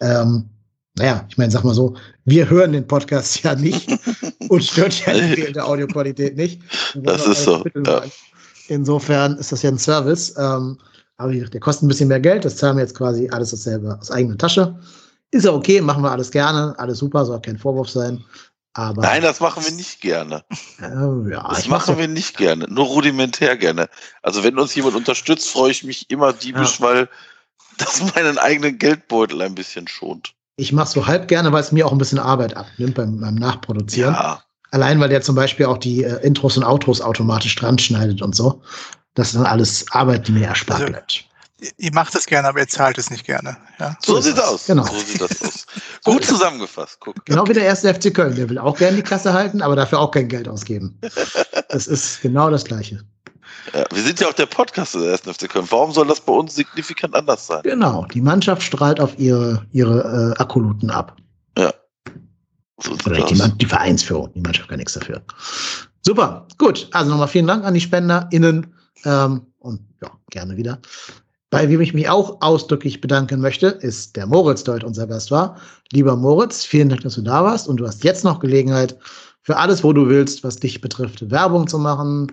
[0.00, 0.50] Ähm,
[0.98, 1.94] naja, ich meine, sag mal so,
[2.26, 3.88] wir hören den Podcast ja nicht
[4.48, 6.60] und stört ja die fehlende Audioqualität nicht.
[6.94, 7.64] Das ist so.
[7.84, 8.02] Ja.
[8.68, 10.34] Insofern ist das ja ein Service.
[10.38, 10.78] Ähm,
[11.16, 12.44] aber der kostet ein bisschen mehr Geld.
[12.44, 14.78] Das zahlen wir jetzt quasi alles dasselbe aus eigener Tasche.
[15.30, 18.22] Ist ja okay, machen wir alles gerne, alles super, soll kein Vorwurf sein.
[18.74, 20.44] Aber Nein, das machen wir nicht gerne.
[20.80, 23.88] Äh, ja, das machen wir nicht gerne, nur rudimentär gerne.
[24.22, 26.86] Also wenn uns jemand unterstützt, freue ich mich immer diebisch, ja.
[26.86, 27.08] weil
[27.78, 30.34] das meinen eigenen Geldbeutel ein bisschen schont.
[30.56, 33.34] Ich mache so halb gerne, weil es mir auch ein bisschen Arbeit abnimmt beim, beim
[33.34, 34.14] Nachproduzieren.
[34.14, 34.42] Ja.
[34.70, 38.34] Allein, weil der zum Beispiel auch die äh, Intros und Outros automatisch dran schneidet und
[38.34, 38.62] so.
[39.14, 41.24] Das ist dann alles Arbeit, die mir erspart also, bleibt.
[41.76, 43.56] Ihr macht es gerne, aber ihr zahlt es nicht gerne.
[43.78, 43.96] Ja?
[44.04, 44.66] So, so sieht es aus.
[44.66, 44.84] Genau.
[44.84, 45.66] So sieht das aus.
[46.04, 46.98] Gut zusammengefasst.
[47.00, 47.24] Guck.
[47.26, 48.34] Genau wie der erste FC Köln.
[48.34, 50.98] Der will auch gerne die Klasse halten, aber dafür auch kein Geld ausgeben.
[51.68, 53.04] Das ist genau das Gleiche.
[53.72, 55.66] Ja, wir sind ja auch der Podcast des ersten FC Köln.
[55.70, 57.62] Warum soll das bei uns signifikant anders sein?
[57.62, 58.06] Genau.
[58.12, 61.16] Die Mannschaft strahlt auf ihre, ihre äh, Akkuluten ab.
[61.56, 61.72] Ja.
[62.80, 64.32] So Oder die, die, Vereinsführung.
[64.34, 65.22] Die Mannschaft kann nichts dafür.
[66.02, 66.46] Super.
[66.58, 66.88] Gut.
[66.92, 68.74] Also nochmal vielen Dank an die SpenderInnen.
[69.04, 70.80] Ähm, und ja, gerne wieder.
[71.50, 75.30] Bei wem ich mich auch ausdrücklich bedanken möchte, ist der Moritz, der heute unser Gast
[75.30, 75.58] war.
[75.92, 78.96] Lieber Moritz, vielen Dank, dass du da warst und du hast jetzt noch Gelegenheit,
[79.42, 82.32] für alles, wo du willst, was dich betrifft, Werbung zu machen,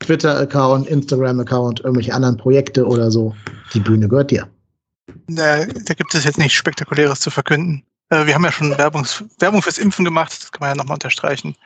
[0.00, 3.34] Twitter-Account, Instagram-Account, irgendwelche anderen Projekte oder so.
[3.74, 4.48] Die Bühne gehört dir.
[5.28, 7.84] Da, da gibt es jetzt nichts Spektakuläres zu verkünden.
[8.10, 10.94] Äh, wir haben ja schon Werbungs Werbung fürs Impfen gemacht, das kann man ja nochmal
[10.94, 11.56] unterstreichen.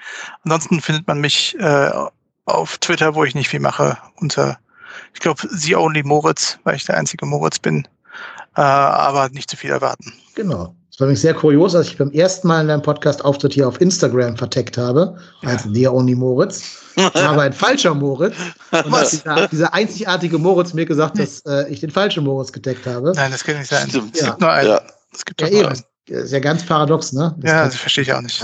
[0.44, 1.90] Ansonsten findet man mich äh,
[2.44, 4.58] auf Twitter, wo ich nicht viel mache, unter,
[5.14, 7.86] ich glaube, The Only Moritz, weil ich der einzige Moritz bin.
[8.56, 10.12] Äh, aber nicht zu viel erwarten.
[10.34, 10.74] Genau.
[10.90, 13.66] Das war nämlich sehr kurios, als ich beim ersten Mal in deinem Podcast Auftritt hier
[13.66, 15.70] auf Instagram verteckt habe, als ja.
[15.72, 16.83] The Only Moritz.
[17.14, 18.36] War aber ein falscher Moritz.
[18.70, 19.10] Und Was?
[19.10, 23.12] Dieser, dieser, einzigartige Moritz mir gesagt, dass äh, ich den falschen Moritz gedeckt habe.
[23.14, 23.88] Nein, das kann nicht sein.
[23.88, 24.16] Stimmt.
[24.16, 24.68] Es gibt nur einen.
[24.68, 24.80] Ja.
[25.12, 25.68] Es gibt ja, nur eben.
[25.68, 25.82] einen.
[26.06, 27.34] Das ist ja ganz paradox, ne?
[27.38, 28.42] Das ja, das verstehe ich auch nicht.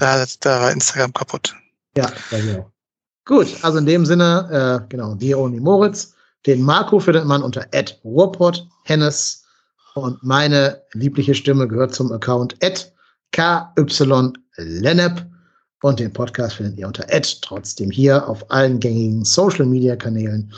[0.00, 1.54] Da, da war Instagram kaputt.
[1.96, 2.70] Ja, auch.
[3.26, 6.14] Gut, also in dem Sinne, äh, genau, The Only Moritz.
[6.46, 9.42] Den Marco findet man unter Ed Ruhrpott Hennes.
[9.94, 12.92] Und meine liebliche Stimme gehört zum Account Ed
[13.32, 13.64] KY
[15.82, 20.52] Und den Podcast findet ihr unter Ed trotzdem hier auf allen gängigen Social Media Kanälen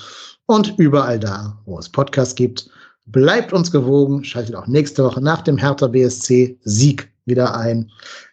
[0.47, 2.70] und überall da, wo es Podcasts gibt.
[3.07, 7.90] Bleibt uns gewogen, schaltet auch nächste Woche nach dem Hertha BSC Sieg wieder ein.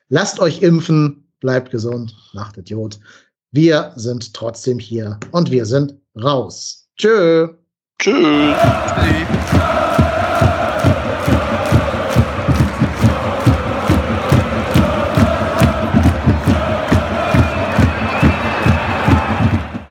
[0.10, 3.00] Lasst euch impfen, bleibt gesund, macht Idiot.
[3.52, 6.88] Wir sind trotzdem hier und wir sind raus.
[6.98, 7.50] Tschö.
[8.00, 8.56] Tschüss.